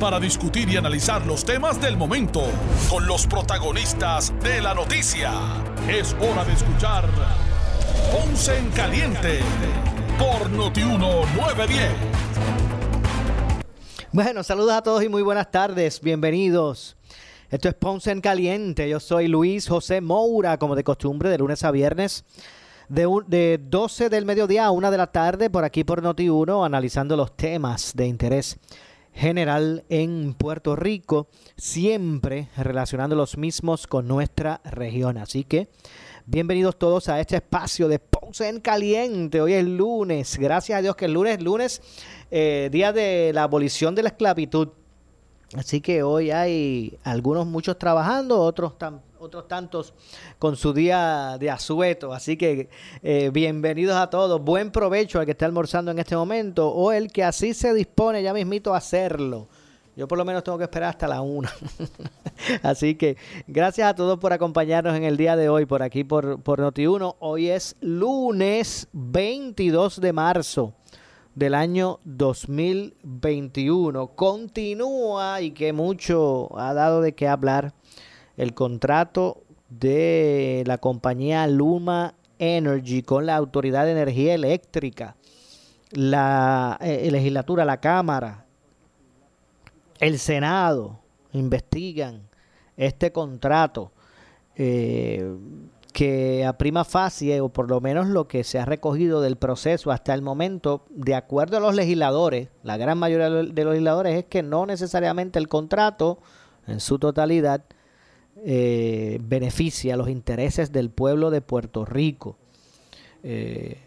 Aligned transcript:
para 0.00 0.18
discutir 0.18 0.68
y 0.70 0.78
analizar 0.78 1.26
los 1.26 1.44
temas 1.44 1.78
del 1.78 1.98
momento 1.98 2.42
con 2.88 3.06
los 3.06 3.26
protagonistas 3.26 4.32
de 4.42 4.62
la 4.62 4.72
noticia. 4.72 5.30
Es 5.86 6.14
hora 6.14 6.42
de 6.42 6.54
escuchar 6.54 7.04
Ponce 8.10 8.56
en 8.56 8.70
Caliente 8.70 9.40
por 10.18 10.48
Notiuno 10.50 11.26
910. 11.36 11.92
Bueno, 14.10 14.42
saludos 14.42 14.72
a 14.72 14.82
todos 14.82 15.04
y 15.04 15.10
muy 15.10 15.20
buenas 15.20 15.50
tardes. 15.50 16.00
Bienvenidos. 16.00 16.96
Esto 17.50 17.68
es 17.68 17.74
Ponce 17.74 18.10
en 18.10 18.22
Caliente. 18.22 18.88
Yo 18.88 19.00
soy 19.00 19.28
Luis 19.28 19.68
José 19.68 20.00
Moura, 20.00 20.56
como 20.56 20.76
de 20.76 20.82
costumbre, 20.82 21.28
de 21.28 21.36
lunes 21.36 21.62
a 21.62 21.70
viernes, 21.70 22.24
de, 22.88 23.06
de 23.26 23.60
12 23.62 24.08
del 24.08 24.24
mediodía 24.24 24.64
a 24.64 24.70
1 24.70 24.90
de 24.90 24.96
la 24.96 25.08
tarde, 25.08 25.50
por 25.50 25.64
aquí 25.64 25.84
por 25.84 26.02
Noti1, 26.02 26.64
analizando 26.64 27.18
los 27.18 27.36
temas 27.36 27.92
de 27.94 28.06
interés 28.06 28.58
general 29.20 29.84
en 29.90 30.32
Puerto 30.32 30.76
Rico, 30.76 31.28
siempre 31.58 32.48
relacionando 32.56 33.14
los 33.14 33.36
mismos 33.36 33.86
con 33.86 34.08
nuestra 34.08 34.62
región. 34.64 35.18
Así 35.18 35.44
que 35.44 35.68
bienvenidos 36.24 36.78
todos 36.78 37.10
a 37.10 37.20
este 37.20 37.36
espacio 37.36 37.86
de 37.86 37.98
Ponce 37.98 38.48
en 38.48 38.60
Caliente. 38.60 39.42
Hoy 39.42 39.52
es 39.52 39.64
lunes, 39.66 40.38
gracias 40.38 40.78
a 40.78 40.82
Dios 40.82 40.96
que 40.96 41.04
el 41.04 41.12
lunes, 41.12 41.42
lunes, 41.42 41.82
eh, 42.30 42.70
día 42.72 42.94
de 42.94 43.32
la 43.34 43.42
abolición 43.42 43.94
de 43.94 44.04
la 44.04 44.08
esclavitud. 44.08 44.68
Así 45.54 45.82
que 45.82 46.02
hoy 46.02 46.30
hay 46.30 46.98
algunos, 47.04 47.46
muchos 47.46 47.78
trabajando, 47.78 48.40
otros, 48.40 48.72
otros 49.20 49.46
tantos 49.48 49.92
con 50.38 50.56
su 50.56 50.72
día 50.72 51.36
de 51.38 51.50
asueto. 51.50 52.14
Así 52.14 52.38
que 52.38 52.70
eh, 53.02 53.28
bienvenidos 53.30 53.96
a 53.96 54.08
todos. 54.08 54.40
Buen 54.40 54.72
provecho 54.72 55.20
al 55.20 55.26
que 55.26 55.32
está 55.32 55.44
almorzando 55.44 55.90
en 55.90 55.98
este 55.98 56.16
momento 56.16 56.70
o 56.70 56.90
el 56.90 57.12
que 57.12 57.22
así 57.22 57.52
se 57.52 57.74
dispone 57.74 58.22
ya 58.22 58.32
mismito 58.32 58.72
a 58.72 58.78
hacerlo. 58.78 59.48
Yo 59.94 60.08
por 60.08 60.16
lo 60.16 60.24
menos 60.24 60.42
tengo 60.42 60.56
que 60.56 60.64
esperar 60.64 60.88
hasta 60.90 61.06
la 61.06 61.20
una. 61.20 61.52
Así 62.62 62.94
que 62.94 63.18
gracias 63.46 63.90
a 63.90 63.94
todos 63.94 64.18
por 64.18 64.32
acompañarnos 64.32 64.96
en 64.96 65.04
el 65.04 65.18
día 65.18 65.36
de 65.36 65.50
hoy 65.50 65.66
por 65.66 65.82
aquí 65.82 66.04
por, 66.04 66.40
por 66.40 66.60
Noti1. 66.60 67.16
Hoy 67.18 67.50
es 67.50 67.76
lunes 67.80 68.88
22 68.92 70.00
de 70.00 70.12
marzo 70.14 70.72
del 71.34 71.54
año 71.54 72.00
2021. 72.04 74.14
Continúa 74.14 75.42
y 75.42 75.50
que 75.50 75.74
mucho 75.74 76.58
ha 76.58 76.72
dado 76.72 77.02
de 77.02 77.14
qué 77.14 77.28
hablar 77.28 77.74
el 78.40 78.54
contrato 78.54 79.42
de 79.68 80.64
la 80.66 80.78
compañía 80.78 81.46
Luma 81.46 82.14
Energy 82.38 83.02
con 83.02 83.26
la 83.26 83.36
Autoridad 83.36 83.84
de 83.84 83.92
Energía 83.92 84.32
Eléctrica, 84.32 85.14
la 85.90 86.78
eh, 86.80 87.10
legislatura, 87.10 87.66
la 87.66 87.80
Cámara, 87.80 88.46
el 89.98 90.18
Senado 90.18 91.00
investigan 91.32 92.22
este 92.78 93.12
contrato. 93.12 93.92
Eh, 94.56 95.36
que 95.92 96.46
a 96.46 96.56
prima 96.56 96.84
facie, 96.84 97.40
o 97.40 97.48
por 97.48 97.68
lo 97.68 97.80
menos 97.80 98.06
lo 98.06 98.28
que 98.28 98.44
se 98.44 98.60
ha 98.60 98.64
recogido 98.64 99.20
del 99.20 99.36
proceso 99.36 99.90
hasta 99.90 100.14
el 100.14 100.22
momento, 100.22 100.86
de 100.88 101.16
acuerdo 101.16 101.56
a 101.56 101.60
los 101.60 101.74
legisladores, 101.74 102.48
la 102.62 102.76
gran 102.76 102.96
mayoría 102.96 103.28
de 103.28 103.64
los 103.64 103.74
legisladores, 103.74 104.16
es 104.16 104.24
que 104.24 104.44
no 104.44 104.66
necesariamente 104.66 105.40
el 105.40 105.48
contrato 105.48 106.20
en 106.68 106.78
su 106.78 107.00
totalidad 107.00 107.64
eh, 108.44 109.18
beneficia 109.22 109.96
los 109.96 110.08
intereses 110.08 110.72
del 110.72 110.90
pueblo 110.90 111.30
de 111.30 111.40
Puerto 111.40 111.84
Rico. 111.84 112.36
Eh, 113.22 113.78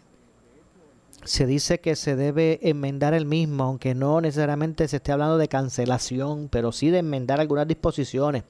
se 1.24 1.46
dice 1.46 1.80
que 1.80 1.96
se 1.96 2.16
debe 2.16 2.60
enmendar 2.62 3.14
el 3.14 3.26
mismo, 3.26 3.64
aunque 3.64 3.94
no 3.94 4.20
necesariamente 4.20 4.86
se 4.88 4.96
esté 4.96 5.12
hablando 5.12 5.38
de 5.38 5.48
cancelación, 5.48 6.48
pero 6.50 6.70
sí 6.70 6.90
de 6.90 6.98
enmendar 6.98 7.40
algunas 7.40 7.66
disposiciones. 7.66 8.44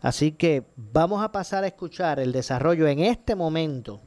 Así 0.00 0.32
que 0.32 0.64
vamos 0.76 1.22
a 1.22 1.32
pasar 1.32 1.64
a 1.64 1.66
escuchar 1.66 2.20
el 2.20 2.30
desarrollo 2.30 2.86
en 2.86 3.00
este 3.00 3.34
momento 3.34 4.00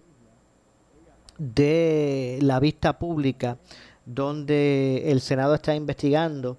de 1.37 2.39
la 2.41 2.59
vista 2.59 2.97
pública 2.97 3.57
donde 4.05 5.11
el 5.11 5.21
Senado 5.21 5.55
está 5.55 5.75
investigando 5.75 6.57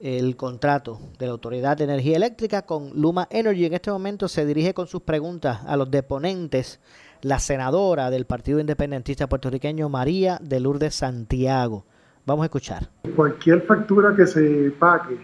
el 0.00 0.34
contrato 0.36 0.98
de 1.18 1.26
la 1.26 1.32
Autoridad 1.32 1.76
de 1.76 1.84
Energía 1.84 2.16
Eléctrica 2.16 2.62
con 2.62 2.90
Luma 2.94 3.28
Energy. 3.30 3.66
En 3.66 3.74
este 3.74 3.90
momento 3.90 4.28
se 4.28 4.46
dirige 4.46 4.72
con 4.72 4.86
sus 4.86 5.02
preguntas 5.02 5.60
a 5.66 5.76
los 5.76 5.90
deponentes 5.90 6.80
la 7.22 7.38
senadora 7.38 8.10
del 8.10 8.24
Partido 8.24 8.60
Independentista 8.60 9.28
puertorriqueño 9.28 9.90
María 9.90 10.38
de 10.40 10.58
Lourdes 10.58 10.94
Santiago. 10.94 11.84
Vamos 12.24 12.44
a 12.44 12.46
escuchar. 12.46 12.88
Cualquier 13.14 13.62
factura 13.62 14.14
que 14.16 14.26
se 14.26 14.72
pague 14.78 15.18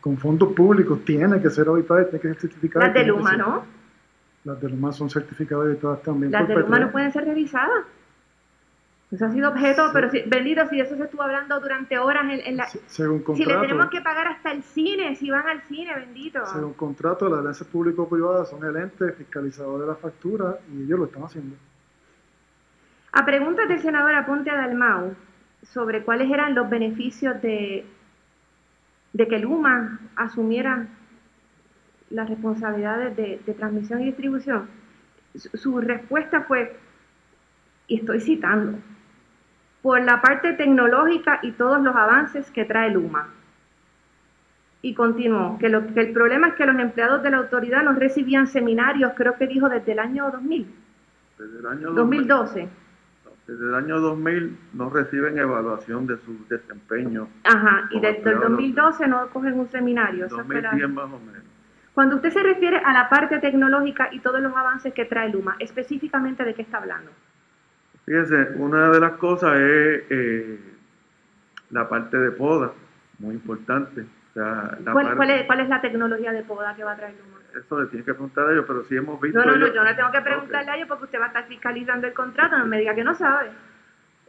con 0.00 0.16
fondos 0.16 0.52
públicos 0.54 1.04
tiene 1.04 1.40
que 1.40 1.50
ser 1.50 1.68
auditada 1.68 2.04
tiene 2.04 2.20
que 2.20 2.28
ser 2.28 2.40
certificada. 2.40 2.86
Las 2.86 2.94
de 2.94 3.04
Luma, 3.04 3.36
¿no? 3.36 3.62
Las 4.44 4.60
de 4.60 4.68
Luma 4.68 4.92
son 4.92 5.08
certificadas 5.08 5.76
y 5.76 5.76
todas 5.76 6.02
también. 6.02 6.32
Las 6.32 6.48
de 6.48 6.54
Luma 6.56 6.80
no 6.80 6.90
pueden 6.90 7.12
ser 7.12 7.24
revisadas. 7.24 7.84
Eso 9.10 9.24
ha 9.24 9.30
sido 9.30 9.50
objeto, 9.50 9.90
pero 9.92 10.10
si, 10.10 10.22
bendito, 10.22 10.66
si 10.68 10.80
eso 10.80 10.96
se 10.96 11.04
estuvo 11.04 11.22
hablando 11.22 11.60
durante 11.60 11.96
horas 11.96 12.24
en, 12.44 12.56
la... 12.56 12.66
según 12.86 13.22
contrato, 13.22 13.50
si 13.50 13.56
le 13.56 13.60
tenemos 13.60 13.88
que 13.88 14.00
pagar 14.00 14.26
hasta 14.26 14.50
el 14.50 14.64
cine, 14.64 15.14
si 15.14 15.30
van 15.30 15.46
al 15.46 15.62
cine, 15.68 15.94
bendito. 15.94 16.44
Según 16.46 16.74
contrato, 16.74 17.28
las 17.28 17.38
alianzas 17.38 17.68
público-privadas 17.68 18.50
son 18.50 18.64
el 18.64 18.76
ente 18.76 19.12
fiscalizador 19.12 19.80
de 19.80 19.86
la 19.86 19.94
factura 19.94 20.58
y 20.72 20.82
ellos 20.82 20.98
lo 20.98 21.04
están 21.04 21.22
haciendo. 21.22 21.54
A 23.12 23.24
preguntas 23.24 23.68
del 23.68 23.80
senador 23.80 24.14
Aponte 24.14 24.50
Dalmau 24.50 25.14
sobre 25.62 26.02
cuáles 26.02 26.30
eran 26.30 26.54
los 26.54 26.68
beneficios 26.68 27.40
de 27.40 27.86
de 29.16 29.26
que 29.28 29.38
Luma 29.38 29.98
asumiera 30.14 30.88
las 32.10 32.28
responsabilidades 32.28 33.16
de, 33.16 33.54
transmisión 33.54 34.02
y 34.02 34.06
distribución, 34.06 34.68
su, 35.34 35.80
respuesta 35.80 36.42
fue, 36.42 36.76
y 37.88 37.96
estoy 38.00 38.20
citando, 38.20 38.78
por 39.82 40.02
la 40.02 40.20
parte 40.20 40.52
tecnológica 40.54 41.38
y 41.42 41.52
todos 41.52 41.82
los 41.82 41.94
avances 41.94 42.50
que 42.50 42.64
trae 42.64 42.90
Luma. 42.90 43.28
Y 44.82 44.94
continuó, 44.94 45.58
que, 45.58 45.68
lo, 45.68 45.86
que 45.86 46.00
el 46.00 46.12
problema 46.12 46.48
es 46.48 46.54
que 46.54 46.66
los 46.66 46.78
empleados 46.78 47.22
de 47.22 47.30
la 47.30 47.38
autoridad 47.38 47.82
no 47.82 47.92
recibían 47.92 48.46
seminarios, 48.46 49.12
creo 49.16 49.36
que 49.36 49.46
dijo 49.46 49.68
desde 49.68 49.92
el 49.92 49.98
año 49.98 50.30
2000. 50.30 50.66
Desde 51.38 51.58
el 51.58 51.66
año 51.66 51.92
2012 51.92 52.68
desde 53.46 53.64
el 53.64 53.74
año 53.74 54.00
2000 54.00 54.58
no 54.72 54.90
reciben 54.90 55.38
evaluación 55.38 56.06
de 56.06 56.18
su 56.18 56.46
desempeño. 56.48 57.28
Ajá, 57.44 57.88
y 57.92 58.00
desde 58.00 58.30
el 58.30 58.40
2012 58.40 59.06
no 59.06 59.28
cogen 59.28 59.58
un 59.58 59.68
seminario. 59.68 60.26
2010 60.28 60.90
más 60.90 61.04
o 61.04 61.20
menos. 61.20 61.42
Cuando 61.94 62.16
usted 62.16 62.30
se 62.30 62.42
refiere 62.42 62.78
a 62.78 62.92
la 62.92 63.08
parte 63.08 63.38
tecnológica 63.38 64.08
y 64.12 64.18
todos 64.18 64.40
los 64.40 64.54
avances 64.54 64.92
que 64.92 65.04
trae 65.04 65.30
Luma, 65.30 65.56
específicamente 65.60 66.44
de 66.44 66.54
qué 66.54 66.62
está 66.62 66.78
hablando. 66.78 67.10
Fíjese, 68.06 68.52
una 68.56 68.90
de 68.90 69.00
las 69.00 69.12
cosas 69.12 69.54
es 69.56 70.04
eh, 70.10 70.60
la 71.70 71.88
parte 71.88 72.16
de 72.16 72.30
poda, 72.30 72.72
muy 73.18 73.34
importante. 73.34 74.06
¿Cuál, 74.32 75.16
¿Cuál, 75.16 75.30
es, 75.30 75.46
¿Cuál 75.46 75.60
es 75.60 75.68
la 75.68 75.80
tecnología 75.80 76.32
de 76.32 76.42
poda 76.42 76.74
que 76.74 76.84
va 76.84 76.92
a 76.92 76.96
traer 76.96 77.14
Luma? 77.14 77.36
eso 77.58 77.80
le 77.80 77.86
tiene 77.86 78.04
que 78.04 78.12
preguntar 78.12 78.46
a 78.46 78.52
ellos, 78.52 78.64
pero 78.66 78.84
si 78.84 78.96
hemos 78.96 79.20
visto... 79.20 79.38
No, 79.38 79.46
no, 79.46 79.56
no, 79.56 79.72
yo 79.72 79.82
no 79.82 79.96
tengo 79.96 80.10
que 80.12 80.20
preguntarle 80.20 80.70
a 80.70 80.76
ellos 80.76 80.88
porque 80.88 81.04
usted 81.04 81.18
va 81.18 81.24
a 81.24 81.28
estar 81.28 81.46
fiscalizando 81.46 82.06
el 82.06 82.12
contrato, 82.12 82.58
no 82.58 82.66
me 82.66 82.78
diga 82.78 82.94
que 82.94 83.04
no 83.04 83.14
sabe. 83.14 83.50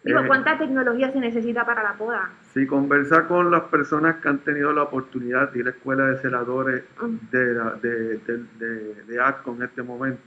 Digo, 0.04 0.19
eh, 0.22 0.28
¿cuánta 0.28 0.57
tecnología 0.57 1.12
se 1.12 1.19
necesita 1.19 1.66
para 1.66 1.84
la 1.84 1.94
poda? 1.94 2.30
Si 2.54 2.66
conversa 2.66 3.28
con 3.28 3.52
las 3.52 3.63
personas 3.63 4.18
que 4.18 4.30
han 4.30 4.40
tenido 4.40 4.72
la 4.72 4.84
oportunidad 4.84 5.52
de 5.52 5.60
ir 5.60 5.66
a 5.68 5.72
la 5.72 5.75
escuela 5.75 6.06
de 6.06 6.18
celadores 6.18 6.84
de, 7.31 7.54
de, 7.81 8.18
de, 8.60 9.04
de, 9.07 9.22
ACO 9.22 9.56
en 9.56 9.63
este 9.63 9.84
momento, 9.84 10.22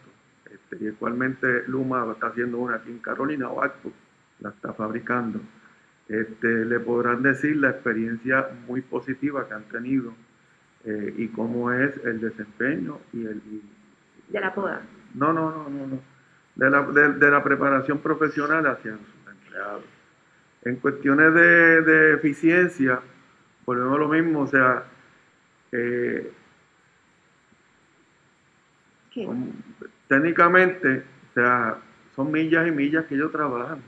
y 0.78 0.87
igualmente 0.87 1.64
Luma 1.67 2.06
está 2.12 2.28
haciendo 2.28 2.58
una 2.58 2.76
aquí 2.76 2.90
en 2.90 2.99
Carolina 2.99 3.49
o 3.49 3.64
la 4.40 4.50
está 4.50 4.72
fabricando, 4.72 5.40
este, 6.08 6.64
le 6.64 6.81
podrán 6.81 7.22
decir 7.22 7.56
la 7.56 7.70
experiencia 7.70 8.49
muy 8.67 8.81
positiva 8.81 9.46
que 9.46 9.55
han 9.55 9.64
tenido 9.64 10.12
eh, 10.84 11.14
y 11.17 11.28
cómo 11.28 11.70
es 11.72 11.96
el 12.05 12.20
desempeño 12.20 12.99
y 13.12 13.26
el... 13.26 13.43
de 14.28 14.40
la 14.40 14.55
poda. 14.55 14.82
No, 15.14 15.32
no, 15.32 15.50
no, 15.50 15.69
no, 15.69 15.87
no. 15.87 16.00
De 16.56 16.70
la, 16.70 16.82
de, 16.82 17.31
la 17.31 17.43
preparación 17.43 17.99
profesional 17.99 18.66
hacia 18.66 18.93
sus 18.93 19.32
empleados. 19.32 19.84
En 20.64 20.76
cuestiones 20.76 21.32
de, 21.32 21.82
de 21.82 22.14
eficiencia, 22.14 23.00
volvemos 23.64 23.94
a 23.94 23.99
lo 23.99 24.08
mismo, 24.08 24.40
o 24.40 24.46
sea, 24.46 24.84
eh, 25.73 26.32
técnicamente, 30.10 31.04
o 31.30 31.34
sea, 31.34 31.78
son 32.16 32.32
millas 32.32 32.66
y 32.66 32.72
millas 32.72 33.06
que 33.06 33.14
ellos 33.14 33.30
trabajan. 33.30 33.78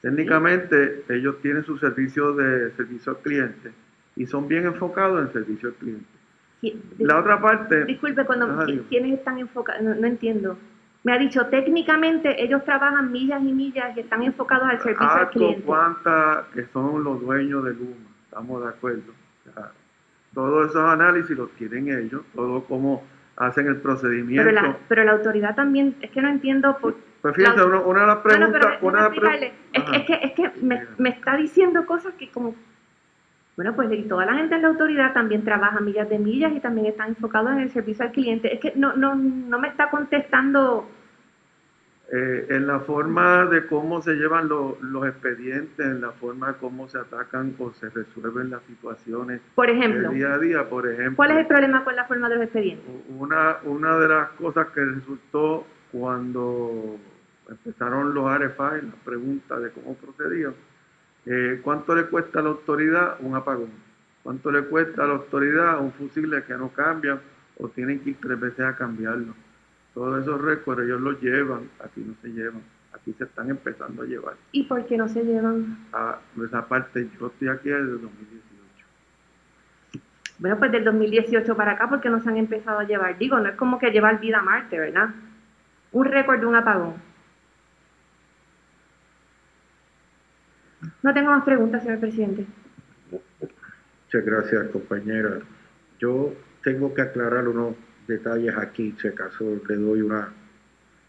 Técnicamente, 0.00 1.04
ellos 1.10 1.36
tienen 1.42 1.62
su 1.64 1.76
servicio 1.76 2.32
de 2.32 2.70
servicio 2.72 3.12
al 3.12 3.18
cliente 3.18 3.70
y 4.16 4.26
son 4.26 4.48
bien 4.48 4.64
enfocados 4.64 5.20
en 5.20 5.32
servicio 5.34 5.68
al 5.68 5.74
cliente. 5.74 6.06
la 6.98 7.20
otra 7.20 7.42
parte... 7.42 7.84
Disculpe, 7.84 8.24
cuando 8.24 8.64
¿quiénes 8.88 9.18
están 9.18 9.38
enfocados? 9.38 9.82
No, 9.82 10.06
entiendo. 10.06 10.56
Me 11.02 11.12
ha 11.12 11.18
dicho, 11.18 11.46
técnicamente 11.48 12.42
ellos 12.42 12.64
trabajan 12.64 13.12
millas 13.12 13.42
y 13.42 13.52
millas 13.52 13.94
y 13.98 14.00
están 14.00 14.22
enfocados 14.22 14.66
al 14.66 14.80
servicio 14.80 15.12
al 15.12 15.28
cliente. 15.28 15.62
cuántas 15.62 16.46
que 16.54 16.64
son 16.72 17.04
los 17.04 17.20
dueños 17.20 17.64
de 17.64 17.74
Luma, 17.74 18.08
estamos 18.24 18.62
de 18.62 18.68
acuerdo. 18.68 19.12
todos 20.32 20.70
esos 20.70 20.88
análisis 20.88 21.36
los 21.36 21.50
tienen 21.52 21.90
ellos, 21.90 22.22
todo 22.34 22.64
como 22.64 23.04
hacen 23.36 23.66
el 23.66 23.80
procedimiento. 23.80 24.44
Pero 24.44 24.52
la, 24.52 24.76
pero 24.88 25.04
la 25.04 25.12
autoridad 25.12 25.54
también, 25.54 25.96
es 26.00 26.10
que 26.10 26.22
no 26.22 26.28
entiendo 26.28 26.76
por... 26.78 26.96
Pues 27.22 27.34
fíjate, 27.36 27.62
una, 27.64 28.00
de 28.00 28.06
las 28.06 28.16
preguntas... 28.18 28.78
una 28.82 29.06
es, 29.72 30.04
que, 30.04 30.20
es 30.22 30.32
que 30.32 30.50
me, 30.60 30.86
me, 30.98 31.08
está 31.10 31.36
diciendo 31.36 31.86
cosas 31.86 32.12
que 32.14 32.30
como... 32.30 32.54
Bueno, 33.56 33.74
pues 33.76 34.08
toda 34.08 34.26
la 34.26 34.34
gente 34.34 34.56
en 34.56 34.62
la 34.62 34.68
autoridad 34.68 35.12
también 35.12 35.44
trabaja 35.44 35.80
millas 35.80 36.08
de 36.08 36.18
millas 36.18 36.52
y 36.52 36.60
también 36.60 36.86
están 36.86 37.10
enfocados 37.10 37.52
en 37.52 37.60
el 37.60 37.70
servicio 37.70 38.04
al 38.04 38.10
cliente. 38.10 38.52
Es 38.52 38.60
que 38.60 38.72
no, 38.74 38.94
no, 38.96 39.14
no 39.14 39.58
me 39.58 39.68
está 39.68 39.90
contestando 39.90 40.88
eh, 42.12 42.46
en 42.50 42.66
la 42.66 42.80
forma 42.80 43.46
de 43.46 43.66
cómo 43.66 44.02
se 44.02 44.14
llevan 44.14 44.48
los 44.48 45.06
expedientes, 45.06 45.86
en 45.86 46.02
la 46.02 46.12
forma 46.12 46.48
de 46.48 46.58
cómo 46.58 46.86
se 46.86 46.98
atacan 46.98 47.54
o 47.58 47.72
se 47.72 47.88
resuelven 47.88 48.50
las 48.50 48.62
situaciones 48.64 49.40
por 49.54 49.70
ejemplo, 49.70 50.10
día 50.10 50.34
a 50.34 50.38
día, 50.38 50.68
por 50.68 50.86
ejemplo. 50.86 51.16
¿Cuál 51.16 51.30
es 51.30 51.38
el 51.38 51.46
problema 51.46 51.82
con 51.82 51.96
la 51.96 52.04
forma 52.04 52.28
de 52.28 52.34
los 52.34 52.44
expedientes? 52.44 52.86
Una, 53.08 53.56
una 53.64 53.98
de 53.98 54.08
las 54.08 54.28
cosas 54.32 54.68
que 54.68 54.84
resultó 54.84 55.66
cuando 55.90 56.98
empezaron 57.48 58.14
los 58.14 58.38
RFI, 58.38 58.86
la 58.86 59.04
pregunta 59.04 59.58
de 59.58 59.70
cómo 59.70 59.94
procedían, 59.94 60.54
eh, 61.26 61.60
¿cuánto 61.62 61.94
le 61.94 62.04
cuesta 62.04 62.40
a 62.40 62.42
la 62.42 62.50
autoridad 62.50 63.16
un 63.20 63.34
apagón? 63.34 63.70
¿Cuánto 64.22 64.50
le 64.50 64.64
cuesta 64.64 65.04
a 65.04 65.06
la 65.06 65.14
autoridad 65.14 65.80
un 65.80 65.92
fusible 65.92 66.44
que 66.44 66.54
no 66.54 66.68
cambian 66.68 67.20
o 67.58 67.68
tienen 67.68 68.00
que 68.00 68.10
ir 68.10 68.16
tres 68.20 68.38
veces 68.38 68.60
a 68.60 68.76
cambiarlo? 68.76 69.34
Todos 69.94 70.22
esos 70.22 70.40
récords 70.40 70.82
ellos 70.82 71.00
los 71.00 71.20
llevan, 71.22 71.70
aquí 71.82 72.00
no 72.00 72.14
se 72.20 72.28
llevan, 72.28 72.62
aquí 72.92 73.12
se 73.12 73.24
están 73.24 73.48
empezando 73.48 74.02
a 74.02 74.06
llevar. 74.06 74.34
¿Y 74.50 74.64
por 74.64 74.84
qué 74.86 74.96
no 74.96 75.08
se 75.08 75.22
llevan? 75.24 75.86
Ah, 75.92 76.18
esa 76.44 76.66
parte, 76.66 77.08
yo 77.18 77.28
estoy 77.28 77.48
aquí 77.48 77.68
desde 77.68 77.92
2018. 77.92 78.44
Bueno, 80.40 80.58
pues 80.58 80.72
del 80.72 80.84
2018 80.84 81.56
para 81.56 81.72
acá, 81.72 81.88
porque 81.88 82.10
no 82.10 82.20
se 82.20 82.28
han 82.28 82.36
empezado 82.38 82.80
a 82.80 82.84
llevar? 82.84 83.16
Digo, 83.18 83.38
no 83.38 83.48
es 83.48 83.54
como 83.54 83.78
que 83.78 83.92
llevar 83.92 84.18
vida 84.18 84.40
a 84.40 84.42
Marte, 84.42 84.80
¿verdad? 84.80 85.10
Un 85.92 86.06
récord 86.06 86.40
de 86.40 86.46
un 86.46 86.56
apagón. 86.56 86.94
No 91.02 91.14
tengo 91.14 91.30
más 91.30 91.44
preguntas, 91.44 91.84
señor 91.84 92.00
presidente. 92.00 92.46
Muchas 93.10 94.24
gracias, 94.24 94.68
compañera. 94.70 95.38
Yo 96.00 96.32
tengo 96.64 96.92
que 96.94 97.02
aclarar 97.02 97.46
uno 97.46 97.76
detalles 98.06 98.56
aquí, 98.56 98.94
si 99.00 99.08
acaso 99.08 99.60
le 99.68 99.76
doy 99.76 100.02
una, 100.02 100.32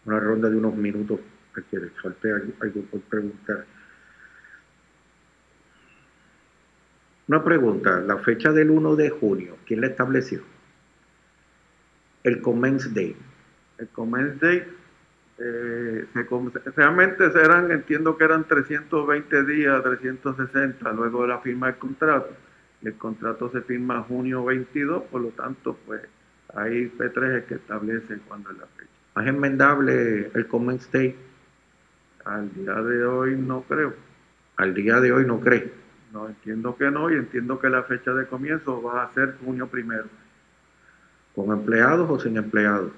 una 0.04 0.20
ronda 0.20 0.48
de 0.48 0.56
unos 0.56 0.74
minutos 0.76 1.20
a 1.56 1.60
que 1.62 1.78
le 1.78 1.90
falte 1.90 2.32
algo, 2.32 2.82
por 2.90 3.00
preguntar. 3.02 3.64
Una 7.28 7.42
pregunta, 7.42 8.00
la 8.00 8.18
fecha 8.18 8.52
del 8.52 8.70
1 8.70 8.96
de 8.96 9.10
junio, 9.10 9.56
¿quién 9.66 9.80
la 9.80 9.88
estableció? 9.88 10.42
El 12.22 12.40
Commence 12.40 12.88
Day. 12.90 13.16
El 13.78 13.88
Commence 13.88 14.36
Day, 14.40 14.64
eh, 15.38 16.06
realmente 16.76 17.24
eran, 17.24 17.70
entiendo 17.72 18.16
que 18.16 18.24
eran 18.24 18.44
320 18.44 19.44
días, 19.44 19.82
360, 19.82 20.92
luego 20.92 21.22
de 21.22 21.28
la 21.28 21.40
firma 21.40 21.66
del 21.66 21.76
contrato. 21.76 22.30
El 22.82 22.94
contrato 22.94 23.50
se 23.50 23.62
firma 23.62 24.02
junio 24.02 24.44
22, 24.44 25.04
por 25.04 25.20
lo 25.22 25.28
tanto, 25.30 25.76
pues 25.84 26.02
hay 26.56 26.88
P3 26.88 27.44
que 27.44 27.54
establece 27.54 28.18
cuándo 28.26 28.50
es 28.50 28.58
la 28.58 28.66
fecha. 28.66 28.90
¿Es 29.20 29.26
enmendable 29.26 30.30
el 30.34 30.46
comment 30.46 30.80
state? 30.80 31.16
Al 32.24 32.52
día 32.54 32.74
de 32.74 33.04
hoy 33.04 33.36
no 33.36 33.62
creo. 33.62 33.94
Al 34.56 34.74
día 34.74 35.00
de 35.00 35.12
hoy 35.12 35.26
no 35.26 35.40
cree. 35.40 35.70
No, 36.12 36.28
entiendo 36.28 36.76
que 36.76 36.90
no 36.90 37.10
y 37.10 37.14
entiendo 37.14 37.58
que 37.58 37.68
la 37.68 37.82
fecha 37.82 38.12
de 38.14 38.26
comienzo 38.26 38.82
va 38.82 39.04
a 39.04 39.14
ser 39.14 39.36
junio 39.44 39.68
primero. 39.68 40.06
¿Con 41.34 41.52
empleados 41.52 42.08
o 42.10 42.18
sin 42.18 42.36
empleados? 42.38 42.92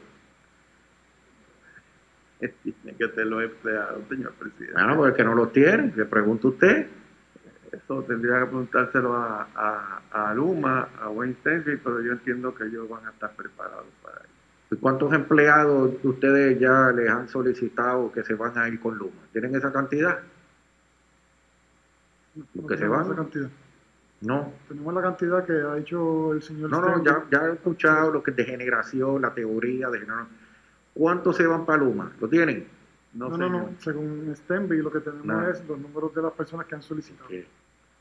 Tiene 2.38 2.96
que 2.96 3.08
tener 3.08 3.26
los 3.26 3.42
empleados, 3.42 4.04
señor 4.08 4.32
presidente. 4.34 4.74
Ah, 4.76 4.86
no, 4.86 4.96
porque 4.96 5.24
no 5.24 5.34
los 5.34 5.52
tiene, 5.52 5.92
le 5.96 6.04
pregunta 6.04 6.48
usted. 6.48 6.86
Eso 7.72 8.02
tendría 8.04 8.40
que 8.40 8.46
preguntárselo 8.46 9.14
a, 9.14 9.48
a, 9.54 10.00
a 10.10 10.34
Luma, 10.34 10.88
a 11.00 11.10
Wayne 11.10 11.36
Stenfield, 11.40 11.80
pero 11.82 12.00
yo 12.00 12.12
entiendo 12.12 12.54
que 12.54 12.64
ellos 12.64 12.88
van 12.88 13.06
a 13.06 13.10
estar 13.10 13.32
preparados 13.34 13.86
para 14.02 14.16
ello. 14.18 14.80
¿Cuántos 14.80 15.12
empleados 15.12 15.92
ustedes 16.02 16.58
ya 16.58 16.92
les 16.92 17.08
han 17.08 17.28
solicitado 17.28 18.12
que 18.12 18.22
se 18.22 18.34
van 18.34 18.56
a 18.58 18.68
ir 18.68 18.78
con 18.80 18.96
Luma? 18.98 19.22
¿Tienen 19.32 19.54
esa 19.54 19.72
cantidad? 19.72 20.18
No, 22.54 22.66
que 22.66 22.76
se 22.76 22.86
van? 22.86 23.06
Esa 23.06 23.16
cantidad. 23.16 23.48
No. 24.20 24.52
Tenemos 24.68 24.94
la 24.94 25.02
cantidad 25.02 25.44
que 25.44 25.52
ha 25.52 25.78
hecho 25.78 26.32
el 26.32 26.42
señor. 26.42 26.70
No, 26.70 26.80
no, 26.80 27.04
ya, 27.04 27.24
ya 27.30 27.46
he 27.46 27.52
escuchado 27.52 28.12
lo 28.12 28.22
que 28.22 28.32
es 28.32 28.36
de 28.36 28.44
generación, 28.44 29.22
la 29.22 29.32
teoría 29.32 29.88
de 29.88 30.00
generación. 30.00 30.36
¿Cuántos 30.94 31.36
se 31.36 31.46
van 31.46 31.64
para 31.64 31.78
Luma? 31.78 32.12
¿Lo 32.20 32.28
tienen? 32.28 32.66
No, 33.14 33.36
no, 33.36 33.48
no, 33.48 33.70
Según 33.78 34.34
Stenby, 34.34 34.76
lo 34.78 34.92
que 34.92 35.00
tenemos 35.00 35.48
es 35.48 35.66
los 35.66 35.78
números 35.78 36.14
de 36.14 36.22
las 36.22 36.32
personas 36.32 36.66
que 36.66 36.74
han 36.74 36.82
solicitado. 36.82 37.30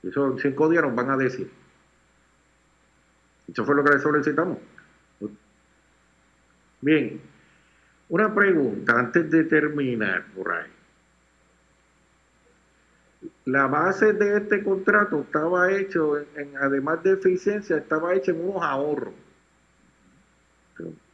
Eso 0.03 0.27
en 0.27 0.37
cinco 0.37 0.69
días 0.69 0.83
nos 0.83 0.95
van 0.95 1.09
a 1.09 1.17
decir. 1.17 1.49
Eso 3.47 3.65
fue 3.65 3.75
lo 3.75 3.83
que 3.83 3.93
le 3.93 3.99
solicitamos. 3.99 4.57
Bien, 6.81 7.21
una 8.09 8.33
pregunta 8.33 8.99
antes 8.99 9.31
de 9.31 9.43
terminar 9.45 10.25
por 10.35 10.51
ahí. 10.51 10.71
La 13.45 13.67
base 13.67 14.13
de 14.13 14.37
este 14.37 14.63
contrato 14.63 15.21
estaba 15.21 15.71
hecho, 15.71 16.17
en, 16.17 16.55
además 16.57 17.01
de 17.03 17.13
eficiencia, 17.13 17.77
estaba 17.77 18.13
hecha 18.13 18.31
en 18.31 18.47
unos 18.47 18.61
ahorros. 18.61 19.13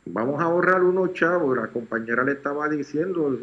Vamos 0.05 0.41
a 0.41 0.45
ahorrar 0.45 0.83
unos 0.83 1.13
chavos, 1.13 1.55
la 1.55 1.67
compañera 1.67 2.23
le 2.23 2.33
estaba 2.33 2.67
diciendo 2.67 3.39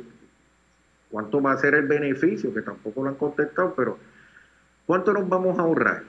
cuánto 1.10 1.42
va 1.42 1.52
a 1.52 1.56
ser 1.56 1.74
el 1.74 1.86
beneficio, 1.86 2.54
que 2.54 2.62
tampoco 2.62 3.02
lo 3.02 3.08
han 3.10 3.16
contestado, 3.16 3.74
pero 3.74 3.98
¿cuánto 4.86 5.12
nos 5.12 5.28
vamos 5.28 5.58
a 5.58 5.62
ahorrar? 5.62 6.02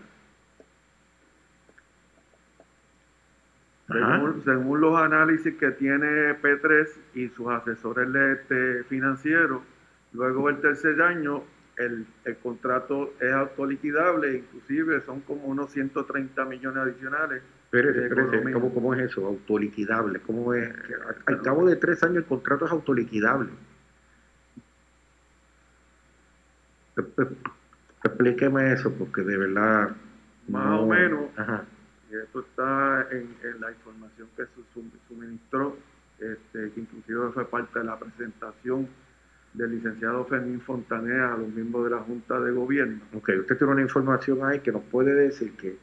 Según, 4.46 4.80
los 4.80 4.98
análisis 4.98 5.56
que 5.56 5.72
tiene 5.72 6.40
P3 6.42 6.88
y 7.16 7.28
sus 7.30 7.48
asesores 7.50 8.08
este, 8.16 8.86
financieros, 8.86 9.62
luego 10.14 10.48
del 10.48 10.62
tercer 10.62 11.02
año 11.02 11.44
el, 11.78 12.06
contrato 12.42 13.14
es 13.20 13.34
autoliquidable, 13.34 14.38
inclusive 14.38 15.02
son 15.02 15.22
como 15.22 15.46
unos 15.46 15.72
130 15.72 16.46
millones 16.46 16.78
adicionales. 16.78 17.42
¿cómo, 18.54 18.74
¿cómo, 18.74 18.94
es 18.94 19.12
eso? 19.12 19.26
Autoliquidable. 19.26 20.20
¿Cómo 20.20 20.54
es? 20.54 20.70
Al 21.26 21.42
cabo 21.42 21.68
de 21.68 21.76
tres 21.76 22.04
años 22.04 22.18
el 22.18 22.26
contrato 22.26 22.66
es 22.66 22.72
autoliquidable. 22.72 23.50
Explíqueme 28.04 28.74
eso, 28.74 28.92
porque 28.94 29.22
de 29.22 29.38
verdad. 29.38 29.92
Más 30.48 30.80
o 30.80 30.88
menos. 30.88 31.26
Y 32.12 32.16
esto 32.16 32.42
está 32.42 33.08
en, 33.12 33.36
la 33.62 33.72
información 33.72 34.28
que 34.36 34.44
se 34.44 34.82
suministró, 35.08 35.78
este, 36.20 36.72
que 36.74 36.82
inclusive 36.82 37.32
fue 37.34 37.46
parte 37.46 37.80
de 37.80 37.86
la 37.86 37.98
presentación 37.98 38.88
del 39.54 39.72
licenciado 39.72 40.26
Fermín 40.26 40.62
Fontanea 40.62 41.34
a 41.34 41.38
los 41.38 41.50
miembros 41.50 41.86
de 41.86 41.92
la 41.92 42.00
Junta 42.00 42.40
de 42.40 42.52
Gobierno. 42.52 43.02
Ok, 43.14 43.30
usted 43.40 43.58
tiene 43.58 43.74
una 43.74 43.82
información 43.82 44.44
ahí 44.44 44.60
que 44.60 44.72
nos 44.72 44.84
puede 44.84 45.14
decir 45.14 45.56
que 45.56 45.78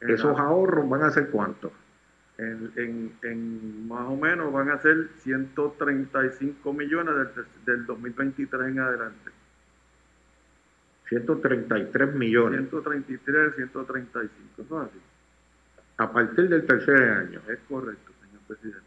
esos 0.00 0.38
ahorros 0.38 0.88
van 0.88 1.02
a 1.02 1.10
ser 1.10 1.30
cuántos. 1.30 1.72
En, 2.38 3.12
en, 3.22 3.86
más 3.86 4.08
o 4.08 4.16
menos 4.16 4.52
van 4.52 4.70
a 4.70 4.80
ser 4.80 5.10
135 5.18 6.72
millones 6.72 7.14
del, 7.14 7.46
del 7.64 7.86
2023 7.86 8.68
en 8.68 8.80
adelante. 8.80 9.30
133 11.12 12.14
millones. 12.14 12.70
133, 12.70 13.54
135, 13.56 14.66
¿no 14.70 14.80
así? 14.80 14.98
A 15.98 16.10
partir 16.10 16.48
del 16.48 16.64
tercer 16.64 17.02
año. 17.02 17.40
Es 17.48 17.58
correcto, 17.68 18.12
señor 18.22 18.40
presidente. 18.46 18.80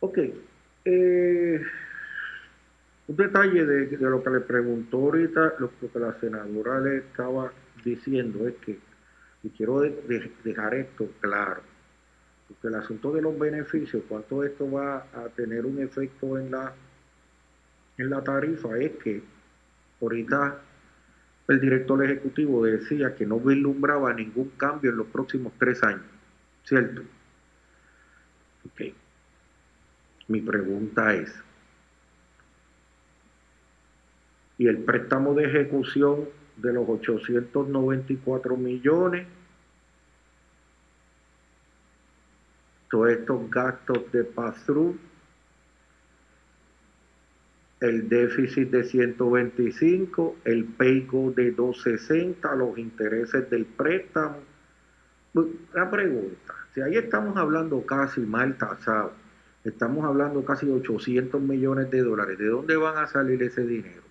Ok. 0.00 0.18
Eh, 0.84 1.62
un 3.06 3.16
detalle 3.16 3.64
de, 3.64 3.96
lo 3.98 4.22
que 4.22 4.30
le 4.30 4.40
preguntó 4.40 4.96
ahorita, 4.96 5.54
lo 5.60 5.70
que 5.78 5.98
la 5.98 6.18
senadora 6.18 6.80
le 6.80 6.98
estaba 6.98 7.52
diciendo 7.84 8.48
es 8.48 8.54
que 8.56 8.78
Y 9.44 9.50
quiero 9.50 9.80
dejar 9.80 10.74
esto 10.74 11.08
claro, 11.20 11.62
porque 12.48 12.68
el 12.68 12.74
asunto 12.74 13.12
de 13.12 13.20
los 13.20 13.38
beneficios, 13.38 14.02
cuánto 14.08 14.42
esto 14.42 14.70
va 14.70 15.06
a 15.12 15.28
tener 15.36 15.66
un 15.66 15.80
efecto 15.80 16.38
en 16.38 16.50
la, 16.50 16.72
en 17.98 18.10
la 18.10 18.24
tarifa, 18.24 18.76
es 18.78 18.92
que 18.92 19.22
ahorita 20.00 20.58
el 21.48 21.60
director 21.60 22.02
ejecutivo 22.02 22.64
decía 22.64 23.14
que 23.14 23.26
no 23.26 23.38
vislumbraba 23.38 24.12
ningún 24.14 24.50
cambio 24.56 24.90
en 24.90 24.96
los 24.96 25.06
próximos 25.08 25.52
tres 25.58 25.82
años, 25.82 26.04
¿cierto? 26.64 27.02
Ok. 28.66 28.94
Mi 30.28 30.40
pregunta 30.40 31.14
es, 31.14 31.34
¿y 34.58 34.68
el 34.68 34.78
préstamo 34.78 35.34
de 35.34 35.44
ejecución 35.44 36.28
de 36.56 36.72
los 36.72 36.88
894 36.88 38.56
millones? 38.56 39.26
Todos 42.90 43.10
estos 43.10 43.50
gastos 43.50 44.10
de 44.12 44.24
pass-through, 44.24 44.96
el 47.80 48.08
déficit 48.08 48.70
de 48.70 48.84
125, 48.84 50.36
el 50.44 50.64
paygo 50.64 51.30
de 51.32 51.52
260, 51.52 52.54
los 52.56 52.78
intereses 52.78 53.48
del 53.50 53.66
préstamo. 53.66 54.38
La 55.74 55.90
pregunta, 55.90 56.54
si 56.74 56.80
ahí 56.80 56.96
estamos 56.96 57.36
hablando 57.36 57.84
casi 57.84 58.20
mal 58.22 58.56
tasado, 58.56 59.12
estamos 59.62 60.04
hablando 60.04 60.44
casi 60.44 60.66
de 60.66 60.72
800 60.72 61.40
millones 61.40 61.90
de 61.90 62.02
dólares, 62.02 62.38
¿de 62.38 62.46
dónde 62.46 62.76
van 62.76 62.96
a 62.96 63.06
salir 63.06 63.42
ese 63.42 63.64
dinero? 63.64 64.02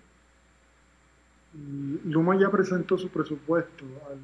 Luma 2.04 2.38
ya 2.38 2.50
presentó 2.50 2.96
su 2.96 3.10
presupuesto 3.10 3.84
al, 4.08 4.18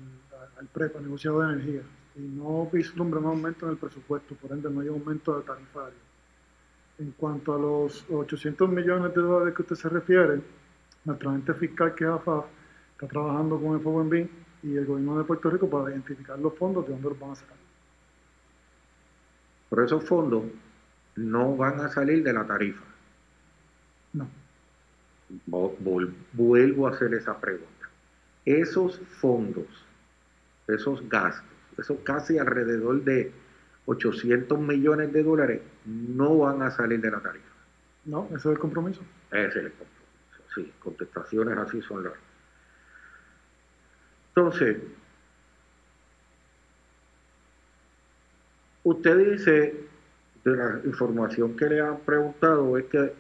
al 0.59 0.67
PREPA, 0.69 1.01
negociado 1.01 1.41
de 1.41 1.53
energía, 1.53 1.83
y 2.16 2.21
no 2.21 2.68
vislumbra 2.73 3.21
un 3.21 3.26
aumento 3.26 3.66
en 3.66 3.73
el 3.73 3.78
presupuesto, 3.78 4.35
por 4.37 4.52
ende 4.52 4.71
no 4.71 4.80
hay 4.80 4.88
aumento 4.88 5.37
de 5.37 5.42
tarifario. 5.44 5.99
En 6.99 7.11
cuanto 7.12 7.54
a 7.54 7.59
los 7.59 8.04
800 8.11 8.68
millones 8.68 9.14
de 9.14 9.21
dólares 9.21 9.54
que 9.54 9.62
usted 9.62 9.76
se 9.76 9.88
refiere, 9.88 10.40
nuestro 11.04 11.35
ente 11.35 11.52
fiscal 11.54 11.94
que 11.94 12.04
es 12.04 12.11
AFAF 12.11 12.47
está 12.92 13.09
trabajando 13.09 13.61
con 13.61 13.75
el 13.75 13.80
FOMB 13.80 14.14
y 14.62 14.76
el 14.76 14.87
gobierno 14.87 15.18
de 15.18 15.25
Puerto 15.25 15.50
Rico 15.50 15.68
para 15.68 15.90
identificar 15.90 16.38
los 16.38 16.54
fondos 16.56 16.87
de 16.87 16.92
dónde 16.92 17.09
los 17.09 17.18
van 17.18 17.30
a 17.33 17.35
sacar. 17.35 17.56
Pero 19.71 19.85
esos 19.85 20.04
fondos 20.04 20.44
no 21.16 21.56
van 21.56 21.80
a 21.80 21.88
salir 21.88 22.23
de 22.23 22.33
la 22.33 22.47
tarifa. 22.47 22.85
No. 24.12 24.28
Vuelvo 26.33 26.87
a 26.87 26.90
hacer 26.90 27.12
esa 27.14 27.38
pregunta. 27.40 27.88
Esos 28.44 29.00
fondos, 29.21 29.66
esos 30.68 31.09
gastos, 31.09 31.54
esos 31.78 31.99
casi 32.04 32.38
alrededor 32.38 33.02
de 33.02 33.33
800 33.87 34.59
millones 34.59 35.12
de 35.12 35.23
dólares, 35.23 35.61
no 35.85 36.38
van 36.38 36.62
a 36.62 36.71
salir 36.71 37.00
de 37.00 37.11
la 37.11 37.21
tarifa. 37.21 37.45
No, 38.04 38.26
ese 38.28 38.37
es 38.37 38.47
el 38.47 38.59
compromiso. 38.59 39.02
Ese 39.31 39.49
es 39.49 39.57
el 39.57 39.73
compromiso. 39.73 39.95
Sí, 40.54 40.73
contestaciones 40.78 41.59
así 41.59 41.83
son 41.83 42.04
las. 42.04 42.12
Entonces, 44.28 44.78
usted 48.83 49.33
dice, 49.33 49.88
de 50.45 50.57
la 50.57 50.81
información 50.85 51.57
que 51.57 51.66
le 51.66 51.81
han 51.81 51.99
preguntado, 52.00 52.76
es 52.78 52.85
que 52.87 53.14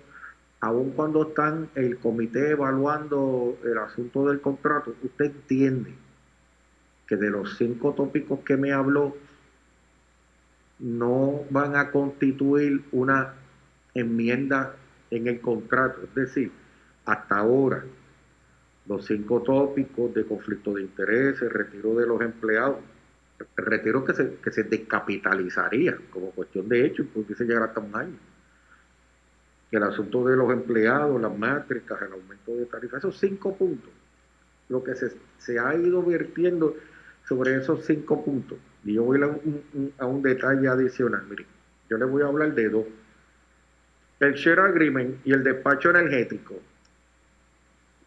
aun 0.60 0.92
cuando 0.92 1.28
están 1.28 1.68
el 1.74 1.98
comité 1.98 2.50
evaluando 2.50 3.58
el 3.64 3.78
asunto 3.78 4.26
del 4.26 4.40
contrato, 4.40 4.94
usted 5.02 5.26
entiende 5.26 5.94
que 7.06 7.16
de 7.16 7.30
los 7.30 7.56
cinco 7.56 7.92
tópicos 7.94 8.40
que 8.40 8.56
me 8.56 8.72
habló, 8.72 9.16
no 10.78 11.42
van 11.50 11.76
a 11.76 11.90
constituir 11.90 12.84
una 12.92 13.34
enmienda 13.94 14.74
en 15.10 15.28
el 15.28 15.40
contrato. 15.40 16.02
Es 16.02 16.14
decir, 16.14 16.50
hasta 17.04 17.36
ahora, 17.36 17.84
los 18.86 19.06
cinco 19.06 19.42
tópicos 19.42 20.14
de 20.14 20.26
conflicto 20.26 20.74
de 20.74 20.82
intereses, 20.82 21.52
retiro 21.52 21.94
de 21.94 22.06
los 22.06 22.20
empleados, 22.20 22.78
retiro 23.56 24.04
que 24.04 24.14
se, 24.14 24.34
que 24.36 24.50
se 24.50 24.64
descapitalizaría 24.64 25.96
como 26.10 26.30
cuestión 26.30 26.68
de 26.68 26.86
hecho, 26.86 27.04
pudiese 27.06 27.44
llegar 27.44 27.64
hasta 27.64 27.80
un 27.80 27.94
año 27.94 28.18
el 29.76 29.82
asunto 29.82 30.24
de 30.24 30.36
los 30.36 30.52
empleados, 30.52 31.20
las 31.20 31.36
métricas, 31.36 32.00
el 32.02 32.12
aumento 32.12 32.54
de 32.54 32.66
tarifas, 32.66 32.98
esos 32.98 33.18
cinco 33.18 33.56
puntos, 33.56 33.90
lo 34.68 34.82
que 34.84 34.92
se, 34.94 35.58
ha 35.58 35.74
ido 35.74 36.02
vertiendo 36.02 36.76
sobre 37.28 37.56
esos 37.56 37.84
cinco 37.84 38.24
puntos. 38.24 38.58
Y 38.84 38.94
yo 38.94 39.04
voy 39.04 39.20
a 39.98 40.06
un, 40.06 40.22
detalle 40.22 40.68
adicional. 40.68 41.24
Mire, 41.28 41.46
yo 41.88 41.96
le 41.96 42.04
voy 42.04 42.22
a 42.22 42.26
hablar 42.26 42.54
de 42.54 42.68
dos. 42.68 42.84
El 44.20 44.34
share 44.34 44.60
agreement 44.60 45.16
y 45.24 45.32
el 45.32 45.42
despacho 45.42 45.90
energético 45.90 46.54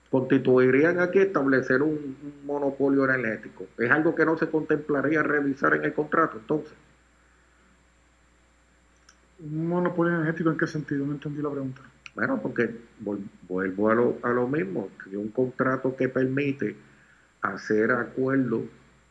constituirían 0.09 0.99
aquí 0.99 1.19
establecer 1.19 1.81
un, 1.81 1.91
un 1.91 2.45
monopolio 2.45 3.05
energético. 3.05 3.67
Es 3.77 3.91
algo 3.91 4.15
que 4.15 4.25
no 4.25 4.37
se 4.37 4.49
contemplaría 4.49 5.21
revisar 5.21 5.73
en 5.75 5.85
el 5.85 5.93
contrato, 5.93 6.37
entonces. 6.37 6.73
¿Un 9.39 9.67
monopolio 9.67 10.15
energético 10.15 10.49
en 10.49 10.57
qué 10.57 10.67
sentido? 10.67 11.05
No 11.05 11.13
entendí 11.13 11.41
la 11.41 11.51
pregunta. 11.51 11.81
Bueno, 12.15 12.39
porque 12.41 12.75
vuelvo 13.47 13.89
a 13.91 13.95
lo, 13.95 14.17
a 14.23 14.29
lo 14.29 14.47
mismo, 14.47 14.89
que 15.03 15.15
un 15.15 15.29
contrato 15.29 15.95
que 15.95 16.09
permite 16.09 16.75
hacer 17.41 17.91
acuerdos 17.91 18.63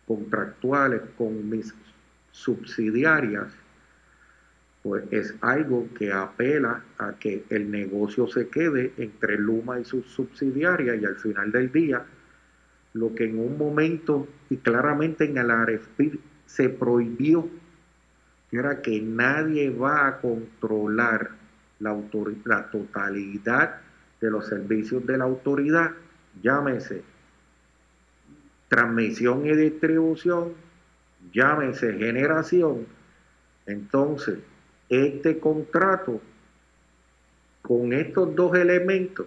contractuales 0.06 1.02
con 1.18 1.48
mis 1.48 1.74
subsidiarias, 2.30 3.48
pues 4.82 5.04
es 5.10 5.34
algo 5.40 5.88
que 5.98 6.12
apela 6.12 6.84
a 6.98 7.14
que 7.14 7.44
el 7.50 7.70
negocio 7.70 8.28
se 8.28 8.48
quede 8.48 8.92
entre 8.98 9.36
Luma 9.36 9.80
y 9.80 9.84
sus 9.84 10.06
subsidiarias 10.06 11.00
y 11.00 11.04
al 11.04 11.16
final 11.16 11.50
del 11.50 11.72
día, 11.72 12.04
lo 12.92 13.14
que 13.14 13.24
en 13.24 13.38
un 13.38 13.58
momento 13.58 14.28
y 14.48 14.58
claramente 14.58 15.24
en 15.24 15.38
el 15.38 15.50
AREFPIR 15.50 16.18
se 16.46 16.68
prohibió 16.68 17.48
era 18.52 18.80
que 18.80 19.02
nadie 19.02 19.70
va 19.70 20.06
a 20.06 20.20
controlar 20.20 21.30
la, 21.80 22.00
la 22.44 22.70
totalidad 22.70 23.80
de 24.20 24.30
los 24.30 24.46
servicios 24.46 25.04
de 25.04 25.18
la 25.18 25.24
autoridad, 25.24 25.90
llámese 26.42 27.02
transmisión 28.68 29.46
y 29.46 29.54
distribución, 29.54 30.52
llámese 31.32 31.92
generación. 31.94 32.86
Entonces, 33.66 34.38
este 34.88 35.38
contrato, 35.38 36.20
con 37.62 37.92
estos 37.92 38.34
dos 38.34 38.56
elementos, 38.56 39.26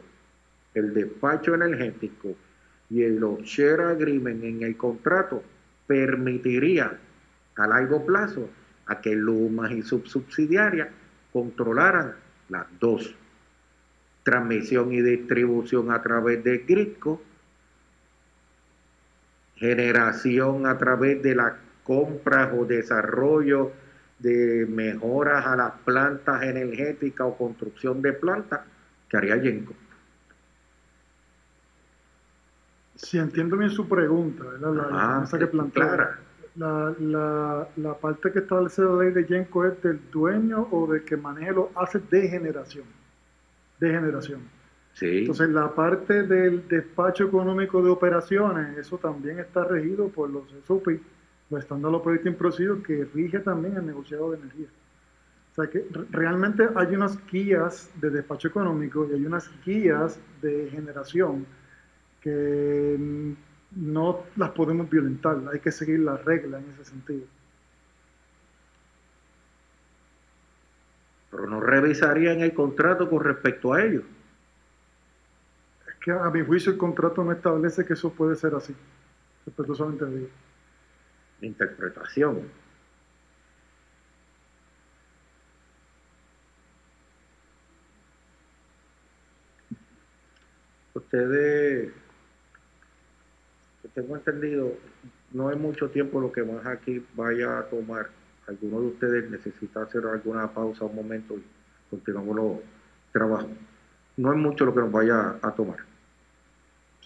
el 0.73 0.93
despacho 0.93 1.55
energético 1.55 2.35
y 2.89 3.03
el 3.03 3.19
share 3.43 3.81
agreement 3.81 4.43
en 4.43 4.63
el 4.63 4.77
contrato, 4.77 5.43
permitiría 5.87 6.97
a 7.55 7.67
largo 7.67 8.05
plazo 8.05 8.49
a 8.85 9.01
que 9.01 9.15
Luma 9.15 9.71
y 9.71 9.81
subsidiarias 9.81 10.89
controlaran 11.31 12.15
las 12.49 12.65
dos. 12.79 13.13
Transmisión 14.23 14.93
y 14.93 15.01
distribución 15.01 15.91
a 15.91 16.01
través 16.01 16.43
de 16.43 16.59
Grisco, 16.59 17.21
generación 19.59 20.65
a 20.65 20.77
través 20.77 21.21
de 21.21 21.35
las 21.35 21.53
compras 21.83 22.51
o 22.57 22.65
desarrollo 22.65 23.71
de 24.19 24.65
mejoras 24.69 25.45
a 25.45 25.55
las 25.55 25.71
plantas 25.83 26.43
energéticas 26.43 27.27
o 27.27 27.37
construcción 27.37 28.01
de 28.01 28.13
plantas 28.13 28.61
que 29.07 29.17
haría 29.17 29.37
Yenco. 29.37 29.73
Si 32.95 33.17
entiendo 33.17 33.57
bien 33.57 33.69
su 33.69 33.87
pregunta, 33.87 34.43
¿verdad? 34.43 34.73
La, 34.73 34.87
ah, 34.91 35.37
que 35.37 35.47
plantea 35.47 36.19
la, 36.55 37.67
la, 37.77 37.93
parte 37.93 38.31
que 38.31 38.39
establece 38.39 38.81
la 38.81 38.95
ley 38.95 39.11
de 39.11 39.25
Yenco 39.25 39.65
es 39.65 39.81
del 39.81 39.99
dueño 40.11 40.67
o 40.71 40.91
del 40.91 41.03
que 41.05 41.15
maneje 41.15 41.53
los 41.53 41.67
hace 41.75 41.99
de 41.99 42.27
generación. 42.27 42.85
De 43.79 43.89
generación. 43.89 44.41
Sí. 44.99 45.19
Entonces, 45.19 45.49
la 45.49 45.73
parte 45.73 46.23
del 46.23 46.67
despacho 46.67 47.23
económico 47.23 47.81
de 47.81 47.89
operaciones, 47.89 48.77
eso 48.77 48.97
también 48.97 49.39
está 49.39 49.63
regido 49.63 50.09
por 50.09 50.29
los 50.29 50.43
SOPI, 50.67 50.99
los 51.49 51.61
Standard 51.61 51.93
Operating 51.93 52.35
Procedures, 52.35 52.85
que 52.85 53.05
rige 53.13 53.39
también 53.39 53.77
el 53.77 53.85
negociado 53.85 54.31
de 54.31 54.39
energía. 54.39 54.67
O 55.51 55.55
sea 55.55 55.69
que 55.69 55.85
realmente 56.11 56.67
hay 56.75 56.95
unas 56.95 57.17
guías 57.31 57.89
de 57.95 58.09
despacho 58.09 58.49
económico 58.49 59.07
y 59.09 59.13
hay 59.13 59.25
unas 59.25 59.49
guías 59.65 60.19
de 60.41 60.69
generación 60.69 61.45
que 62.21 62.97
no 63.77 64.23
las 64.35 64.49
podemos 64.49 64.89
violentar, 64.89 65.37
hay 65.51 65.59
que 65.59 65.71
seguir 65.71 65.99
las 65.99 66.23
reglas 66.25 66.61
en 66.61 66.71
ese 66.71 66.91
sentido. 66.91 67.25
Pero 71.31 71.47
no 71.47 71.61
revisarían 71.61 72.41
el 72.41 72.53
contrato 72.53 73.09
con 73.09 73.23
respecto 73.23 73.73
a 73.73 73.81
ellos. 73.81 74.03
Que 76.01 76.11
a 76.11 76.29
mi 76.29 76.45
juicio 76.45 76.71
el 76.71 76.77
contrato 76.77 77.23
no 77.23 77.31
establece 77.31 77.85
que 77.85 77.93
eso 77.93 78.11
puede 78.11 78.35
ser 78.35 78.55
así. 78.55 78.75
Respetuosamente 79.45 80.05
digo. 80.05 80.27
interpretación. 81.41 82.43
Ustedes, 90.93 91.91
tengo 93.93 94.15
entendido, 94.15 94.73
no 95.31 95.49
es 95.51 95.57
mucho 95.57 95.89
tiempo 95.89 96.21
lo 96.21 96.31
que 96.31 96.43
más 96.43 96.65
aquí 96.65 97.05
vaya 97.15 97.59
a 97.59 97.63
tomar. 97.63 98.09
Alguno 98.47 98.81
de 98.81 98.87
ustedes 98.87 99.29
necesita 99.29 99.83
hacer 99.83 100.05
alguna 100.05 100.47
pausa 100.51 100.85
un 100.85 100.95
momento 100.95 101.35
y 101.35 101.43
continuamos 101.89 102.35
los 102.35 102.57
trabajos. 103.11 103.51
No 104.17 104.33
es 104.33 104.37
mucho 104.37 104.65
lo 104.65 104.73
que 104.73 104.81
nos 104.81 104.91
vaya 104.91 105.35
a 105.41 105.51
tomar. 105.51 105.88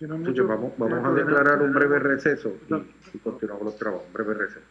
Vamos, 0.01 0.73
vamos 0.77 1.05
a 1.05 1.11
declarar 1.11 1.61
un 1.61 1.73
breve 1.73 1.99
receso 1.99 2.53
y, 2.69 2.73
y 3.15 3.19
continuamos 3.19 3.65
los 3.65 3.77
trabajos. 3.77 4.05
Un 4.07 4.13
breve 4.13 4.33
receso. 4.33 4.65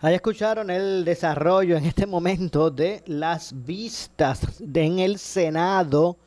Ahí 0.00 0.14
escucharon 0.14 0.68
el 0.68 1.02
desarrollo 1.06 1.78
en 1.78 1.86
este 1.86 2.06
momento 2.06 2.70
de 2.70 3.02
las 3.06 3.64
vistas 3.64 4.60
en 4.60 4.98
el 4.98 5.16
Senado 5.16 6.18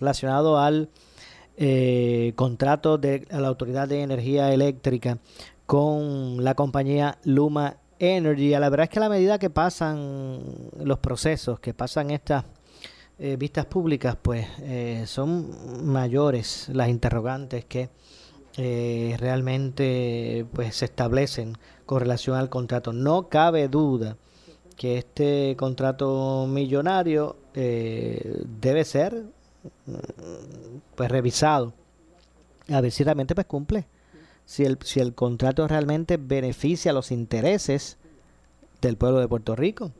relacionado 0.00 0.58
al 0.58 0.88
eh, 1.58 2.32
contrato 2.34 2.96
de 2.96 3.26
la 3.30 3.48
Autoridad 3.48 3.88
de 3.88 4.00
Energía 4.00 4.54
Eléctrica 4.54 5.18
con 5.66 6.42
la 6.42 6.54
compañía 6.54 7.18
Luma 7.24 7.76
Energy. 7.98 8.54
A 8.54 8.60
la 8.60 8.68
verdad 8.68 8.84
es 8.84 8.90
que 8.90 8.98
a 8.98 9.02
la 9.02 9.08
medida 9.08 9.38
que 9.38 9.50
pasan 9.50 10.40
los 10.82 10.98
procesos, 10.98 11.60
que 11.60 11.74
pasan 11.74 12.10
estas 12.10 12.44
eh, 13.18 13.36
vistas 13.38 13.66
públicas, 13.66 14.16
pues 14.20 14.46
eh, 14.60 15.04
son 15.06 15.86
mayores 15.86 16.68
las 16.72 16.88
interrogantes 16.88 17.64
que 17.64 17.90
realmente 19.18 20.46
pues 20.54 20.76
se 20.76 20.86
establecen 20.86 21.58
con 21.84 22.00
relación 22.00 22.36
al 22.36 22.48
contrato. 22.48 22.92
No 22.92 23.28
cabe 23.28 23.68
duda 23.68 24.16
que 24.76 24.98
este 24.98 25.56
contrato 25.56 26.46
millonario 26.48 27.36
eh, 27.54 28.42
debe 28.60 28.84
ser 28.84 29.24
mm, 29.86 29.94
pues 30.94 31.10
revisado 31.10 31.72
a 32.68 32.80
ver 32.80 32.92
si 32.92 33.02
realmente 33.02 33.34
pues 33.34 33.46
cumple 33.46 33.86
si 34.46 34.64
el, 34.64 34.78
si 34.82 35.00
el 35.00 35.14
contrato 35.14 35.68
realmente 35.68 36.16
beneficia 36.16 36.92
los 36.92 37.10
intereses 37.10 37.98
del 38.80 38.96
pueblo 38.96 39.20
de 39.20 39.28
Puerto 39.28 39.54
Rico. 39.54 39.90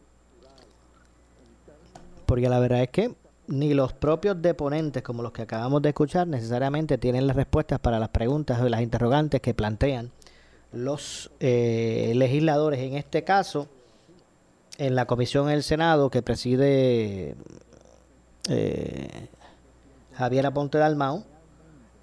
Porque 2.24 2.48
la 2.48 2.58
verdad 2.58 2.82
es 2.82 2.88
que 2.88 3.14
ni 3.48 3.74
los 3.74 3.92
propios 3.92 4.40
deponentes 4.40 5.02
como 5.02 5.22
los 5.22 5.32
que 5.32 5.42
acabamos 5.42 5.82
de 5.82 5.90
escuchar 5.90 6.26
necesariamente 6.26 6.98
tienen 6.98 7.26
las 7.26 7.36
respuestas 7.36 7.78
para 7.78 7.98
las 7.98 8.08
preguntas 8.08 8.60
o 8.60 8.68
las 8.68 8.80
interrogantes 8.80 9.40
que 9.40 9.54
plantean 9.54 10.10
los 10.72 11.30
eh, 11.40 12.12
legisladores, 12.16 12.80
en 12.80 12.94
este 12.94 13.24
caso, 13.24 13.68
en 14.78 14.94
la 14.94 15.06
comisión 15.06 15.46
del 15.46 15.62
Senado 15.62 16.10
que 16.10 16.22
preside 16.22 17.34
eh, 18.48 19.28
Javier 20.14 20.46
Aponte 20.46 20.78
Dalmau 20.78 21.24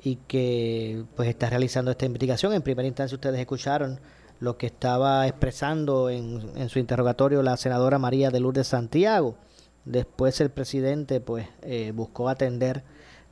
y 0.03 0.17
que 0.27 1.05
pues 1.15 1.29
está 1.29 1.49
realizando 1.49 1.91
esta 1.91 2.05
investigación. 2.05 2.53
En 2.53 2.61
primera 2.61 2.87
instancia 2.87 3.15
ustedes 3.15 3.39
escucharon 3.39 3.99
lo 4.39 4.57
que 4.57 4.65
estaba 4.65 5.27
expresando 5.27 6.09
en, 6.09 6.51
en 6.55 6.69
su 6.69 6.79
interrogatorio 6.79 7.41
la 7.41 7.55
senadora 7.55 7.97
María 7.97 8.29
de 8.29 8.39
Lourdes 8.39 8.67
Santiago. 8.67 9.37
Después 9.85 10.39
el 10.41 10.49
presidente 10.49 11.21
pues 11.21 11.47
eh, 11.61 11.91
buscó 11.95 12.29
atender 12.29 12.83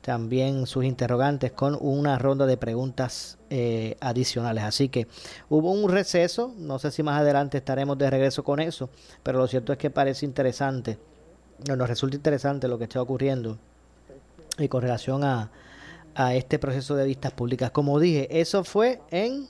también 0.02 0.66
sus 0.66 0.84
interrogantes 0.84 1.52
con 1.52 1.78
una 1.80 2.18
ronda 2.18 2.44
de 2.46 2.56
preguntas 2.56 3.38
eh, 3.50 3.96
adicionales. 4.00 4.64
Así 4.64 4.88
que 4.88 5.06
hubo 5.48 5.70
un 5.70 5.90
receso, 5.90 6.52
no 6.58 6.78
sé 6.78 6.90
si 6.90 7.02
más 7.02 7.20
adelante 7.20 7.58
estaremos 7.58 7.96
de 7.96 8.10
regreso 8.10 8.42
con 8.42 8.60
eso, 8.60 8.90
pero 9.22 9.38
lo 9.38 9.46
cierto 9.46 9.72
es 9.72 9.78
que 9.78 9.90
parece 9.90 10.26
interesante, 10.26 10.98
nos 11.68 11.88
resulta 11.88 12.16
interesante 12.16 12.66
lo 12.66 12.78
que 12.78 12.84
está 12.84 13.00
ocurriendo 13.00 13.58
y 14.58 14.68
con 14.68 14.82
relación 14.82 15.22
a, 15.22 15.50
a 16.14 16.34
este 16.34 16.58
proceso 16.58 16.94
de 16.94 17.06
vistas 17.06 17.32
públicas. 17.32 17.70
Como 17.70 17.98
dije, 17.98 18.40
eso 18.40 18.64
fue 18.64 19.00
en 19.10 19.48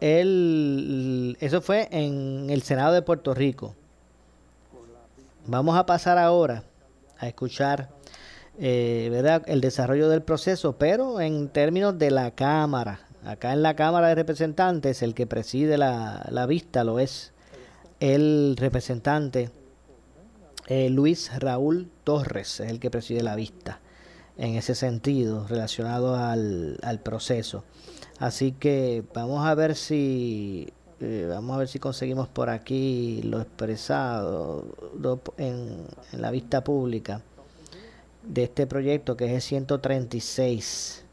el, 0.00 1.36
eso 1.40 1.60
fue 1.60 1.88
en 1.90 2.48
el 2.50 2.62
Senado 2.62 2.94
de 2.94 3.02
Puerto 3.02 3.34
Rico. 3.34 3.74
Vamos 5.46 5.76
a 5.76 5.86
pasar 5.86 6.18
ahora 6.18 6.64
a 7.18 7.28
escuchar 7.28 7.88
eh, 8.58 9.08
¿verdad? 9.10 9.42
el 9.46 9.60
desarrollo 9.60 10.08
del 10.08 10.22
proceso, 10.22 10.76
pero 10.76 11.20
en 11.20 11.48
términos 11.48 11.98
de 11.98 12.10
la 12.10 12.32
Cámara. 12.32 13.00
Acá 13.24 13.52
en 13.52 13.62
la 13.62 13.74
Cámara 13.74 14.08
de 14.08 14.14
Representantes, 14.14 15.02
el 15.02 15.14
que 15.14 15.26
preside 15.26 15.78
la, 15.78 16.26
la 16.30 16.46
vista 16.46 16.84
lo 16.84 17.00
es 17.00 17.32
el 17.98 18.56
representante 18.56 19.50
eh, 20.68 20.90
Luis 20.90 21.36
Raúl 21.38 21.90
Torres, 22.04 22.60
es 22.60 22.70
el 22.70 22.78
que 22.78 22.90
preside 22.90 23.22
la 23.22 23.34
vista 23.34 23.80
en 24.38 24.54
ese 24.56 24.74
sentido 24.74 25.46
relacionado 25.48 26.16
al, 26.16 26.78
al 26.82 27.00
proceso. 27.00 27.64
Así 28.18 28.52
que 28.52 29.04
vamos 29.14 29.46
a 29.46 29.54
ver 29.54 29.74
si 29.74 30.72
eh, 31.00 31.26
vamos 31.28 31.54
a 31.54 31.58
ver 31.58 31.68
si 31.68 31.78
conseguimos 31.78 32.26
por 32.26 32.48
aquí 32.48 33.20
lo 33.22 33.40
expresado 33.42 34.64
en, 35.36 35.86
la 36.12 36.30
vista 36.30 36.64
pública 36.64 37.20
de 38.22 38.44
este 38.44 38.66
proyecto 38.66 39.16
que 39.16 39.26
es 39.26 39.32
el 39.32 39.42
136. 39.42 41.04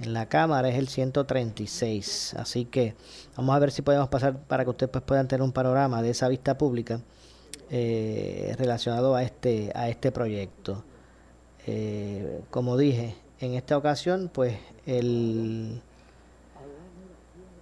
En 0.00 0.12
la 0.12 0.26
cámara 0.28 0.68
es 0.68 0.76
el 0.76 0.88
136. 0.88 2.34
Así 2.36 2.64
que 2.64 2.94
vamos 3.36 3.54
a 3.54 3.58
ver 3.60 3.70
si 3.70 3.82
podemos 3.82 4.08
pasar 4.08 4.38
para 4.38 4.64
que 4.64 4.70
ustedes 4.70 4.90
pues, 4.90 5.04
puedan 5.04 5.28
tener 5.28 5.42
un 5.42 5.52
panorama 5.52 6.02
de 6.02 6.10
esa 6.10 6.26
vista 6.26 6.58
pública 6.58 7.00
eh, 7.70 8.56
relacionado 8.58 9.14
a 9.14 9.22
este, 9.22 9.70
a 9.74 9.88
este 9.88 10.10
proyecto. 10.10 10.82
Eh, 11.72 12.40
como 12.50 12.76
dije, 12.76 13.14
en 13.38 13.54
esta 13.54 13.78
ocasión, 13.78 14.28
pues 14.32 14.56
el 14.86 15.80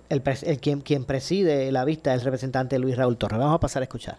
el, 0.09 0.23
el 0.42 0.59
quien, 0.61 0.81
quien, 0.81 1.05
preside 1.05 1.71
la 1.71 1.85
vista 1.85 2.14
es 2.14 2.21
el 2.21 2.25
representante 2.25 2.79
Luis 2.79 2.97
Raúl 2.97 3.18
Torres. 3.18 3.38
Vamos 3.38 3.57
a 3.57 3.61
pasar 3.61 3.83
a 3.83 3.85
escuchar. 3.85 4.16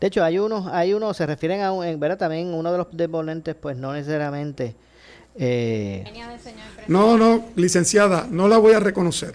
De 0.00 0.06
hecho, 0.06 0.22
hay 0.22 0.38
unos, 0.38 0.66
hay 0.68 0.94
unos, 0.94 1.16
se 1.16 1.26
refieren 1.26 1.62
a, 1.62 1.88
en 1.88 1.98
verdad, 1.98 2.18
también 2.18 2.54
uno 2.54 2.70
de 2.70 2.78
los 2.78 2.86
deponentes, 2.92 3.56
pues 3.56 3.76
no 3.76 3.92
necesariamente... 3.92 4.76
Eh... 5.38 6.04
No, 6.88 7.18
no, 7.18 7.46
licenciada, 7.56 8.28
no 8.30 8.48
la 8.48 8.58
voy 8.58 8.74
a 8.74 8.80
reconocer. 8.80 9.34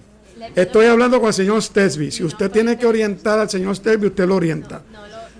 Estoy 0.55 0.87
hablando 0.87 1.19
con 1.19 1.27
el 1.27 1.33
señor 1.33 1.61
Stesby. 1.61 2.11
Si 2.11 2.23
usted 2.23 2.49
tiene 2.49 2.77
que 2.77 2.85
orientar 2.85 3.39
al 3.39 3.49
señor 3.49 3.75
Stesby, 3.75 4.07
usted 4.07 4.27
lo 4.27 4.35
orienta. 4.35 4.81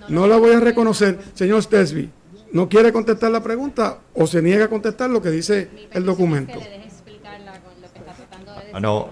No 0.08 0.26
la 0.26 0.36
voy 0.36 0.52
a 0.52 0.60
reconocer. 0.60 1.18
Señor 1.34 1.62
Stesby, 1.62 2.10
¿no 2.52 2.68
quiere 2.68 2.92
contestar 2.92 3.30
la 3.30 3.42
pregunta 3.42 3.98
o 4.14 4.26
se 4.26 4.42
niega 4.42 4.66
a 4.66 4.68
contestar 4.68 5.10
lo 5.10 5.22
que 5.22 5.30
dice 5.30 5.68
el 5.92 6.04
documento? 6.04 6.60
No, 8.80 9.10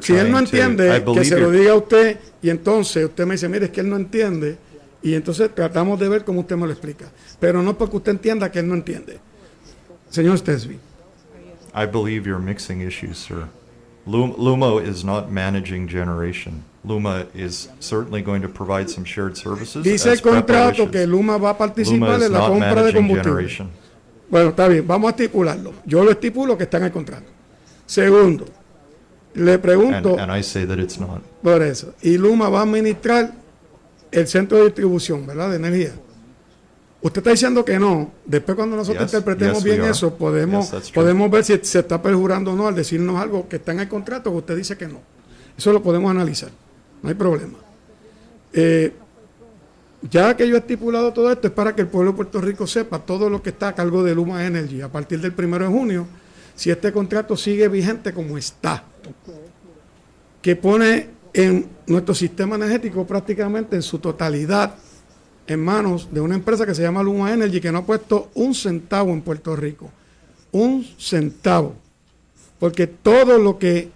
si 0.00 0.14
él 0.14 0.30
no 0.30 0.38
entiende, 0.38 1.04
que 1.14 1.24
se 1.24 1.38
lo 1.38 1.50
diga 1.50 1.72
a 1.72 1.76
usted 1.76 2.18
y 2.40 2.50
entonces 2.50 3.04
usted 3.04 3.26
me 3.26 3.34
dice, 3.34 3.48
mire, 3.48 3.66
es 3.66 3.70
que 3.72 3.80
él 3.80 3.88
no 3.88 3.96
entiende 3.96 4.56
y 5.02 5.14
entonces 5.14 5.54
tratamos 5.54 5.98
de 5.98 6.08
ver 6.08 6.24
cómo 6.24 6.40
usted 6.40 6.56
me 6.56 6.66
lo 6.66 6.72
explica. 6.72 7.06
Pero 7.40 7.62
no 7.62 7.76
porque 7.76 7.96
usted 7.96 8.12
entienda 8.12 8.50
que 8.50 8.60
él 8.60 8.68
no 8.68 8.74
entiende. 8.74 9.18
Señor 10.10 10.38
Stesby. 10.38 10.78
I 11.74 11.86
believe 11.86 12.26
you're 12.26 12.42
mixing 12.42 12.80
issues, 12.80 13.18
sir. 13.18 13.48
Luma 14.06 14.82
is 14.82 15.04
not 15.04 15.30
managing 15.30 15.88
generation. 15.88 16.64
Luma 16.84 17.26
is 17.34 17.68
certainly 17.78 18.20
going 18.20 18.42
to 18.42 18.48
provide 18.48 18.90
some 18.90 19.04
shared 19.04 19.36
services. 19.36 19.84
Dice 19.84 20.12
el 20.12 20.20
contrato 20.20 20.90
que 20.90 21.06
Luma 21.06 21.38
va 21.38 21.50
a 21.50 21.58
participar 21.58 22.20
en 22.22 22.32
la 22.32 22.48
compra 22.48 22.82
de 22.82 22.92
combustible. 22.92 23.68
Bueno, 24.28 24.50
está 24.50 24.66
bien, 24.66 24.86
vamos 24.86 25.08
a 25.08 25.10
estipularlo. 25.10 25.72
Yo 25.84 26.02
lo 26.02 26.10
estipulo 26.10 26.56
que 26.56 26.64
está 26.64 26.78
en 26.78 26.84
el 26.84 26.92
contrato. 26.92 27.26
Segundo, 27.86 28.46
le 29.34 29.58
pregunto. 29.58 30.12
And, 30.12 30.30
and 30.30 30.38
I 30.38 30.42
say 30.42 30.66
that 30.66 30.78
it's 30.78 30.98
not. 30.98 31.22
Por 31.42 31.62
eso. 31.62 31.94
Y 32.02 32.16
Luma 32.16 32.48
va 32.48 32.60
a 32.60 32.62
administrar 32.62 33.32
el 34.12 34.28
centro 34.28 34.58
de 34.58 34.64
distribución, 34.66 35.26
¿verdad? 35.26 35.50
De 35.50 35.56
energía. 35.56 35.92
Usted 37.00 37.18
está 37.18 37.30
diciendo 37.30 37.64
que 37.64 37.78
no. 37.78 38.12
Después 38.24 38.54
cuando 38.54 38.76
nosotros 38.76 39.02
interpretemos 39.04 39.64
bien 39.64 39.82
eso, 39.82 40.14
podemos, 40.14 40.72
podemos 40.94 41.30
ver 41.30 41.44
si 41.44 41.58
se 41.62 41.80
está 41.80 42.00
perjurando 42.00 42.52
o 42.52 42.56
no 42.56 42.68
al 42.68 42.76
decirnos 42.76 43.20
algo 43.20 43.48
que 43.48 43.56
está 43.56 43.72
en 43.72 43.80
el 43.80 43.88
contrato 43.88 44.30
usted 44.30 44.56
dice 44.56 44.76
que 44.76 44.86
no. 44.86 45.00
Eso 45.58 45.72
lo 45.72 45.82
podemos 45.82 46.10
analizar. 46.10 46.50
No 47.02 47.08
hay 47.08 47.16
problema. 47.16 47.58
Eh, 48.52 48.92
ya 50.08 50.36
que 50.36 50.46
yo 50.46 50.54
he 50.54 50.58
estipulado 50.58 51.12
todo 51.12 51.30
esto 51.32 51.48
es 51.48 51.52
para 51.52 51.74
que 51.74 51.82
el 51.82 51.88
pueblo 51.88 52.12
de 52.12 52.16
Puerto 52.16 52.40
Rico 52.40 52.66
sepa 52.66 53.00
todo 53.00 53.28
lo 53.28 53.42
que 53.42 53.50
está 53.50 53.68
a 53.68 53.74
cargo 53.74 54.04
de 54.04 54.14
Luma 54.14 54.46
Energy. 54.46 54.80
A 54.80 54.88
partir 54.90 55.20
del 55.20 55.32
primero 55.32 55.64
de 55.64 55.70
junio, 55.70 56.06
si 56.54 56.70
este 56.70 56.92
contrato 56.92 57.36
sigue 57.36 57.66
vigente 57.68 58.12
como 58.12 58.38
está, 58.38 58.84
que 60.40 60.56
pone 60.56 61.08
en 61.34 61.66
nuestro 61.86 62.14
sistema 62.14 62.56
energético 62.56 63.06
prácticamente 63.06 63.76
en 63.76 63.82
su 63.82 63.98
totalidad 63.98 64.74
en 65.46 65.60
manos 65.60 66.08
de 66.12 66.20
una 66.20 66.34
empresa 66.34 66.66
que 66.66 66.74
se 66.74 66.82
llama 66.82 67.02
Luma 67.02 67.32
Energy, 67.32 67.60
que 67.60 67.72
no 67.72 67.78
ha 67.78 67.86
puesto 67.86 68.30
un 68.34 68.54
centavo 68.54 69.10
en 69.10 69.22
Puerto 69.22 69.56
Rico. 69.56 69.90
Un 70.52 70.86
centavo. 70.98 71.74
Porque 72.58 72.86
todo 72.86 73.38
lo 73.38 73.58
que 73.58 73.90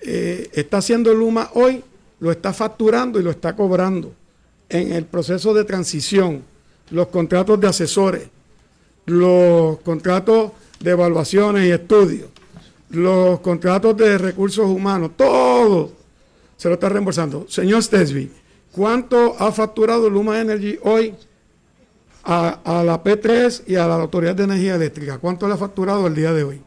eh, 0.00 0.50
está 0.52 0.78
haciendo 0.78 1.14
Luma 1.14 1.50
hoy 1.54 1.84
lo 2.20 2.32
está 2.32 2.52
facturando 2.52 3.20
y 3.20 3.22
lo 3.22 3.30
está 3.30 3.54
cobrando 3.54 4.12
en 4.68 4.92
el 4.92 5.04
proceso 5.04 5.54
de 5.54 5.64
transición, 5.64 6.42
los 6.90 7.08
contratos 7.08 7.60
de 7.60 7.68
asesores, 7.68 8.28
los 9.06 9.78
contratos 9.80 10.52
de 10.80 10.90
evaluaciones 10.90 11.66
y 11.66 11.70
estudios, 11.70 12.28
los 12.90 13.40
contratos 13.40 13.96
de 13.96 14.18
recursos 14.18 14.66
humanos, 14.66 15.12
todo 15.16 15.92
se 16.58 16.68
lo 16.68 16.74
está 16.74 16.90
reembolsando. 16.90 17.46
Señor 17.48 17.82
Stesby, 17.82 18.30
¿cuánto 18.72 19.36
ha 19.38 19.50
facturado 19.52 20.10
Luma 20.10 20.40
Energy 20.40 20.78
hoy 20.82 21.14
a, 22.24 22.60
a, 22.64 22.84
la 22.84 23.02
P3 23.02 23.62
y 23.68 23.76
a 23.76 23.86
la 23.86 23.94
Autoridad 23.94 24.34
de 24.34 24.44
Energía 24.44 24.74
Eléctrica? 24.74 25.18
¿Cuánto 25.18 25.46
le 25.46 25.54
ha 25.54 25.56
facturado 25.56 26.06
el 26.08 26.14
día 26.14 26.32
de 26.32 26.42
hoy? 26.42 26.62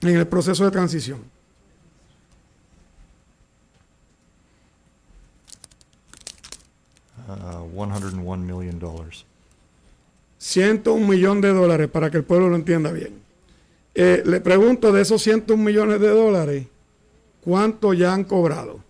En 0.00 0.16
el 0.16 0.26
proceso 0.26 0.64
de 0.64 0.70
transición. 0.70 1.20
Uh, 7.28 7.68
101 7.70 8.38
million 8.38 8.78
dollars. 8.78 9.26
101 10.38 11.06
millones 11.06 11.42
de 11.42 11.52
dólares 11.52 11.88
para 11.90 12.10
que 12.10 12.16
el 12.16 12.24
pueblo 12.24 12.48
lo 12.48 12.56
entienda 12.56 12.90
bien. 12.92 13.20
Eh, 13.94 14.22
le 14.24 14.40
pregunto 14.40 14.90
de 14.90 15.02
esos 15.02 15.20
101 15.22 15.62
millones 15.62 16.00
de 16.00 16.08
dólares, 16.08 16.66
¿cuánto 17.42 17.92
ya 17.92 18.12
han 18.12 18.24
cobrado? 18.24 18.80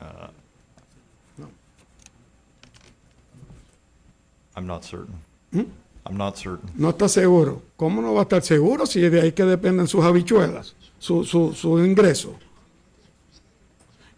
Uh, 0.00 0.30
no. 1.36 1.48
I'm 4.56 4.66
not 4.66 4.82
certain. 4.84 5.14
¿Mm? 5.52 5.64
I'm 6.06 6.16
not 6.16 6.36
certain. 6.36 6.70
No 6.76 6.90
está 6.90 7.08
seguro. 7.08 7.62
¿Cómo 7.76 8.00
no 8.00 8.14
va 8.14 8.20
a 8.20 8.22
estar 8.22 8.42
seguro 8.42 8.86
si 8.86 9.00
de 9.00 9.20
ahí 9.20 9.32
que 9.32 9.44
dependen 9.44 9.86
sus 9.86 10.04
habichuelas, 10.04 10.74
su, 10.98 11.24
su, 11.24 11.52
su 11.52 11.78
ingreso? 11.84 12.38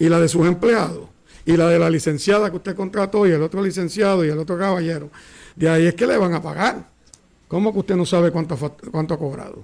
y 0.00 0.09
la 0.09 0.18
de 0.18 0.28
sus 0.28 0.46
empleados, 0.46 1.09
y 1.44 1.59
la 1.59 1.68
de 1.68 1.78
la 1.78 1.90
licenciada 1.90 2.50
que 2.50 2.56
usted 2.56 2.74
contrató, 2.74 3.26
y 3.26 3.33
el 3.33 3.42
otro 3.42 3.62
licenciado, 3.62 4.24
y 4.24 4.30
el 4.30 4.38
otro 4.38 4.59
caballero. 4.59 5.11
De 5.54 5.68
ahí 5.68 5.87
es 5.87 5.94
que 5.94 6.06
le 6.06 6.16
van 6.16 6.33
a 6.33 6.42
pagar. 6.42 6.88
¿Cómo 7.46 7.70
que 7.70 7.80
usted 7.80 7.96
no 7.96 8.06
sabe 8.06 8.30
cuánto, 8.33 8.56
cuánto 8.90 9.12
ha 9.14 9.18
cobrado? 9.18 9.62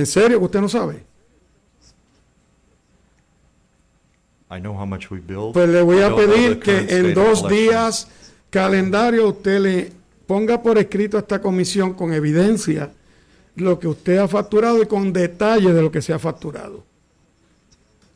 ¿En 0.00 0.06
serio 0.06 0.38
que 0.38 0.44
usted 0.46 0.60
no 0.62 0.68
sabe? 0.68 1.04
Pues 5.52 5.68
le 5.68 5.82
voy 5.82 6.00
a 6.00 6.16
pedir 6.16 6.58
que 6.58 6.86
en 6.88 7.14
dos 7.14 7.46
días 7.48 8.08
calendario 8.48 9.28
usted 9.28 9.60
le 9.60 9.92
ponga 10.26 10.62
por 10.62 10.78
escrito 10.78 11.18
a 11.18 11.20
esta 11.20 11.40
comisión 11.40 11.92
con 11.92 12.12
evidencia 12.14 12.90
lo 13.56 13.78
que 13.78 13.88
usted 13.88 14.16
ha 14.16 14.26
facturado 14.26 14.82
y 14.82 14.86
con 14.86 15.12
detalle 15.12 15.72
de 15.72 15.82
lo 15.82 15.92
que 15.92 16.02
se 16.02 16.12
ha 16.12 16.18
facturado 16.18 16.82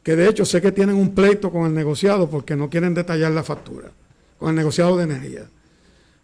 que 0.02 0.16
de 0.16 0.28
hecho 0.28 0.44
sé 0.44 0.60
que 0.60 0.70
tienen 0.70 0.96
un 0.96 1.14
pleito 1.14 1.50
con 1.50 1.66
el 1.66 1.74
negociado 1.74 2.28
porque 2.28 2.56
no 2.56 2.68
quieren 2.68 2.92
detallar 2.92 3.32
la 3.32 3.42
factura, 3.42 3.90
con 4.38 4.50
el 4.50 4.54
negociado 4.54 4.98
de 4.98 5.04
energía. 5.04 5.46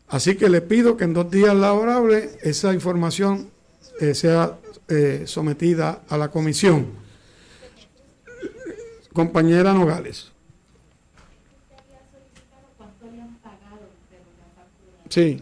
Así 0.09 0.37
que 0.37 0.51
le 0.51 0.61
pido 0.61 0.99
que 0.99 1.05
en 1.05 1.14
dos 1.14 1.31
días 1.31 1.57
laborables 1.57 2.37
esa 2.42 2.75
información 2.75 3.49
eh, 4.01 4.14
sea 4.14 4.59
eh, 4.90 5.22
sometida 5.26 6.03
a 6.09 6.18
la 6.18 6.31
comisión. 6.31 6.87
Compañera 9.12 9.72
Nogales. 9.72 10.31
Sí, 15.09 15.40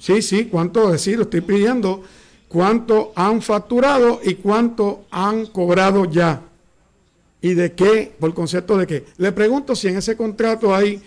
sí, 0.00 0.20
sí, 0.20 0.44
cuánto 0.46 0.90
decir, 0.90 1.16
lo 1.16 1.22
estoy 1.22 1.40
pidiendo 1.40 2.02
cuánto 2.48 3.12
han 3.14 3.42
facturado 3.42 4.20
y 4.24 4.34
cuánto 4.34 5.04
han 5.10 5.46
cobrado 5.46 6.06
ya. 6.06 6.42
¿Y 7.40 7.54
de 7.54 7.72
qué? 7.72 8.12
Por 8.18 8.34
concepto 8.34 8.76
de 8.76 8.86
qué. 8.86 9.04
Le 9.18 9.30
pregunto 9.32 9.76
si 9.76 9.88
en 9.88 9.98
ese 9.98 10.16
contrato 10.16 10.74
hay 10.74 11.00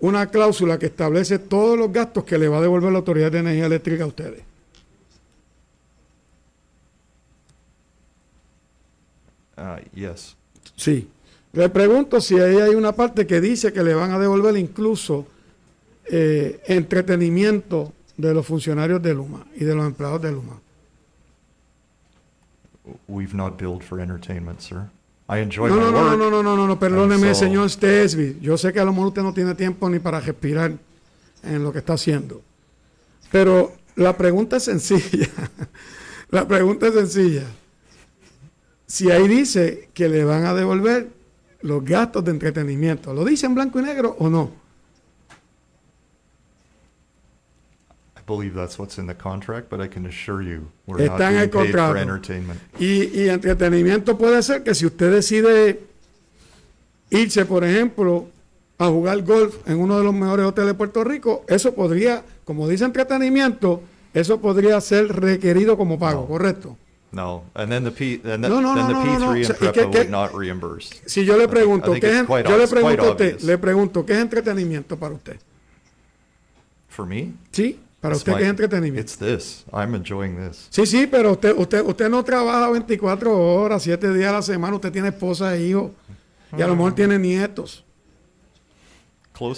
una 0.00 0.26
cláusula 0.26 0.78
que 0.78 0.86
establece 0.86 1.38
todos 1.38 1.78
los 1.78 1.92
gastos 1.92 2.24
que 2.24 2.38
le 2.38 2.48
va 2.48 2.58
a 2.58 2.62
devolver 2.62 2.92
la 2.92 2.98
Autoridad 2.98 3.30
de 3.30 3.40
Energía 3.40 3.66
Eléctrica 3.66 4.04
a 4.04 4.06
ustedes. 4.06 4.42
Uh, 9.56 9.80
yes. 9.94 10.36
Sí. 10.76 11.08
Le 11.52 11.68
pregunto 11.68 12.20
si 12.20 12.38
ahí 12.38 12.58
hay 12.58 12.74
una 12.74 12.92
parte 12.92 13.26
que 13.26 13.40
dice 13.40 13.72
que 13.72 13.82
le 13.82 13.94
van 13.94 14.12
a 14.12 14.18
devolver 14.18 14.56
incluso 14.56 15.26
eh, 16.04 16.60
entretenimiento 16.66 17.92
de 18.16 18.34
los 18.34 18.46
funcionarios 18.46 19.02
de 19.02 19.14
Luma 19.14 19.46
y 19.54 19.64
de 19.64 19.74
los 19.74 19.86
empleados 19.86 20.20
de 20.20 20.32
Luma. 20.32 20.60
We've 23.08 23.34
not 23.34 23.58
billed 23.58 23.82
for 23.82 24.00
entertainment, 24.00 24.60
sir 24.60 24.90
no, 25.28 25.36
no, 25.36 25.90
no, 25.90 26.16
no, 26.16 26.42
no, 26.42 26.56
no, 26.56 26.66
no, 26.66 26.78
perdóneme, 26.78 27.34
señor 27.34 27.68
Stesby. 27.68 28.38
Yo 28.40 28.56
sé 28.56 28.72
que 28.72 28.78
a 28.78 28.84
lo 28.84 28.92
mejor 28.92 29.08
usted 29.08 29.22
no 29.22 29.34
tiene 29.34 29.54
tiempo 29.54 29.90
ni 29.90 29.98
para 29.98 30.20
respirar 30.20 30.72
en 31.42 31.62
lo 31.64 31.72
que 31.72 31.80
está 31.80 31.94
haciendo. 31.94 32.42
Pero 33.32 33.72
la 33.96 34.16
pregunta 34.16 34.56
es 34.56 34.64
sencilla. 34.64 35.28
la 36.30 36.46
pregunta 36.46 36.86
es 36.86 36.94
sencilla. 36.94 37.42
Si 38.86 39.10
ahí 39.10 39.26
dice 39.26 39.88
que 39.92 40.08
le 40.08 40.24
van 40.24 40.44
a 40.44 40.54
devolver 40.54 41.08
los 41.62 41.84
gastos 41.84 42.24
de 42.24 42.30
entretenimiento, 42.30 43.12
¿lo 43.12 43.24
dice 43.24 43.46
en 43.46 43.54
blanco 43.54 43.80
y 43.80 43.82
negro 43.82 44.16
o 44.18 44.28
no? 44.28 44.52
Está 50.98 51.30
en 51.30 51.38
el 51.38 51.50
contrato. 51.50 52.20
y 52.78 53.28
entretenimiento 53.28 54.18
puede 54.18 54.42
ser 54.42 54.62
que 54.62 54.74
si 54.74 54.86
usted 54.86 55.12
decide 55.12 55.80
irse, 57.10 57.44
por 57.44 57.64
ejemplo, 57.64 58.28
a 58.78 58.88
jugar 58.88 59.22
golf 59.22 59.56
en 59.66 59.78
uno 59.78 59.98
de 59.98 60.04
los 60.04 60.14
mejores 60.14 60.46
hoteles 60.46 60.70
de 60.70 60.74
Puerto 60.74 61.04
Rico, 61.04 61.44
eso 61.48 61.74
podría, 61.74 62.22
como 62.44 62.68
dice 62.68 62.84
entretenimiento, 62.84 63.82
eso 64.12 64.40
podría 64.40 64.80
ser 64.80 65.08
requerido 65.08 65.76
como 65.76 65.98
pago, 65.98 66.26
¿correcto? 66.26 66.76
No, 67.16 67.44
and 67.54 67.72
then 67.72 67.82
the 67.82 67.90
P, 67.90 68.16
then 68.16 68.42
the, 68.42 68.48
no, 68.50 68.60
no, 68.60 68.74
then 68.74 68.88
the 68.88 68.94
P3 68.94 69.46
and 69.46 69.58
PREPA 69.58 69.86
would 69.90 70.10
not 70.10 70.34
reimburse. 70.34 71.00
Si 71.06 71.24
yo 71.24 71.38
le 71.38 71.48
pregunto, 71.48 71.94
¿qué 71.94 72.20
es, 72.20 72.28
yo 72.28 72.58
le 72.58 72.68
pregunto 72.68 73.02
a 73.04 73.10
usted, 73.12 73.40
le 73.40 73.56
pregunto, 73.56 74.04
¿qué 74.04 74.12
es 74.12 74.18
entretenimiento 74.18 74.98
para 74.98 75.14
usted? 75.14 75.38
For 76.90 77.06
me? 77.06 77.32
Sí. 77.52 77.80
Para 78.02 78.16
usted, 78.16 78.34
¿qué 78.36 78.42
es 78.42 78.50
entretenimiento? 78.50 79.00
It's 79.00 79.16
this. 79.16 79.64
I'm 79.72 79.94
enjoying 79.94 80.36
this. 80.36 80.66
Sí, 80.68 80.84
sí, 80.84 81.06
pero 81.06 81.32
usted, 81.32 81.54
usted, 81.56 81.80
usted 81.80 82.10
no 82.10 82.22
trabaja 82.22 82.68
24 82.68 83.34
horas, 83.34 83.82
7 83.82 84.12
días 84.12 84.28
a 84.28 84.32
la 84.32 84.42
semana. 84.42 84.74
Usted 84.74 84.92
tiene 84.92 85.08
esposa 85.08 85.56
e 85.56 85.68
hijos. 85.68 85.92
Y 86.54 86.60
a 86.60 86.66
lo 86.66 86.76
mejor 86.76 86.94
tiene 86.94 87.18
nietos. 87.18 87.82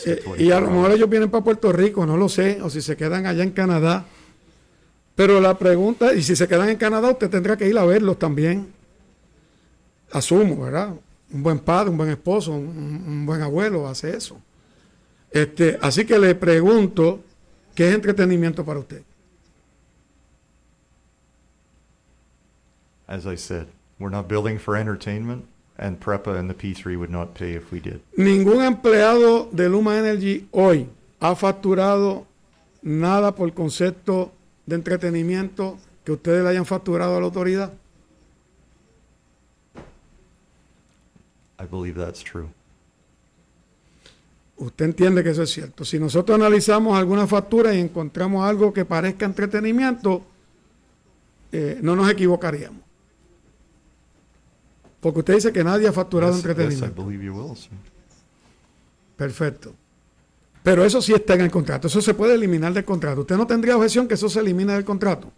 Eh, 0.06 0.22
y 0.38 0.50
a 0.52 0.60
lo 0.60 0.70
mejor 0.70 0.92
ellos 0.92 1.10
vienen 1.10 1.28
para 1.28 1.42
Puerto 1.42 1.72
Rico, 1.72 2.06
no 2.06 2.16
lo 2.16 2.28
sé. 2.28 2.62
O 2.62 2.70
si 2.70 2.80
se 2.82 2.96
quedan 2.96 3.26
allá 3.26 3.42
en 3.42 3.50
Canadá. 3.50 4.06
Pero 5.18 5.38
la 5.38 5.58
pregunta, 5.58 6.14
y 6.14 6.22
si 6.22 6.34
se 6.34 6.48
quedan 6.48 6.70
en 6.70 6.76
Canadá, 6.76 7.10
usted 7.10 7.28
tendrá 7.28 7.58
que 7.58 7.68
ir 7.68 7.76
a 7.76 7.84
verlos 7.84 8.18
también. 8.18 8.72
Asumo, 10.12 10.64
¿verdad? 10.64 10.94
Un 11.30 11.42
buen 11.42 11.58
padre, 11.58 11.90
un 11.90 11.98
buen 11.98 12.08
esposo, 12.08 12.52
un, 12.52 13.04
un 13.06 13.26
buen 13.26 13.42
abuelo 13.42 13.86
hace 13.86 14.16
eso. 14.16 14.40
Este, 15.30 15.76
así 15.82 16.06
que 16.06 16.18
le 16.18 16.34
pregunto 16.34 17.20
¿Qué 17.78 17.88
es 17.88 17.94
entretenimiento 17.94 18.64
para 18.64 18.80
usted? 18.80 19.04
As 23.06 23.24
I 23.24 23.36
said, 23.36 23.68
we're 24.00 24.10
not 24.10 24.26
building 24.26 24.58
for 24.58 24.76
entertainment 24.76 25.44
and 25.78 26.00
PREPA 26.00 26.36
and 26.36 26.50
the 26.50 26.54
P3 26.54 26.98
would 26.98 27.08
not 27.08 27.34
pay 27.34 27.52
if 27.52 27.70
we 27.70 27.78
did. 27.78 28.00
Ningún 28.16 28.64
empleado 28.64 29.48
de 29.52 29.68
Luma 29.68 29.96
Energy 29.96 30.48
hoy 30.50 30.88
ha 31.20 31.36
facturado 31.36 32.26
nada 32.82 33.36
por 33.36 33.54
concepto 33.54 34.32
de 34.68 34.74
entretenimiento 34.74 35.78
que 36.04 36.12
ustedes 36.12 36.42
le 36.42 36.50
hayan 36.50 36.66
facturado 36.66 37.16
a 37.16 37.20
la 37.20 37.24
autoridad. 37.24 37.72
I 41.58 41.64
believe 41.64 41.98
that's 41.98 42.22
true. 42.22 42.48
Usted 44.58 44.84
entiende 44.84 45.24
que 45.24 45.30
eso 45.30 45.42
es 45.42 45.50
cierto. 45.50 45.84
Si 45.84 45.98
nosotros 45.98 46.38
analizamos 46.38 46.98
alguna 46.98 47.26
factura 47.26 47.74
y 47.74 47.80
encontramos 47.80 48.44
algo 48.46 48.72
que 48.72 48.84
parezca 48.84 49.24
entretenimiento, 49.24 50.22
eh, 51.50 51.78
no 51.80 51.96
nos 51.96 52.10
equivocaríamos. 52.10 52.82
Porque 55.00 55.20
usted 55.20 55.34
dice 55.36 55.52
que 55.52 55.64
nadie 55.64 55.88
ha 55.88 55.92
facturado 55.92 56.34
entretenimiento. 56.34 56.84
Perfecto. 59.16 59.74
Pero 60.68 60.84
eso 60.84 61.00
sí 61.00 61.14
está 61.14 61.32
en 61.32 61.40
el 61.40 61.50
contrato, 61.50 61.86
eso 61.86 62.02
se 62.02 62.12
puede 62.12 62.34
eliminar 62.34 62.74
del 62.74 62.84
contrato. 62.84 63.22
¿Usted 63.22 63.38
no 63.38 63.46
tendría 63.46 63.74
objeción 63.74 64.06
que 64.06 64.12
eso 64.12 64.28
se 64.28 64.40
elimine 64.40 64.74
del 64.74 64.84
contrato? 64.84 65.32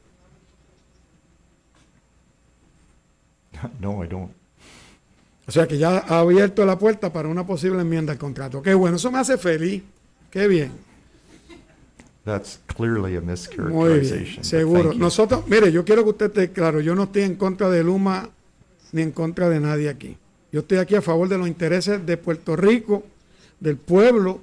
No, 3.79 4.05
I 4.05 4.09
don't. 4.09 4.33
O 5.47 5.53
sea 5.53 5.69
que 5.69 5.79
ya 5.79 5.99
ha 5.99 6.19
abierto 6.19 6.67
la 6.67 6.77
puerta 6.77 7.13
para 7.13 7.29
una 7.29 7.47
posible 7.47 7.81
enmienda 7.81 8.13
al 8.13 8.19
contrato. 8.19 8.61
Qué 8.61 8.75
bueno, 8.75 8.97
eso 8.97 9.13
me 9.13 9.21
hace 9.21 9.39
feliz. 9.39 9.85
Qué 10.33 10.49
bien. 10.49 10.73
That's 12.25 12.59
clearly 12.67 13.15
a 13.17 13.21
mischaracterization. 13.21 14.43
seguro. 14.43 14.95
Nosotros, 14.95 15.45
mire, 15.47 15.71
yo 15.71 15.85
quiero 15.85 16.03
que 16.03 16.11
usted 16.11 16.27
esté 16.27 16.51
claro, 16.51 16.81
yo 16.81 16.97
no 16.97 17.05
estoy 17.05 17.23
en 17.23 17.37
contra 17.37 17.71
de 17.71 17.85
Luma 17.85 18.31
ni 18.91 19.03
en 19.03 19.13
contra 19.13 19.49
de 19.49 19.61
nadie 19.61 19.91
aquí. 19.91 20.17
Yo 20.51 20.63
estoy 20.63 20.79
aquí 20.79 20.97
a 20.97 21.03
favor 21.03 21.29
de 21.29 21.39
los 21.39 21.47
intereses 21.47 22.05
de 22.05 22.17
Puerto 22.17 22.57
Rico, 22.57 23.05
del 23.61 23.77
pueblo, 23.77 24.41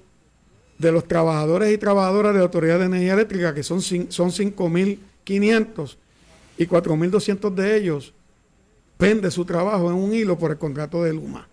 de 0.78 0.92
los 0.92 1.08
trabajadores 1.08 1.74
y 1.74 1.78
trabajadoras 1.78 2.34
de 2.34 2.40
la 2.40 2.46
Autoridad 2.46 2.80
de 2.80 2.86
Energía 2.86 3.14
Eléctrica, 3.14 3.54
que 3.54 3.64
son, 3.64 3.82
son 3.82 4.30
5.500 4.30 5.96
y 6.58 6.66
4.200 6.66 7.54
de 7.54 7.78
ellos 7.78 8.14
pende 8.98 9.30
su 9.32 9.46
trabajo 9.46 9.90
en 9.90 9.96
un 9.96 10.14
hilo 10.14 10.38
por 10.38 10.52
el 10.52 10.58
contrato 10.58 11.04
de 11.04 11.14
Luma. 11.14 11.48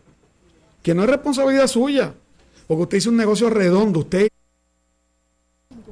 Que 0.83 0.95
no 0.95 1.05
es 1.05 1.11
responsabilidad 1.11 1.67
suya, 1.67 2.15
porque 2.67 2.83
usted 2.83 2.99
hizo 2.99 3.11
un 3.11 3.17
negocio 3.17 3.51
redondo, 3.51 4.01
usted... 4.01 4.29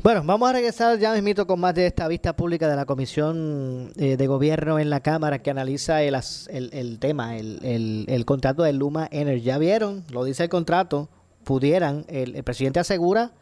Bueno, 0.03 0.23
vamos 0.25 0.51
a 0.51 0.55
regresar 0.55 0.99
ya 0.99 1.13
mismito 1.13 1.47
con 1.47 1.61
más 1.61 1.75
de 1.77 1.87
esta 1.87 2.09
vista 2.09 2.35
pública 2.35 2.69
de 2.69 2.75
la 2.75 2.87
Comisión 2.87 3.93
eh, 3.97 4.17
de 4.17 4.27
Gobierno 4.27 4.81
en 4.81 4.91
la 4.91 4.99
Cámara 4.99 5.41
que 5.41 5.51
analiza 5.51 6.03
el, 6.03 6.17
el, 6.51 6.99
tema, 6.99 7.37
el, 7.37 8.05
el, 8.09 8.25
contrato 8.25 8.65
de 8.65 8.73
Luma 8.73 9.09
Energy. 9.13 9.45
Ya 9.45 9.59
vieron, 9.59 10.03
lo 10.11 10.25
dice 10.25 10.43
el 10.43 10.49
contrato, 10.49 11.09
pudieran, 11.45 12.05
el, 12.09 12.43
presidente 12.45 12.81
asegura 12.81 13.33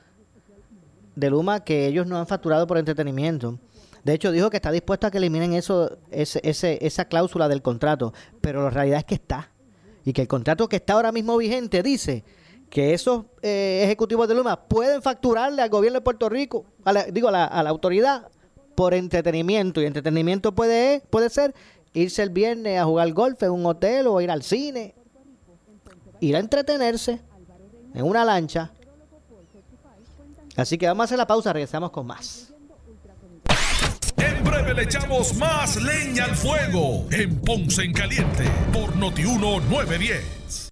de 1.17 1.31
Luma 1.31 1.65
que 1.65 1.87
ellos 1.87 2.07
no 2.07 2.19
han 2.19 2.27
facturado 2.27 2.67
por 2.67 2.79
entretenimiento. 2.79 3.59
De 4.05 4.15
hecho, 4.15 4.33
dijo 4.33 4.49
que 4.49 4.57
está 4.57 4.73
dispuesto 4.73 5.07
a 5.07 5.11
que 5.11 5.19
eliminen 5.19 5.53
eso, 5.53 5.99
ese, 6.11 6.41
esa 6.81 7.05
cláusula 7.05 7.49
del 7.49 7.63
contrato, 7.63 8.15
pero 8.41 8.63
la 8.63 8.71
realidad 8.71 9.01
es 9.01 9.05
que 9.05 9.15
está. 9.15 9.51
Y 10.05 10.15
que 10.15 10.23
el 10.23 10.29
contrato 10.29 10.69
que 10.69 10.77
está 10.77 10.95
ahora 10.95 11.13
mismo 11.13 11.37
vigente 11.37 11.83
dice 11.83 12.25
que 12.71 12.95
esos 12.95 13.25
eh, 13.43 13.83
ejecutivos 13.85 14.29
de 14.29 14.35
Luma 14.35 14.63
pueden 14.63 15.03
facturarle 15.03 15.61
al 15.61 15.69
gobierno 15.69 15.99
de 15.99 16.05
Puerto 16.05 16.29
Rico, 16.29 16.65
digo, 17.13 17.29
a 17.29 17.33
la, 17.33 17.45
a 17.45 17.63
la, 17.63 17.71
autoridad, 17.71 18.29
por 18.75 18.95
entretenimiento. 18.95 19.83
Y 19.83 19.87
entretenimiento 19.87 20.55
puede, 20.55 21.03
puede 21.11 21.29
ser 21.29 21.55
irse 21.93 22.23
el 22.23 22.31
viernes 22.31 22.79
a 22.79 22.85
jugar 22.85 23.13
golf 23.13 23.43
en 23.43 23.51
un 23.51 23.67
hotel 23.67 24.07
o 24.07 24.21
ir 24.23 24.31
al 24.31 24.43
cine, 24.43 24.95
ir 26.21 26.37
a 26.37 26.39
entretenerse 26.39 27.21
en 27.95 28.05
una 28.05 28.25
lancha. 28.25 28.71
Así 30.57 30.79
que 30.79 30.87
vamos 30.87 31.03
a 31.03 31.05
hacer 31.05 31.19
la 31.19 31.27
pausa, 31.27 31.53
regresamos 31.53 31.91
con 31.91 32.07
más. 32.07 32.53
En 34.17 34.45
breve 34.45 34.75
le 34.75 34.83
echamos 34.83 35.35
más 35.37 35.77
leña 35.77 36.25
al 36.25 36.37
fuego 36.37 37.07
en 37.11 37.41
Ponce 37.41 37.83
en 37.83 37.93
Caliente 37.93 38.45
por 38.73 38.95
Notiuno 38.97 39.61
910. 39.61 40.70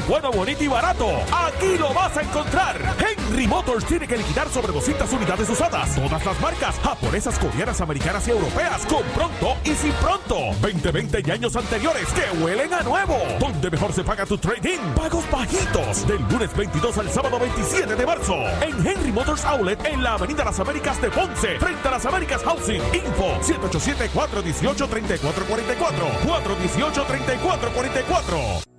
Bueno, 0.00 0.32
bonito 0.32 0.64
y 0.64 0.68
barato. 0.68 1.06
Aquí 1.30 1.76
lo 1.78 1.92
vas 1.92 2.16
a 2.16 2.22
encontrar. 2.22 2.80
Henry 2.98 3.46
Motors 3.46 3.84
tiene 3.84 4.08
que 4.08 4.16
liquidar 4.16 4.48
sobre 4.48 4.72
200 4.72 5.12
unidades 5.12 5.50
usadas. 5.50 5.94
Todas 5.94 6.24
las 6.24 6.40
marcas, 6.40 6.76
japonesas, 6.82 7.38
coreanas, 7.38 7.78
americanas 7.82 8.26
y 8.26 8.30
europeas. 8.30 8.86
Con 8.86 9.02
pronto 9.14 9.54
y 9.64 9.74
sin 9.74 9.92
pronto. 9.92 10.38
20, 10.62 10.90
20 10.90 11.22
y 11.26 11.30
años 11.30 11.54
anteriores 11.56 12.08
que 12.08 12.22
huelen 12.42 12.72
a 12.72 12.80
nuevo. 12.82 13.18
Donde 13.38 13.70
mejor 13.70 13.92
se 13.92 14.02
paga 14.02 14.24
tu 14.24 14.38
trading. 14.38 14.78
Pagos 14.96 15.30
bajitos. 15.30 16.06
Del 16.06 16.22
lunes 16.22 16.56
22 16.56 16.96
al 16.96 17.10
sábado 17.10 17.38
27 17.38 17.94
de 17.94 18.06
marzo. 18.06 18.36
En 18.62 18.86
Henry 18.86 19.12
Motors 19.12 19.44
Outlet 19.44 19.84
en 19.84 20.02
la 20.02 20.14
Avenida 20.14 20.42
Las 20.44 20.58
Américas 20.58 21.02
de 21.02 21.10
Ponce. 21.10 21.58
Frente 21.58 21.88
a 21.88 21.90
las 21.90 22.06
Américas 22.06 22.42
Housing. 22.42 22.80
Info 22.94 23.38
787-418-3444. 23.42 26.24
418-3444. 26.24 28.71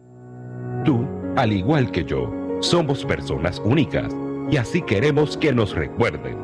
Al 1.36 1.52
igual 1.52 1.90
que 1.90 2.06
yo, 2.06 2.32
somos 2.60 3.04
personas 3.04 3.60
únicas 3.66 4.16
y 4.52 4.58
así 4.58 4.84
queremos 4.84 5.36
que 5.36 5.52
nos 5.52 5.74
recuerden. 5.74 6.38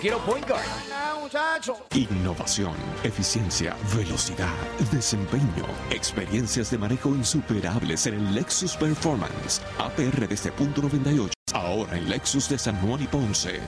Quiero 0.00 0.18
Point 0.18 0.48
Guard. 0.48 0.62
Innovación, 1.94 2.72
eficiencia, 3.02 3.76
velocidad, 3.94 4.54
desempeño, 4.90 5.66
experiencias 5.90 6.70
de 6.70 6.78
manejo 6.78 7.10
insuperables 7.10 8.06
en 8.06 8.14
el 8.14 8.34
Lexus 8.34 8.76
Performance. 8.76 9.60
APR 9.78 10.26
desde 10.26 10.52
punto 10.52 10.82
98. 10.82 11.34
Ahora 11.52 11.96
en 11.96 12.08
Lexus 12.08 12.48
de 12.48 12.58
San 12.58 12.80
Juan 12.80 13.02
y 13.02 13.06
Ponce. 13.06 13.60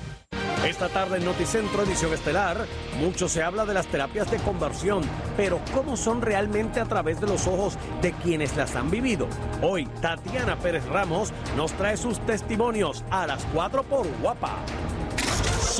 Esta 0.66 0.88
tarde 0.90 1.16
en 1.16 1.24
Noticentro 1.24 1.82
Edición 1.82 2.12
Estelar, 2.12 2.66
mucho 2.98 3.28
se 3.28 3.42
habla 3.42 3.64
de 3.64 3.72
las 3.72 3.86
terapias 3.86 4.30
de 4.30 4.36
conversión, 4.38 5.02
pero 5.34 5.58
¿cómo 5.74 5.96
son 5.96 6.20
realmente 6.20 6.80
a 6.80 6.84
través 6.84 7.18
de 7.18 7.26
los 7.26 7.46
ojos 7.46 7.78
de 8.02 8.12
quienes 8.12 8.54
las 8.56 8.76
han 8.76 8.90
vivido? 8.90 9.26
Hoy, 9.62 9.86
Tatiana 10.02 10.56
Pérez 10.56 10.84
Ramos 10.84 11.32
nos 11.56 11.72
trae 11.72 11.96
sus 11.96 12.20
testimonios 12.26 13.04
a 13.10 13.26
las 13.26 13.44
4 13.54 13.82
por 13.84 14.06
Guapa. 14.20 14.58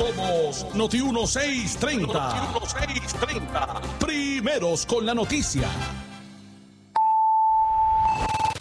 Somos 0.01 0.65
Noti 0.73 0.97
1630. 0.97 2.09
Noti 2.09 2.87
1630. 2.87 3.81
Primeros 3.99 4.83
con 4.87 5.05
la 5.05 5.13
noticia. 5.13 5.69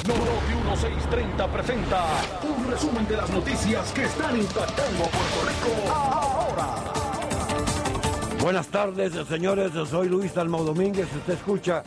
Noti 0.06 0.52
1630 0.52 1.46
presenta 1.50 2.04
un 2.42 2.70
resumen 2.70 3.08
de 3.08 3.16
las 3.16 3.30
noticias 3.30 3.90
que 3.92 4.04
están 4.04 4.38
impactando 4.38 5.04
Puerto 5.04 5.40
Rico 5.48 5.70
ahora. 5.90 6.74
Buenas 8.42 8.66
tardes, 8.66 9.14
señores. 9.26 9.72
Soy 9.88 10.10
Luis 10.10 10.34
Dalmau 10.34 10.62
Domínguez. 10.62 11.08
Usted 11.16 11.32
escucha 11.32 11.82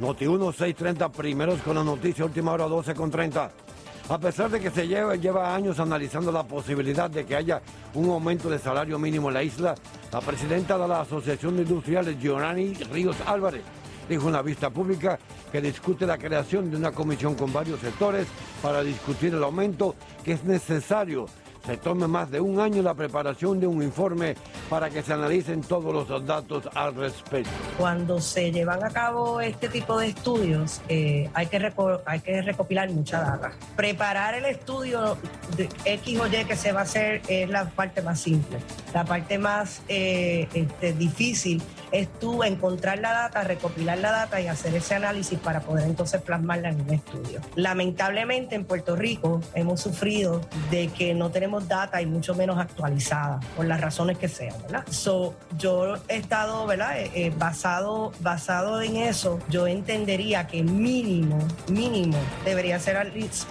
Noti 0.00 0.26
1630 0.26 1.12
primeros 1.12 1.60
con 1.60 1.76
la 1.76 1.84
noticia, 1.84 2.24
última 2.24 2.50
hora 2.50 2.64
12 2.64 2.92
con 2.96 3.08
30. 3.12 3.65
A 4.08 4.18
pesar 4.18 4.48
de 4.48 4.60
que 4.60 4.70
se 4.70 4.86
lleva, 4.86 5.16
lleva 5.16 5.52
años 5.52 5.80
analizando 5.80 6.30
la 6.30 6.44
posibilidad 6.44 7.10
de 7.10 7.26
que 7.26 7.34
haya 7.34 7.60
un 7.94 8.08
aumento 8.08 8.48
de 8.48 8.56
salario 8.56 9.00
mínimo 9.00 9.28
en 9.28 9.34
la 9.34 9.42
isla, 9.42 9.74
la 10.12 10.20
presidenta 10.20 10.78
de 10.78 10.86
la 10.86 11.00
Asociación 11.00 11.56
de 11.56 11.62
Industriales, 11.62 12.16
Giovanni 12.20 12.72
Ríos 12.92 13.16
Álvarez, 13.26 13.62
dijo 14.08 14.22
en 14.22 14.28
una 14.28 14.42
vista 14.42 14.70
pública 14.70 15.18
que 15.50 15.60
discute 15.60 16.06
la 16.06 16.18
creación 16.18 16.70
de 16.70 16.76
una 16.76 16.92
comisión 16.92 17.34
con 17.34 17.52
varios 17.52 17.80
sectores 17.80 18.28
para 18.62 18.84
discutir 18.84 19.34
el 19.34 19.42
aumento 19.42 19.96
que 20.24 20.34
es 20.34 20.44
necesario 20.44 21.26
se 21.66 21.76
tome 21.76 22.06
más 22.06 22.30
de 22.30 22.40
un 22.40 22.60
año 22.60 22.80
la 22.82 22.94
preparación 22.94 23.58
de 23.58 23.66
un 23.66 23.82
informe 23.82 24.36
para 24.70 24.88
que 24.88 25.02
se 25.02 25.12
analicen 25.12 25.60
todos 25.62 25.92
los 25.92 26.26
datos 26.26 26.68
al 26.74 26.94
respecto. 26.94 27.50
Cuando 27.76 28.20
se 28.20 28.52
llevan 28.52 28.84
a 28.84 28.90
cabo 28.90 29.40
este 29.40 29.68
tipo 29.68 29.98
de 29.98 30.08
estudios, 30.08 30.80
eh, 30.88 31.28
hay, 31.34 31.46
que 31.46 31.72
hay 32.06 32.20
que 32.20 32.42
recopilar 32.42 32.90
mucha 32.90 33.20
data. 33.20 33.52
Preparar 33.74 34.34
el 34.34 34.44
estudio 34.44 35.18
de 35.56 35.68
X 35.84 36.20
o 36.20 36.26
Y 36.26 36.44
que 36.44 36.56
se 36.56 36.72
va 36.72 36.80
a 36.80 36.82
hacer 36.84 37.22
es 37.28 37.48
la 37.48 37.64
parte 37.64 38.00
más 38.00 38.20
simple. 38.20 38.58
La 38.94 39.04
parte 39.04 39.38
más 39.38 39.82
eh, 39.88 40.48
este, 40.54 40.92
difícil 40.92 41.60
es 41.92 42.08
tú 42.18 42.42
encontrar 42.42 42.98
la 42.98 43.12
data, 43.12 43.44
recopilar 43.44 43.98
la 43.98 44.10
data 44.10 44.40
y 44.40 44.48
hacer 44.48 44.74
ese 44.74 44.94
análisis 44.94 45.38
para 45.38 45.60
poder 45.60 45.86
entonces 45.86 46.20
plasmarla 46.20 46.70
en 46.70 46.80
un 46.80 46.94
estudio. 46.94 47.40
Lamentablemente 47.54 48.54
en 48.54 48.64
Puerto 48.64 48.96
Rico 48.96 49.40
hemos 49.54 49.80
sufrido 49.80 50.40
de 50.70 50.88
que 50.88 51.14
no 51.14 51.30
tenemos 51.30 51.68
data 51.68 52.02
y 52.02 52.06
mucho 52.06 52.34
menos 52.34 52.58
actualizada, 52.58 53.40
por 53.54 53.66
las 53.66 53.80
razones 53.80 54.18
que 54.18 54.28
sean, 54.28 54.54
¿verdad? 54.62 54.84
So, 54.90 55.34
yo 55.58 55.94
he 56.08 56.16
estado, 56.16 56.66
¿verdad? 56.66 56.98
Eh, 57.00 57.10
eh, 57.14 57.32
basado, 57.38 58.12
basado 58.20 58.82
en 58.82 58.96
eso, 58.96 59.38
yo 59.48 59.66
entendería 59.66 60.46
que 60.46 60.62
mínimo, 60.62 61.38
mínimo, 61.68 62.18
debería 62.44 62.78
ser 62.80 62.96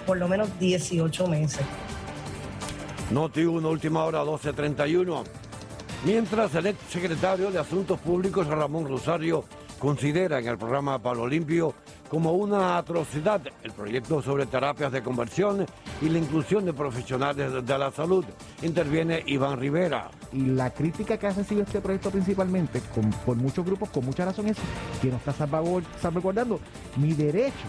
por 0.06 0.18
lo 0.18 0.28
menos 0.28 0.48
18 0.58 1.26
meses. 1.28 1.64
Noti 3.10 3.44
1, 3.44 3.68
última 3.68 4.04
hora 4.04 4.22
12.31. 4.24 5.45
Mientras 6.06 6.54
el 6.54 6.68
ex 6.68 6.78
secretario 6.88 7.50
de 7.50 7.58
Asuntos 7.58 7.98
Públicos, 7.98 8.46
Ramón 8.46 8.86
Rosario, 8.86 9.42
considera 9.80 10.38
en 10.38 10.46
el 10.46 10.56
programa 10.56 11.02
Palo 11.02 11.26
Limpio 11.26 11.74
como 12.08 12.34
una 12.34 12.78
atrocidad 12.78 13.42
el 13.64 13.72
proyecto 13.72 14.22
sobre 14.22 14.46
terapias 14.46 14.92
de 14.92 15.02
conversión 15.02 15.66
y 16.00 16.08
la 16.08 16.18
inclusión 16.18 16.64
de 16.64 16.72
profesionales 16.72 17.66
de 17.66 17.78
la 17.78 17.90
salud. 17.90 18.24
Interviene 18.62 19.24
Iván 19.26 19.58
Rivera. 19.58 20.08
Y 20.32 20.46
la 20.46 20.70
crítica 20.70 21.18
que 21.18 21.26
ha 21.26 21.32
recibido 21.32 21.66
este 21.66 21.80
proyecto 21.80 22.12
principalmente 22.12 22.80
por 23.24 23.34
muchos 23.34 23.66
grupos, 23.66 23.90
con 23.90 24.04
mucha 24.04 24.24
razón, 24.24 24.46
es 24.46 24.56
que 25.02 25.08
no 25.08 25.16
está 25.16 25.32
salvaguardando 25.32 26.60
mi 26.98 27.14
derecho 27.14 27.66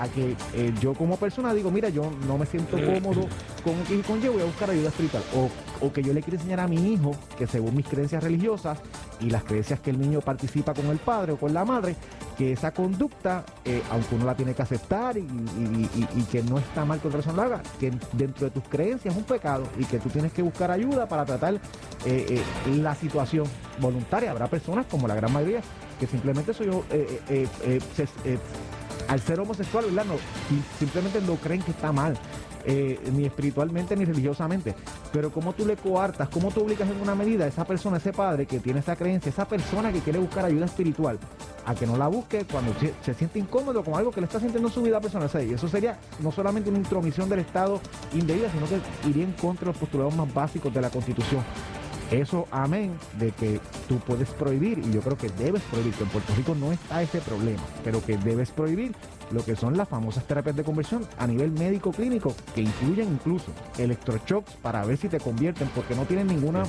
a 0.00 0.08
que 0.08 0.34
eh, 0.54 0.72
yo 0.80 0.94
como 0.94 1.16
persona 1.18 1.52
digo, 1.52 1.70
mira, 1.70 1.90
yo 1.90 2.10
no 2.26 2.38
me 2.38 2.46
siento 2.46 2.76
cómodo 2.76 3.28
con 3.62 3.74
un 3.74 3.98
y 3.98 4.02
con 4.02 4.20
yo, 4.20 4.32
voy 4.32 4.42
a 4.42 4.46
buscar 4.46 4.70
ayuda 4.70 4.88
espiritual. 4.88 5.22
O, 5.34 5.50
o, 5.84 5.92
que 5.92 6.02
yo 6.02 6.14
le 6.14 6.22
quiero 6.22 6.38
enseñar 6.38 6.60
a 6.60 6.68
mi 6.68 6.94
hijo 6.94 7.12
que 7.36 7.46
según 7.46 7.76
mis 7.76 7.86
creencias 7.86 8.22
religiosas 8.22 8.78
y 9.20 9.28
las 9.28 9.44
creencias 9.44 9.80
que 9.80 9.90
el 9.90 10.00
niño 10.00 10.20
participa 10.22 10.72
con 10.72 10.86
el 10.86 10.98
padre 10.98 11.32
o 11.32 11.36
con 11.36 11.52
la 11.52 11.66
madre, 11.66 11.96
que 12.38 12.52
esa 12.52 12.72
conducta, 12.72 13.44
eh, 13.66 13.82
aunque 13.90 14.14
uno 14.14 14.24
la 14.24 14.34
tiene 14.34 14.54
que 14.54 14.62
aceptar 14.62 15.18
y, 15.18 15.26
que 16.30 16.42
no 16.42 16.58
está 16.58 16.84
mal 16.84 17.00
que 17.00 17.08
otra 17.08 17.18
persona 17.18 17.36
lo 17.36 17.42
haga, 17.42 17.62
que 17.78 17.92
dentro 18.12 18.46
de 18.46 18.50
tus 18.50 18.62
creencias 18.64 19.14
es 19.14 19.18
un 19.18 19.26
pecado 19.26 19.64
y 19.78 19.84
que 19.84 19.98
tú 19.98 20.08
tienes 20.08 20.32
que 20.32 20.40
buscar 20.40 20.70
ayuda 20.70 21.06
para 21.08 21.26
tratar 21.26 21.60
eh, 22.06 22.42
la 22.76 22.94
situación 22.94 23.46
voluntaria. 23.78 24.30
Habrá 24.30 24.46
personas, 24.46 24.86
como 24.86 25.06
la 25.06 25.14
gran 25.14 25.32
mayoría, 25.32 25.60
que 25.98 26.06
simplemente 26.06 26.54
soy 26.54 26.68
yo, 26.68 26.84
al 29.10 29.20
ser 29.20 29.40
homosexual, 29.40 29.86
¿verdad? 29.86 30.06
Simplemente 30.78 31.20
no 31.20 31.34
creen 31.34 31.62
que 31.62 31.72
está 31.72 31.92
mal. 31.92 32.16
Eh, 32.66 33.00
ni 33.14 33.24
espiritualmente 33.24 33.96
ni 33.96 34.04
religiosamente. 34.04 34.74
Pero 35.12 35.32
como 35.32 35.54
tú 35.54 35.64
le 35.66 35.76
coartas, 35.76 36.28
cómo 36.28 36.50
tú 36.50 36.60
obligas 36.60 36.88
en 36.90 37.00
una 37.00 37.14
medida 37.14 37.46
a 37.46 37.48
esa 37.48 37.64
persona, 37.64 37.96
ese 37.96 38.12
padre 38.12 38.44
que 38.44 38.60
tiene 38.60 38.80
esa 38.80 38.96
creencia, 38.96 39.30
esa 39.30 39.48
persona 39.48 39.90
que 39.90 40.00
quiere 40.00 40.18
buscar 40.18 40.44
ayuda 40.44 40.66
espiritual, 40.66 41.18
a 41.64 41.74
que 41.74 41.86
no 41.86 41.96
la 41.96 42.08
busque 42.08 42.44
cuando 42.44 42.74
se, 43.02 43.14
siente 43.14 43.38
incómodo 43.38 43.82
con 43.82 43.94
algo 43.94 44.10
que 44.10 44.20
le 44.20 44.26
está 44.26 44.38
sintiendo 44.38 44.68
en 44.68 44.74
su 44.74 44.82
vida 44.82 45.00
personal. 45.00 45.30
y 45.42 45.54
eso 45.54 45.68
sería 45.68 45.98
no 46.20 46.30
solamente 46.30 46.68
una 46.68 46.78
intromisión 46.78 47.30
del 47.30 47.40
Estado 47.40 47.80
indebida, 48.12 48.50
sino 48.52 48.66
que 48.68 49.08
iría 49.08 49.24
en 49.24 49.32
contra 49.32 49.64
de 49.64 49.72
los 49.72 49.78
postulados 49.78 50.14
más 50.14 50.32
básicos 50.32 50.72
de 50.72 50.82
la 50.82 50.90
Constitución. 50.90 51.42
Eso, 52.10 52.48
amén, 52.50 52.92
de 53.18 53.30
que 53.30 53.60
tú 53.88 53.98
puedes 54.00 54.28
prohibir, 54.30 54.78
y 54.78 54.90
yo 54.92 55.00
creo 55.00 55.16
que 55.16 55.28
debes 55.28 55.62
prohibir, 55.62 55.94
que 55.94 56.02
en 56.02 56.08
Puerto 56.10 56.34
Rico 56.34 56.54
no 56.56 56.72
está 56.72 57.02
ese 57.02 57.20
problema, 57.20 57.62
pero 57.84 58.04
que 58.04 58.16
debes 58.16 58.50
prohibir 58.50 58.92
lo 59.30 59.44
que 59.44 59.54
son 59.54 59.76
las 59.76 59.88
famosas 59.88 60.24
terapias 60.26 60.56
de 60.56 60.64
conversión 60.64 61.06
a 61.18 61.26
nivel 61.28 61.52
médico 61.52 61.92
clínico, 61.92 62.34
que 62.52 62.62
incluyen 62.62 63.12
incluso 63.12 63.52
electroshocks 63.78 64.54
para 64.54 64.84
ver 64.84 64.96
si 64.96 65.08
te 65.08 65.20
convierten, 65.20 65.68
porque 65.68 65.94
no 65.94 66.04
tienen 66.04 66.26
ninguna, 66.26 66.64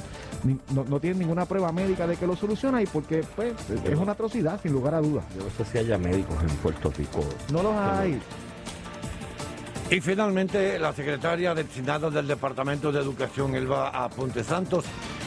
no, 0.73 0.99
tienen 0.99 1.19
ninguna 1.19 1.45
prueba 1.45 1.71
médica 1.71 2.05
de 2.05 2.17
que 2.17 2.27
lo 2.27 2.35
soluciona 2.35 2.81
y 2.81 2.85
porque 2.85 3.23
pues, 3.35 3.53
es 3.69 3.97
una 3.97 4.11
atrocidad, 4.11 4.61
sin 4.61 4.73
lugar 4.73 4.93
a 4.93 5.01
dudas. 5.01 5.25
Yo 5.35 5.43
no 5.43 5.49
sé 5.49 5.65
si 5.71 5.79
haya 5.79 5.97
médicos 5.97 6.35
en 6.39 6.55
Puerto 6.57 6.91
Rico. 6.95 7.21
No 7.51 7.63
los 7.63 7.75
hay. 7.75 8.21
Y 9.89 9.99
finalmente, 9.99 10.79
la 10.79 10.93
secretaria 10.93 11.53
designada 11.53 12.09
del 12.09 12.25
Departamento 12.25 12.93
de 12.93 13.01
Educación, 13.01 13.55
Elba 13.55 13.89
Aponte 13.89 14.41
Santos, 14.41 14.85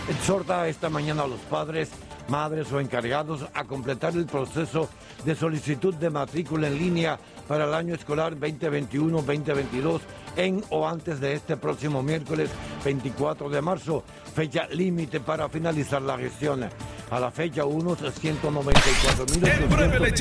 exhorta 0.08 0.68
esta 0.68 0.88
mañana 0.88 1.22
a 1.22 1.26
los 1.26 1.40
padres, 1.40 1.90
madres 2.28 2.70
o 2.72 2.80
encargados 2.80 3.46
a 3.54 3.64
completar 3.64 4.14
el 4.14 4.26
proceso 4.26 4.88
de 5.24 5.34
solicitud 5.34 5.94
de 5.94 6.10
matrícula 6.10 6.68
en 6.68 6.78
línea 6.78 7.18
para 7.48 7.64
el 7.64 7.74
año 7.74 7.94
escolar 7.94 8.36
2021-2022 8.36 10.00
en 10.36 10.64
o 10.70 10.86
antes 10.86 11.20
de 11.20 11.34
este 11.34 11.56
próximo 11.56 12.02
miércoles 12.02 12.50
24 12.84 13.48
de 13.48 13.62
marzo, 13.62 14.02
fecha 14.34 14.66
límite 14.68 15.20
para 15.20 15.48
finalizar 15.48 16.02
la 16.02 16.18
gestión. 16.18 16.68
A 17.10 17.20
la 17.20 17.30
fecha, 17.30 17.64
unos 17.64 17.98
194 17.98 19.26
mil 19.34 20.14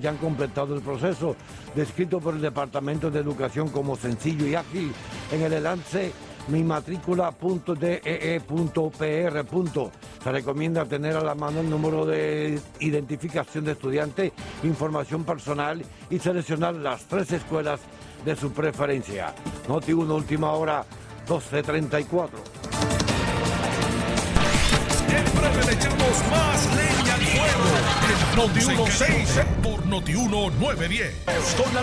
ya 0.00 0.10
han 0.10 0.16
completado 0.16 0.76
el 0.76 0.80
proceso, 0.80 1.34
descrito 1.74 2.20
por 2.20 2.34
el 2.34 2.40
Departamento 2.40 3.10
de 3.10 3.18
Educación 3.18 3.68
como 3.68 3.96
sencillo 3.96 4.46
y 4.46 4.54
ágil. 4.54 4.92
En 5.32 5.42
el 5.42 5.52
enlace 5.52 6.12
mimatrícula.dee.pr. 6.48 9.46
Se 10.22 10.32
recomienda 10.32 10.84
tener 10.84 11.16
a 11.16 11.22
la 11.22 11.34
mano 11.34 11.60
el 11.60 11.70
número 11.70 12.04
de 12.06 12.60
identificación 12.80 13.64
de 13.64 13.72
estudiante, 13.72 14.32
información 14.62 15.24
personal 15.24 15.82
y 16.10 16.18
seleccionar 16.18 16.74
las 16.74 17.06
tres 17.06 17.32
escuelas 17.32 17.80
de 18.24 18.36
su 18.36 18.52
preferencia. 18.52 19.34
Noti 19.68 19.92
1, 19.92 20.14
última 20.14 20.52
hora, 20.52 20.84
12.34. 21.26 22.28
Siempre 25.08 25.66
le 25.66 25.72
echamos 25.72 26.22
más 26.30 26.76
leña 26.76 27.16
Noti 28.36 28.60
1 28.64 28.86
6 28.86 29.40
por 29.62 29.86
Noti 29.86 30.14
1 30.14 30.50
910. 30.58 31.24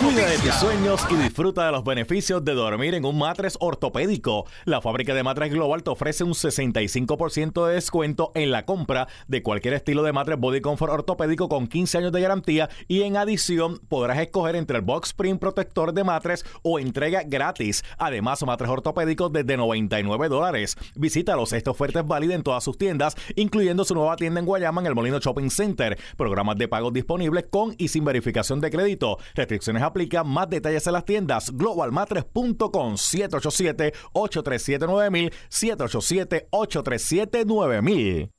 Cuida 0.02 0.28
de 0.28 0.38
tus 0.39 0.54
sueños 0.56 1.02
y 1.10 1.15
disfruta 1.15 1.65
de 1.65 1.72
los 1.72 1.84
beneficios 1.84 2.44
de 2.44 2.54
dormir 2.54 2.96
en 2.96 3.06
un 3.06 3.18
matres 3.18 3.58
ortopédico. 3.60 4.46
La 4.65 4.82
fábrica 4.82 5.13
de 5.13 5.24
matres 5.24 5.52
Global 5.52 5.84
te 5.84 5.92
ofrece 5.92 6.24
un 6.24 6.34
65% 6.34 7.68
de 7.68 7.76
descuento 7.76 8.32
en 8.36 8.52
la 8.52 8.65
compra 8.65 9.08
de 9.28 9.44
cualquier 9.44 9.76
estilo 9.76 10.04
de 10.04 10.12
matres 10.12 10.39
Body 10.39 10.62
Comfort 10.62 10.92
ortopédico 10.92 11.50
con 11.50 11.68
15 11.68 12.00
años 12.00 12.12
de 12.12 12.22
garantía 12.22 12.70
y 12.88 13.04
en 13.04 13.18
adición 13.18 13.80
podrás 13.88 14.18
escoger 14.18 14.56
entre 14.56 14.78
el 14.78 14.84
Box 14.84 15.10
Spring 15.10 15.38
protector 15.38 15.94
de 15.94 16.04
matres 16.04 16.46
o 16.63 16.80
entrega 16.80 17.24
gratis. 17.24 17.84
Además, 17.98 18.44
matres 18.44 18.70
ortopédicos 18.70 19.32
desde 19.32 19.56
99 19.56 20.30
dólares. 20.30 20.78
Visítalos, 20.96 21.54
esta 21.54 21.72
oferta 21.72 22.00
es 22.00 22.08
válida 22.08 22.34
en 22.34 22.44
todas 22.44 22.63
sus 22.63 22.78
tiendas 22.78 23.15
incluyendo 23.36 23.86
su 23.86 23.94
nueva 23.94 24.15
tienda 24.15 24.39
en 24.39 24.46
Guayama 24.46 24.82
en 24.82 24.88
el 24.88 24.96
Molino 24.96 25.20
Shopping 25.20 25.50
Center. 25.50 25.68
Programas 26.17 26.58
de 26.58 26.67
pagos 26.67 26.93
disponibles 26.93 27.45
con 27.49 27.75
y 27.77 27.88
sin 27.88 28.05
verificación 28.05 28.62
de 28.62 28.69
crédito. 28.69 29.17
Restricciones 29.36 29.84
aplican. 29.84 30.27
Más 30.27 30.49
detalles 30.49 30.86
en 30.88 30.93
las 30.93 31.05
tiendas. 31.05 31.51
globalmatres.com 31.51 32.97
787 32.97 33.93
837 34.13 34.86
9000 34.86 35.34
787 35.49 36.47
837 36.51 37.45
9000 37.45 38.38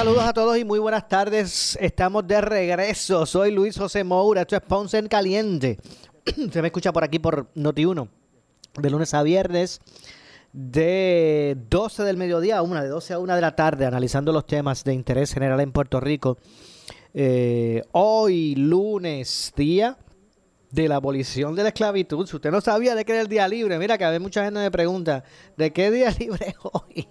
Saludos 0.00 0.24
a 0.24 0.32
todos 0.32 0.56
y 0.56 0.64
muy 0.64 0.78
buenas 0.78 1.06
tardes. 1.08 1.76
Estamos 1.78 2.26
de 2.26 2.40
regreso. 2.40 3.26
Soy 3.26 3.50
Luis 3.50 3.76
José 3.76 4.02
Moura. 4.02 4.40
Esto 4.40 4.56
es 4.56 4.62
Ponce 4.62 4.96
en 4.96 5.08
Caliente. 5.08 5.78
Se 6.50 6.62
me 6.62 6.68
escucha 6.68 6.90
por 6.90 7.04
aquí 7.04 7.18
por 7.18 7.52
Noti1 7.52 8.08
de 8.80 8.88
lunes 8.88 9.12
a 9.12 9.22
viernes 9.22 9.78
de 10.54 11.54
12 11.68 12.04
del 12.04 12.16
mediodía 12.16 12.56
a 12.56 12.62
1, 12.62 12.82
de 12.82 12.88
12 12.88 13.12
a 13.12 13.18
1 13.18 13.34
de 13.34 13.40
la 13.42 13.54
tarde, 13.54 13.84
analizando 13.84 14.32
los 14.32 14.46
temas 14.46 14.84
de 14.84 14.94
interés 14.94 15.34
general 15.34 15.60
en 15.60 15.70
Puerto 15.70 16.00
Rico. 16.00 16.38
Eh, 17.12 17.82
hoy, 17.92 18.54
lunes, 18.54 19.52
día 19.54 19.98
de 20.70 20.88
la 20.88 20.96
abolición 20.96 21.54
de 21.54 21.62
la 21.62 21.70
esclavitud. 21.70 22.26
Si 22.26 22.36
usted 22.36 22.50
no 22.50 22.60
sabía 22.60 22.94
de 22.94 23.04
qué 23.04 23.12
era 23.12 23.22
el 23.22 23.28
día 23.28 23.48
libre, 23.48 23.78
mira 23.78 23.98
que 23.98 24.04
a 24.04 24.10
veces 24.10 24.22
mucha 24.22 24.44
gente 24.44 24.60
me 24.60 24.70
pregunta, 24.70 25.24
¿de 25.56 25.72
qué 25.72 25.90
día 25.90 26.10
libre 26.18 26.48
es 26.48 26.54
hoy? 26.62 27.08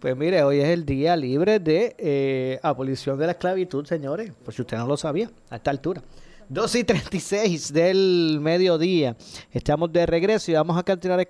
Pues 0.00 0.16
mire, 0.16 0.42
hoy 0.42 0.60
es 0.60 0.68
el 0.68 0.84
día 0.84 1.16
libre 1.16 1.58
de 1.58 1.94
eh, 1.98 2.58
abolición 2.62 3.18
de 3.18 3.26
la 3.26 3.32
esclavitud, 3.32 3.84
señores, 3.86 4.32
por 4.44 4.54
si 4.54 4.62
usted 4.62 4.78
no 4.78 4.86
lo 4.86 4.96
sabía 4.96 5.30
a 5.50 5.56
esta 5.56 5.70
altura. 5.70 6.02
2 6.48 6.74
y 6.74 6.84
36 6.84 7.72
del 7.72 8.38
mediodía. 8.40 9.16
Estamos 9.50 9.90
de 9.90 10.04
regreso 10.04 10.50
y 10.50 10.54
vamos 10.54 10.76
a 10.76 10.82
continuar, 10.82 11.20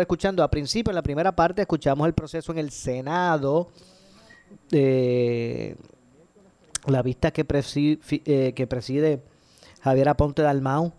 escuchando. 0.00 0.42
A 0.42 0.48
principio, 0.48 0.92
en 0.92 0.94
la 0.94 1.02
primera 1.02 1.34
parte, 1.34 1.62
escuchamos 1.62 2.06
el 2.06 2.14
proceso 2.14 2.52
en 2.52 2.58
el 2.58 2.70
Senado. 2.70 3.70
Eh, 4.70 5.74
la 6.86 7.02
vista 7.02 7.32
que 7.32 7.44
preside, 7.44 7.98
eh, 8.24 8.52
que 8.54 8.66
preside 8.68 9.20
Javier 9.82 10.08
Aponte 10.08 10.42
Dalmau 10.42 10.92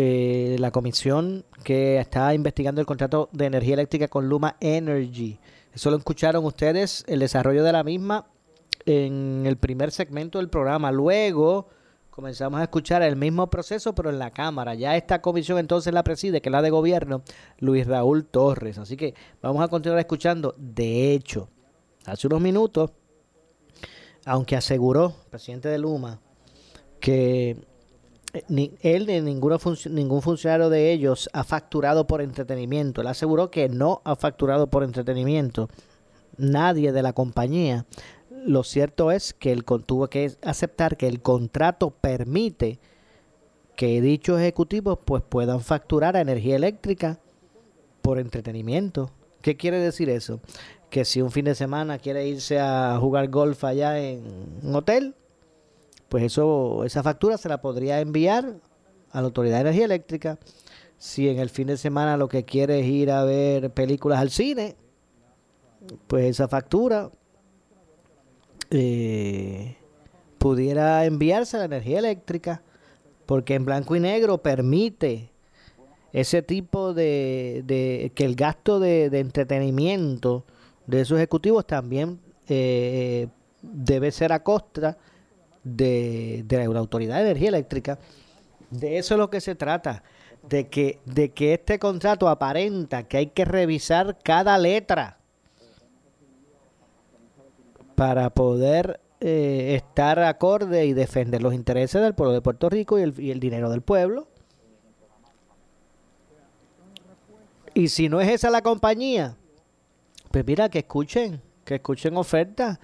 eh, 0.00 0.54
la 0.60 0.70
comisión 0.70 1.44
que 1.64 1.98
está 1.98 2.32
investigando 2.32 2.80
el 2.80 2.86
contrato 2.86 3.28
de 3.32 3.46
energía 3.46 3.74
eléctrica 3.74 4.06
con 4.06 4.28
Luma 4.28 4.54
Energy. 4.60 5.40
Eso 5.74 5.90
lo 5.90 5.96
escucharon 5.96 6.44
ustedes, 6.44 7.04
el 7.08 7.18
desarrollo 7.18 7.64
de 7.64 7.72
la 7.72 7.82
misma 7.82 8.28
en 8.86 9.42
el 9.44 9.56
primer 9.56 9.90
segmento 9.90 10.38
del 10.38 10.50
programa. 10.50 10.92
Luego 10.92 11.66
comenzamos 12.10 12.60
a 12.60 12.62
escuchar 12.62 13.02
el 13.02 13.16
mismo 13.16 13.50
proceso, 13.50 13.92
pero 13.92 14.10
en 14.10 14.20
la 14.20 14.30
Cámara. 14.30 14.76
Ya 14.76 14.96
esta 14.96 15.20
comisión 15.20 15.58
entonces 15.58 15.92
la 15.92 16.04
preside, 16.04 16.40
que 16.40 16.48
es 16.48 16.52
la 16.52 16.62
de 16.62 16.70
gobierno, 16.70 17.22
Luis 17.58 17.84
Raúl 17.84 18.24
Torres. 18.24 18.78
Así 18.78 18.96
que 18.96 19.14
vamos 19.42 19.64
a 19.64 19.66
continuar 19.66 19.98
escuchando. 19.98 20.54
De 20.56 21.12
hecho, 21.12 21.48
hace 22.06 22.28
unos 22.28 22.40
minutos, 22.40 22.92
aunque 24.24 24.54
aseguró 24.54 25.06
el 25.24 25.30
presidente 25.30 25.68
de 25.68 25.78
Luma 25.78 26.20
que 27.00 27.66
ni 28.48 28.72
él 28.82 29.06
ni 29.06 29.20
ningún 29.22 30.22
funcionario 30.22 30.70
de 30.70 30.92
ellos 30.92 31.28
ha 31.32 31.44
facturado 31.44 32.06
por 32.06 32.20
entretenimiento. 32.20 33.00
Él 33.00 33.06
aseguró 33.06 33.50
que 33.50 33.68
no 33.68 34.02
ha 34.04 34.16
facturado 34.16 34.68
por 34.68 34.84
entretenimiento. 34.84 35.68
Nadie 36.36 36.92
de 36.92 37.02
la 37.02 37.12
compañía. 37.12 37.86
Lo 38.44 38.62
cierto 38.62 39.10
es 39.10 39.34
que 39.34 39.52
él 39.52 39.64
tuvo 39.64 40.08
que 40.08 40.36
aceptar 40.42 40.96
que 40.96 41.08
el 41.08 41.20
contrato 41.20 41.90
permite 41.90 42.78
que 43.76 44.00
dichos 44.00 44.40
ejecutivos 44.40 44.98
pues 45.04 45.22
puedan 45.28 45.60
facturar 45.60 46.16
a 46.16 46.20
energía 46.20 46.56
eléctrica 46.56 47.20
por 48.02 48.18
entretenimiento. 48.18 49.10
¿Qué 49.40 49.56
quiere 49.56 49.78
decir 49.78 50.08
eso? 50.10 50.40
Que 50.90 51.04
si 51.04 51.22
un 51.22 51.30
fin 51.30 51.44
de 51.44 51.54
semana 51.54 51.98
quiere 51.98 52.26
irse 52.26 52.58
a 52.58 52.96
jugar 53.00 53.28
golf 53.28 53.62
allá 53.64 53.98
en 54.00 54.22
un 54.62 54.74
hotel, 54.74 55.14
pues 56.08 56.24
eso, 56.24 56.84
esa 56.84 57.02
factura 57.02 57.36
se 57.38 57.48
la 57.48 57.60
podría 57.60 58.00
enviar 58.00 58.56
a 59.10 59.20
la 59.20 59.26
Autoridad 59.26 59.56
de 59.56 59.60
Energía 59.62 59.84
Eléctrica. 59.84 60.38
Si 60.96 61.28
en 61.28 61.38
el 61.38 61.50
fin 61.50 61.68
de 61.68 61.76
semana 61.76 62.16
lo 62.16 62.28
que 62.28 62.44
quiere 62.44 62.80
es 62.80 62.86
ir 62.86 63.10
a 63.10 63.24
ver 63.24 63.70
películas 63.70 64.18
al 64.18 64.30
cine, 64.30 64.76
pues 66.06 66.26
esa 66.26 66.48
factura 66.48 67.10
eh, 68.70 69.76
pudiera 70.38 71.04
enviarse 71.04 71.56
a 71.56 71.60
la 71.60 71.66
energía 71.66 72.00
eléctrica, 72.00 72.62
porque 73.26 73.54
en 73.54 73.64
blanco 73.64 73.94
y 73.94 74.00
negro 74.00 74.38
permite 74.38 75.30
ese 76.12 76.42
tipo 76.42 76.94
de, 76.94 78.12
que 78.14 78.24
el 78.24 78.34
gasto 78.34 78.80
de, 78.80 79.06
entretenimiento 79.06 80.44
de 80.86 81.02
esos 81.02 81.18
ejecutivos 81.18 81.66
también 81.66 82.18
eh, 82.48 83.28
debe 83.62 84.10
ser 84.10 84.32
a 84.32 84.42
costa 84.42 84.96
de, 85.76 86.44
la 86.48 86.78
Autoridad 86.78 87.16
de 87.16 87.22
Energía 87.22 87.48
Eléctrica. 87.48 87.98
De 88.70 88.98
eso 88.98 89.14
es 89.14 89.18
lo 89.18 89.30
que 89.30 89.40
se 89.40 89.54
trata, 89.54 90.02
de 90.48 90.68
que, 90.68 91.00
de 91.04 91.30
que 91.30 91.54
este 91.54 91.78
contrato 91.78 92.28
aparenta 92.28 93.04
que 93.04 93.16
hay 93.16 93.26
que 93.28 93.44
revisar 93.44 94.18
cada 94.22 94.58
letra 94.58 95.18
para 97.94 98.30
poder 98.30 99.00
eh, 99.20 99.74
estar 99.74 100.18
acorde 100.20 100.86
y 100.86 100.92
defender 100.92 101.42
los 101.42 101.54
intereses 101.54 102.00
del 102.00 102.14
pueblo 102.14 102.34
de 102.34 102.40
Puerto 102.40 102.68
Rico 102.68 102.98
y 102.98 103.02
el, 103.02 103.18
y 103.18 103.30
el 103.30 103.40
dinero 103.40 103.70
del 103.70 103.82
pueblo. 103.82 104.28
Y 107.74 107.88
si 107.88 108.08
no 108.08 108.20
es 108.20 108.28
esa 108.28 108.50
la 108.50 108.62
compañía, 108.62 109.36
pues 110.30 110.44
mira, 110.44 110.68
que 110.68 110.80
escuchen, 110.80 111.40
que 111.64 111.76
escuchen 111.76 112.16
ofertas 112.16 112.78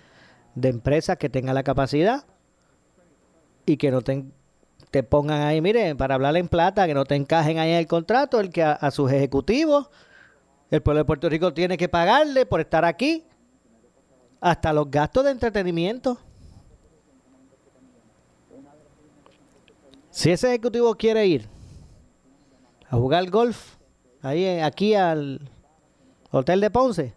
de 0.55 0.69
empresas 0.69 1.19
que 1.19 1.29
tengan 1.29 1.55
la 1.55 1.63
capacidad 1.63 2.25
y 3.67 3.77
que 3.77 3.91
no 3.91 4.03
te, 4.03 4.25
te 4.91 5.03
pongan 5.03 5.43
ahí, 5.43 5.61
mire, 5.61 5.95
para 5.97 6.15
hablar 6.15 6.37
en 6.37 6.49
plata, 6.49 6.87
que 6.87 6.95
no 6.95 7.05
te 7.05 7.17
encajen 7.17 7.59
ahí 7.59 7.71
en 7.71 7.79
el 7.79 7.87
contrato, 7.87 8.41
el 8.41 8.51
que 8.51 8.63
a, 8.63 8.91
sus 8.91 9.11
ejecutivos, 9.11 9.91
el 10.71 10.83
pueblo 10.83 10.99
de 10.99 11.05
Puerto 11.05 11.29
Rico 11.29 11.53
tiene 11.53 11.77
que 11.77 11.89
pagarle 11.89 12.47
por 12.47 12.61
estar 12.61 12.85
aquí, 12.85 13.25
hasta 14.41 14.73
los 14.73 14.91
gastos 14.91 15.25
de 15.25 15.31
entretenimiento. 15.31 16.19
Si 20.11 20.31
ese 20.31 20.49
ejecutivo 20.49 20.95
quiere 20.95 21.27
ir 21.27 21.49
a 22.89 22.97
jugar 22.97 23.29
golf, 23.31 23.77
ahí 24.23 24.47
aquí 24.61 24.95
al 24.95 25.41
hotel 26.31 26.61
de 26.61 26.71
Ponce, 26.71 27.15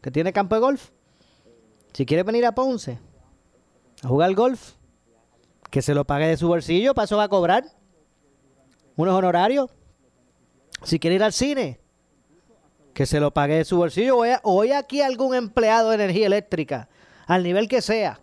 que 0.00 0.12
tiene 0.12 0.32
campo 0.32 0.54
de 0.54 0.60
golf, 0.60 0.90
si 1.92 2.06
quiere 2.06 2.22
venir 2.22 2.46
a 2.46 2.52
Ponce 2.52 3.00
a 4.04 4.08
jugar 4.08 4.34
golf, 4.34 4.77
que 5.70 5.82
se 5.82 5.94
lo 5.94 6.04
pague 6.04 6.26
de 6.26 6.36
su 6.36 6.48
bolsillo, 6.48 6.94
para 6.94 7.14
va 7.16 7.24
a 7.24 7.28
cobrar 7.28 7.64
unos 8.96 9.14
honorarios. 9.14 9.70
Si 10.82 10.98
quiere 10.98 11.16
ir 11.16 11.22
al 11.22 11.32
cine, 11.32 11.80
que 12.94 13.06
se 13.06 13.20
lo 13.20 13.32
pague 13.32 13.56
de 13.56 13.64
su 13.64 13.76
bolsillo. 13.76 14.18
O 14.42 14.62
hay 14.62 14.72
aquí 14.72 15.02
algún 15.02 15.34
empleado 15.34 15.90
de 15.90 15.96
energía 15.96 16.26
eléctrica, 16.26 16.88
al 17.26 17.42
nivel 17.42 17.68
que 17.68 17.82
sea, 17.82 18.20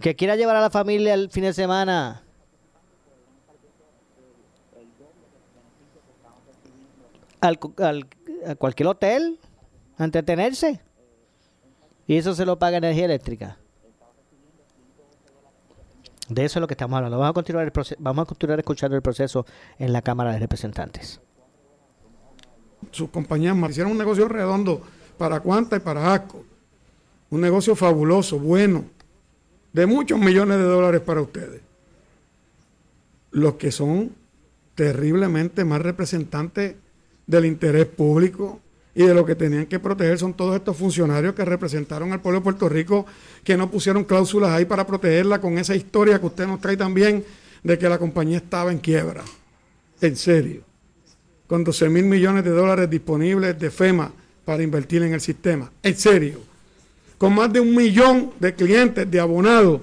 que 0.00 0.16
quiera 0.16 0.36
llevar 0.36 0.56
a 0.56 0.60
la 0.60 0.70
familia 0.70 1.14
el 1.14 1.30
fin 1.30 1.44
de 1.44 1.52
semana 1.52 2.22
al, 7.40 7.58
a 8.46 8.54
cualquier 8.54 8.86
hotel 8.86 9.38
a 9.98 10.04
entretenerse. 10.04 10.80
Y 12.06 12.16
eso 12.16 12.34
se 12.34 12.44
lo 12.44 12.58
paga 12.58 12.78
energía 12.78 13.04
eléctrica. 13.04 13.59
De 16.30 16.44
eso 16.44 16.58
es 16.58 16.60
lo 16.60 16.68
que 16.68 16.74
estamos 16.74 16.96
hablando. 16.96 17.18
Vamos 17.18 17.32
a 18.22 18.26
continuar, 18.26 18.58
escuchando 18.60 18.96
el 18.96 19.02
proceso 19.02 19.44
en 19.80 19.92
la 19.92 20.00
Cámara 20.00 20.32
de 20.32 20.38
Representantes. 20.38 21.20
Sus 22.92 23.10
compañías 23.10 23.56
hicieron 23.68 23.92
un 23.92 23.98
negocio 23.98 24.28
redondo 24.28 24.80
para 25.18 25.40
Cuanta 25.40 25.76
y 25.76 25.80
para 25.80 26.14
ASCO. 26.14 26.44
Un 27.30 27.40
negocio 27.40 27.74
fabuloso, 27.74 28.38
bueno, 28.38 28.84
de 29.72 29.86
muchos 29.86 30.20
millones 30.20 30.58
de 30.58 30.64
dólares 30.64 31.00
para 31.00 31.20
ustedes. 31.20 31.62
Los 33.32 33.54
que 33.54 33.72
son 33.72 34.12
terriblemente 34.76 35.64
más 35.64 35.82
representantes 35.82 36.76
del 37.26 37.44
interés 37.44 37.86
público, 37.86 38.60
y 38.94 39.04
de 39.04 39.14
lo 39.14 39.24
que 39.24 39.34
tenían 39.34 39.66
que 39.66 39.78
proteger 39.78 40.18
son 40.18 40.34
todos 40.34 40.56
estos 40.56 40.76
funcionarios 40.76 41.34
que 41.34 41.44
representaron 41.44 42.12
al 42.12 42.20
pueblo 42.20 42.40
de 42.40 42.44
Puerto 42.44 42.68
Rico, 42.68 43.06
que 43.44 43.56
no 43.56 43.70
pusieron 43.70 44.04
cláusulas 44.04 44.50
ahí 44.50 44.64
para 44.64 44.86
protegerla 44.86 45.40
con 45.40 45.58
esa 45.58 45.74
historia 45.74 46.18
que 46.18 46.26
usted 46.26 46.46
nos 46.46 46.60
trae 46.60 46.76
también 46.76 47.24
de 47.62 47.78
que 47.78 47.88
la 47.88 47.98
compañía 47.98 48.38
estaba 48.38 48.72
en 48.72 48.78
quiebra. 48.78 49.22
En 50.00 50.16
serio. 50.16 50.62
Con 51.46 51.64
12 51.64 51.88
mil 51.88 52.04
millones 52.04 52.44
de 52.44 52.50
dólares 52.50 52.88
disponibles 52.88 53.58
de 53.58 53.70
FEMA 53.70 54.12
para 54.44 54.62
invertir 54.62 55.02
en 55.02 55.14
el 55.14 55.20
sistema. 55.20 55.70
En 55.82 55.96
serio. 55.96 56.40
Con 57.18 57.34
más 57.34 57.52
de 57.52 57.60
un 57.60 57.74
millón 57.74 58.32
de 58.40 58.54
clientes, 58.54 59.08
de 59.10 59.20
abonados, 59.20 59.80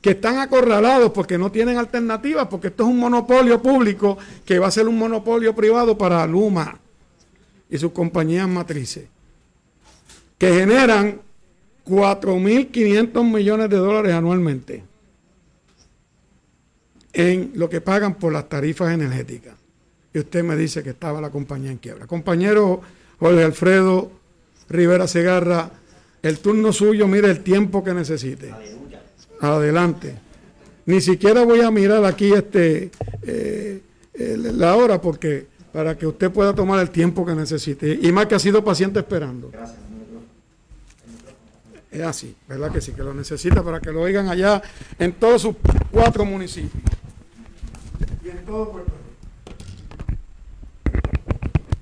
que 0.00 0.10
están 0.10 0.38
acorralados 0.38 1.12
porque 1.12 1.38
no 1.38 1.52
tienen 1.52 1.76
alternativas, 1.76 2.48
porque 2.48 2.68
esto 2.68 2.84
es 2.84 2.88
un 2.88 2.98
monopolio 2.98 3.62
público 3.62 4.18
que 4.44 4.58
va 4.58 4.66
a 4.66 4.70
ser 4.70 4.88
un 4.88 4.98
monopolio 4.98 5.54
privado 5.54 5.96
para 5.96 6.26
Luma 6.26 6.80
y 7.70 7.78
sus 7.78 7.92
compañías 7.92 8.48
matrices, 8.48 9.04
que 10.38 10.52
generan 10.52 11.20
4.500 11.86 13.24
millones 13.24 13.70
de 13.70 13.76
dólares 13.76 14.12
anualmente 14.12 14.82
en 17.12 17.52
lo 17.54 17.68
que 17.68 17.80
pagan 17.80 18.14
por 18.14 18.32
las 18.32 18.48
tarifas 18.48 18.92
energéticas. 18.92 19.54
Y 20.12 20.18
usted 20.18 20.42
me 20.42 20.56
dice 20.56 20.82
que 20.82 20.90
estaba 20.90 21.20
la 21.20 21.30
compañía 21.30 21.70
en 21.70 21.78
quiebra. 21.78 22.06
Compañero 22.06 22.80
Jorge 23.18 23.44
Alfredo 23.44 24.10
Rivera 24.68 25.06
Segarra, 25.08 25.70
el 26.22 26.38
turno 26.38 26.72
suyo, 26.72 27.08
mire 27.08 27.30
el 27.30 27.40
tiempo 27.40 27.82
que 27.82 27.92
necesite. 27.92 28.54
Adelante. 29.40 30.14
Ni 30.86 31.00
siquiera 31.00 31.44
voy 31.44 31.60
a 31.60 31.70
mirar 31.70 32.04
aquí 32.04 32.32
este 32.32 32.90
eh, 33.22 33.80
la 34.14 34.76
hora 34.76 35.00
porque 35.00 35.46
para 35.72 35.96
que 35.96 36.06
usted 36.06 36.30
pueda 36.30 36.54
tomar 36.54 36.80
el 36.80 36.90
tiempo 36.90 37.24
que 37.24 37.34
necesite. 37.34 37.98
Y 38.00 38.12
más 38.12 38.26
que 38.26 38.34
ha 38.34 38.38
sido 38.38 38.64
paciente 38.64 39.00
esperando. 39.00 39.50
Gracias. 39.50 39.78
Es 41.90 42.02
así, 42.02 42.36
¿verdad 42.46 42.70
que 42.70 42.80
sí? 42.80 42.92
Que 42.92 43.02
lo 43.02 43.12
necesita 43.12 43.64
para 43.64 43.80
que 43.80 43.90
lo 43.90 44.02
oigan 44.02 44.28
allá 44.28 44.62
en 44.98 45.12
todos 45.12 45.42
sus 45.42 45.56
cuatro 45.90 46.24
municipios. 46.24 46.72
Y 48.24 48.28
en 48.28 48.44
todo 48.44 48.70
Puerto 48.70 48.92
Rico. 50.84 51.00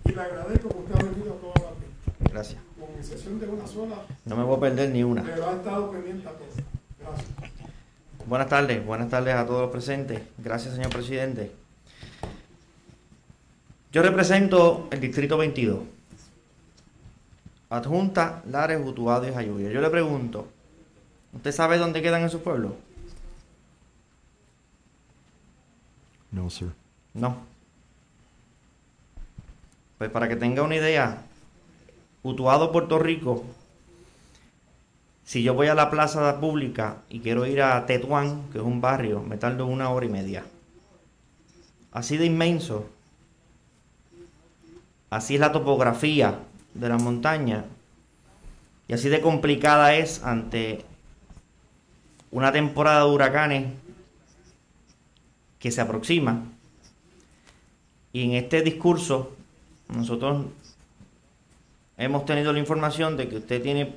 Y 0.07 0.13
le 0.13 0.21
agradezco 0.21 0.69
porque 0.71 0.93
ha 0.95 1.11
venido 1.11 1.35
a 1.35 1.37
todas 1.37 1.63
las 1.63 2.33
Gracias. 2.33 2.63
Con 2.81 2.89
excepción 2.99 3.39
de 3.39 3.49
una 3.49 3.67
sola. 3.67 3.97
No 4.25 4.37
me 4.37 4.45
voy 4.45 4.57
a 4.57 4.61
perder 4.61 4.91
ni 4.91 5.03
una. 5.03 5.23
Pero 5.23 5.51
ha 5.51 5.53
estado 5.53 5.91
pendiente 5.91 6.27
a 6.27 6.33
todos. 6.33 6.55
Gracias. 7.01 7.29
Buenas 8.27 8.49
tardes, 8.49 8.85
buenas 8.87 9.11
tardes 9.11 9.35
a 9.35 9.47
todos 9.47 9.63
los 9.63 9.71
presentes. 9.71 10.21
Gracias, 10.39 10.75
señor 10.75 10.91
presidente. 10.91 11.53
Yo 13.99 14.03
represento 14.03 14.87
el 14.93 15.01
distrito 15.01 15.37
22 15.37 15.81
Adjunta, 17.69 18.45
Lares, 18.49 18.79
Utuado 18.81 19.29
y 19.29 19.35
Jayuya. 19.35 19.71
Yo 19.73 19.81
le 19.81 19.91
pregunto, 19.91 20.47
¿usted 21.33 21.51
sabe 21.51 21.79
dónde 21.79 22.01
quedan 22.01 22.23
esos 22.23 22.41
pueblos? 22.41 22.75
No, 26.31 26.49
sir. 26.49 26.71
No. 27.13 27.39
Pues 29.99 30.11
para 30.11 30.29
que 30.29 30.37
tenga 30.37 30.63
una 30.63 30.77
idea, 30.77 31.25
Utuado, 32.23 32.71
Puerto 32.71 33.01
Rico, 33.01 33.45
si 35.25 35.43
yo 35.43 35.55
voy 35.55 35.67
a 35.67 35.75
la 35.75 35.91
plaza 35.91 36.39
pública 36.39 36.99
y 37.09 37.19
quiero 37.19 37.47
ir 37.47 37.63
a 37.63 37.85
Tetuán, 37.85 38.45
que 38.53 38.59
es 38.59 38.65
un 38.65 38.81
barrio, 38.81 39.25
me 39.25 39.39
tardo 39.39 39.67
una 39.67 39.91
hora 39.91 40.07
y 40.07 40.09
media. 40.09 40.45
Así 41.91 42.17
de 42.17 42.27
inmenso. 42.27 42.91
Así 45.11 45.35
es 45.35 45.41
la 45.41 45.53
topografía 45.53 46.39
de 46.75 46.89
la 46.89 46.99
montaña. 46.99 47.65
Y 48.89 48.93
así 48.93 49.09
de 49.09 49.21
complicada 49.21 49.95
es 49.95 50.23
ante 50.23 50.85
una 52.31 52.53
temporada 52.53 53.05
de 53.05 53.11
huracanes 53.11 53.73
que 55.59 55.71
se 55.71 55.81
aproxima. 55.81 56.43
Y 58.13 58.25
en 58.25 58.33
este 58.33 58.63
discurso 58.63 59.33
nosotros 59.89 60.47
hemos 61.97 62.25
tenido 62.25 62.53
la 62.53 62.59
información 62.59 63.17
de 63.17 63.29
que 63.29 63.37
usted 63.37 63.63
tiene 63.63 63.95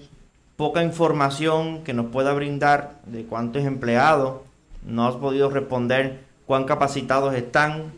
poca 0.55 0.84
información 0.84 1.84
que 1.84 1.93
nos 1.93 2.07
pueda 2.07 2.34
brindar 2.34 2.99
de 3.05 3.24
cuántos 3.26 3.64
empleados, 3.64 4.41
no 4.86 5.07
has 5.07 5.16
podido 5.16 5.49
responder 5.49 6.20
cuán 6.45 6.66
capacitados 6.66 7.34
están. 7.34 7.93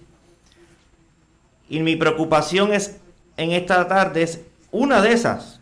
Y 1.70 1.80
mi 1.80 1.96
preocupación 1.96 2.74
es 2.74 3.00
en 3.38 3.52
esta 3.52 3.88
tarde 3.88 4.24
es 4.24 4.42
una 4.72 5.02
de 5.02 5.14
esas. 5.14 5.60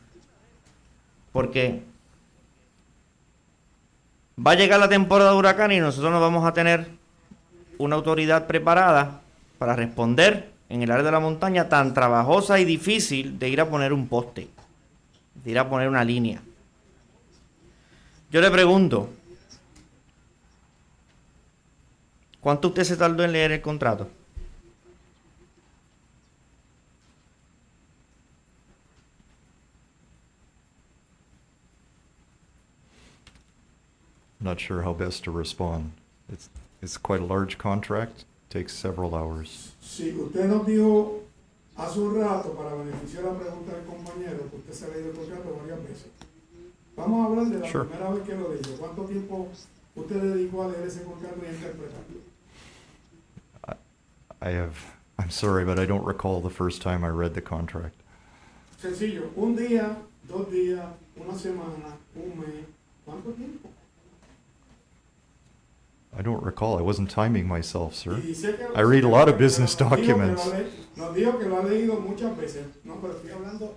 Porque 1.31 1.83
va 4.45 4.51
a 4.51 4.55
llegar 4.55 4.79
la 4.79 4.89
temporada 4.89 5.31
de 5.31 5.37
huracán 5.37 5.71
y 5.71 5.79
nosotros 5.79 6.11
no 6.11 6.19
vamos 6.19 6.45
a 6.45 6.53
tener 6.53 6.87
una 7.77 7.95
autoridad 7.95 8.47
preparada 8.47 9.21
para 9.57 9.75
responder 9.75 10.51
en 10.69 10.81
el 10.81 10.91
área 10.91 11.03
de 11.03 11.11
la 11.11 11.19
montaña 11.19 11.67
tan 11.69 11.93
trabajosa 11.93 12.59
y 12.59 12.65
difícil 12.65 13.37
de 13.37 13.49
ir 13.49 13.61
a 13.61 13.69
poner 13.69 13.93
un 13.93 14.07
poste, 14.07 14.49
de 15.35 15.51
ir 15.51 15.59
a 15.59 15.69
poner 15.69 15.89
una 15.89 16.03
línea. 16.03 16.41
Yo 18.31 18.39
le 18.39 18.49
pregunto, 18.49 19.09
¿cuánto 22.39 22.69
usted 22.69 22.83
se 22.83 22.95
tardó 22.95 23.23
en 23.23 23.33
leer 23.33 23.51
el 23.51 23.61
contrato? 23.61 24.09
Not 34.41 34.59
sure 34.59 34.81
how 34.81 34.93
best 34.93 35.23
to 35.25 35.31
respond. 35.31 35.91
It's, 36.31 36.49
it's 36.81 36.97
quite 36.97 37.21
a 37.21 37.25
large 37.25 37.57
contract, 37.57 38.25
takes 38.49 38.73
several 38.73 39.13
hours. 39.15 39.73
Sí, 39.81 40.13
usted 40.17 40.47
nos 40.47 40.65
dijo 40.65 41.21
hace 41.77 41.99
un 41.99 42.15
rato, 42.15 42.53
para 42.55 42.75
beneficiar 42.75 43.23
la 43.23 43.33
pregunta 43.33 43.73
del 43.73 43.85
compañero, 43.85 44.49
que 44.49 44.57
usted 44.57 44.73
se 44.73 44.85
ha 44.85 44.89
leído 44.89 45.11
el 45.11 45.15
contrato 45.15 45.59
varias 45.61 45.79
veces. 45.83 46.07
Vamos 46.95 47.25
a 47.25 47.29
hablar 47.29 47.45
de 47.45 47.59
la 47.59 47.67
sure. 47.69 47.85
primera 47.85 48.11
vez 48.11 48.23
que 48.23 48.35
lo 48.35 48.53
leyó. 48.53 48.77
¿Cuánto 48.77 49.03
tiempo 49.05 49.47
usted 49.95 50.21
dedicó 50.21 50.63
a 50.63 50.67
leer 50.69 50.87
ese 50.87 51.03
contrato 51.03 51.37
y 51.43 51.49
interpretarlo? 51.49 52.21
I, 53.67 53.75
I 54.41 54.51
have, 54.51 54.75
I'm 55.17 55.29
sorry, 55.29 55.63
but 55.65 55.79
I 55.79 55.85
don't 55.85 56.05
recall 56.05 56.41
the 56.41 56.49
first 56.49 56.81
time 56.81 57.03
I 57.03 57.09
read 57.09 57.33
the 57.33 57.41
contract. 57.41 57.95
Sencillo, 58.77 59.29
un 59.35 59.55
día, 59.55 59.95
dos 60.27 60.49
días, 60.51 60.85
una 61.15 61.37
semana, 61.37 61.95
un 62.15 62.39
mes, 62.39 62.65
¿cuánto 63.05 63.31
tiempo? 63.31 63.69
I 66.17 66.21
don't 66.21 66.43
recall. 66.43 66.77
I 66.77 66.81
wasn't 66.81 67.09
timing 67.09 67.47
myself, 67.47 67.95
sir. 67.95 68.21
I 68.75 68.81
read 68.81 69.03
a 69.03 69.07
lot 69.07 69.29
of 69.29 69.37
business 69.37 69.75
documents. 69.75 70.43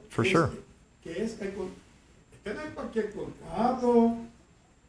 For 0.09 0.24
sure. 0.24 0.51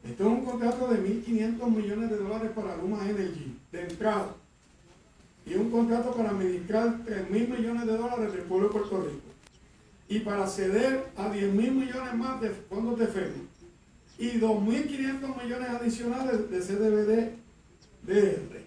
este 0.04 0.14
es 0.14 0.20
un 0.20 0.46
contrato 0.46 0.88
de 0.88 0.98
1.500 0.98 1.76
millones 1.76 2.10
de 2.10 2.18
dólares 2.18 2.52
para 2.54 2.76
Luma 2.78 3.08
Energy, 3.10 3.58
de 3.72 3.82
entrada. 3.84 4.36
Y 5.46 5.56
un 5.56 5.70
contrato 5.70 6.12
para 6.12 6.30
administrar 6.30 6.98
3.000 7.06 7.30
millones 7.30 7.86
de 7.86 7.98
dólares 7.98 8.34
del 8.34 8.42
pueblo 8.44 8.68
de 8.68 8.74
Puerto 8.74 9.02
Rico. 9.02 9.22
Y 10.10 10.20
para 10.20 10.48
ceder 10.48 11.08
a 11.16 11.30
10.000 11.32 11.54
millones 11.54 12.14
más 12.16 12.42
de 12.42 12.50
fondos 12.50 13.00
de 13.00 13.08
FEMA 13.08 13.55
y 14.18 14.40
2.500 14.40 15.44
millones 15.44 15.70
adicionales 15.70 16.50
de 16.50 16.60
CDBD 16.60 17.46
DR. 18.04 18.66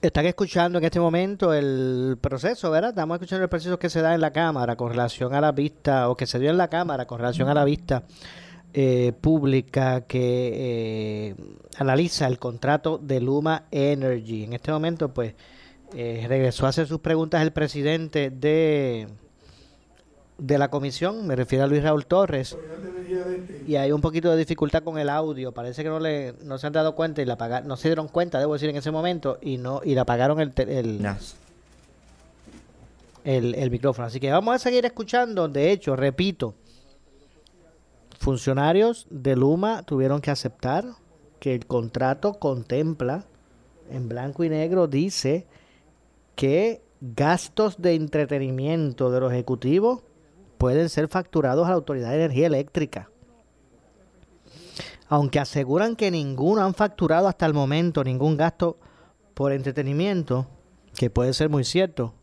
Están 0.00 0.26
escuchando 0.26 0.78
en 0.78 0.84
este 0.84 1.00
momento 1.00 1.52
el 1.52 2.18
proceso, 2.20 2.70
¿verdad? 2.70 2.90
Estamos 2.90 3.16
escuchando 3.16 3.42
el 3.42 3.48
proceso 3.48 3.80
que 3.80 3.90
se 3.90 4.00
da 4.00 4.14
en 4.14 4.20
la 4.20 4.32
Cámara 4.32 4.76
con 4.76 4.90
relación 4.90 5.34
a 5.34 5.40
la 5.40 5.50
vista, 5.50 6.08
o 6.08 6.16
que 6.16 6.26
se 6.26 6.38
dio 6.38 6.50
en 6.50 6.56
la 6.56 6.68
Cámara 6.68 7.06
con 7.06 7.18
relación 7.18 7.48
a 7.48 7.54
la 7.54 7.64
vista 7.64 8.04
eh, 8.74 9.12
pública 9.20 10.02
que 10.02 11.30
eh, 11.30 11.34
analiza 11.78 12.28
el 12.28 12.38
contrato 12.38 12.98
de 12.98 13.20
Luma 13.20 13.64
Energy. 13.72 14.44
En 14.44 14.52
este 14.52 14.70
momento, 14.70 15.12
pues, 15.12 15.34
eh, 15.96 16.26
regresó 16.28 16.66
a 16.66 16.68
hacer 16.68 16.86
sus 16.86 17.00
preguntas 17.00 17.42
el 17.42 17.52
presidente 17.52 18.30
de 18.30 19.08
de 20.38 20.56
la 20.56 20.70
comisión, 20.70 21.26
me 21.26 21.34
refiero 21.34 21.64
a 21.64 21.66
Luis 21.66 21.82
Raúl 21.82 22.06
Torres, 22.06 22.56
y 23.66 23.74
hay 23.74 23.90
un 23.90 24.00
poquito 24.00 24.30
de 24.30 24.36
dificultad 24.36 24.84
con 24.84 24.96
el 24.98 25.08
audio, 25.08 25.52
parece 25.52 25.82
que 25.82 25.88
no 25.88 25.98
le 25.98 26.34
no 26.44 26.58
se 26.58 26.66
han 26.68 26.72
dado 26.72 26.94
cuenta 26.94 27.20
y 27.20 27.24
la 27.24 27.62
no 27.64 27.76
se 27.76 27.88
dieron 27.88 28.06
cuenta, 28.06 28.38
debo 28.38 28.52
decir, 28.52 28.70
en 28.70 28.76
ese 28.76 28.92
momento, 28.92 29.38
y 29.42 29.58
no 29.58 29.80
y 29.84 29.94
le 29.94 30.00
apagaron 30.00 30.40
el, 30.40 30.52
el, 30.56 31.06
el, 33.24 33.54
el 33.54 33.70
micrófono. 33.70 34.06
Así 34.06 34.20
que 34.20 34.30
vamos 34.30 34.54
a 34.54 34.58
seguir 34.58 34.86
escuchando, 34.86 35.48
de 35.48 35.72
hecho, 35.72 35.96
repito, 35.96 36.54
funcionarios 38.20 39.06
de 39.10 39.34
Luma 39.34 39.82
tuvieron 39.82 40.20
que 40.20 40.30
aceptar 40.30 40.84
que 41.40 41.54
el 41.54 41.66
contrato 41.66 42.34
contempla, 42.34 43.24
en 43.90 44.08
blanco 44.08 44.44
y 44.44 44.48
negro, 44.48 44.86
dice 44.86 45.46
que 46.36 46.82
gastos 47.00 47.80
de 47.80 47.94
entretenimiento 47.94 49.10
de 49.10 49.20
los 49.20 49.32
ejecutivos 49.32 50.02
pueden 50.58 50.88
ser 50.88 51.08
facturados 51.08 51.66
a 51.66 51.70
la 51.70 51.76
Autoridad 51.76 52.10
de 52.10 52.16
Energía 52.16 52.48
Eléctrica. 52.48 53.10
Aunque 55.08 55.38
aseguran 55.38 55.96
que 55.96 56.10
ninguno 56.10 56.62
han 56.62 56.74
facturado 56.74 57.28
hasta 57.28 57.46
el 57.46 57.54
momento 57.54 58.04
ningún 58.04 58.36
gasto 58.36 58.78
por 59.32 59.52
entretenimiento, 59.52 60.46
que 60.94 61.08
puede 61.08 61.32
ser 61.32 61.48
muy 61.48 61.64
cierto, 61.64 62.14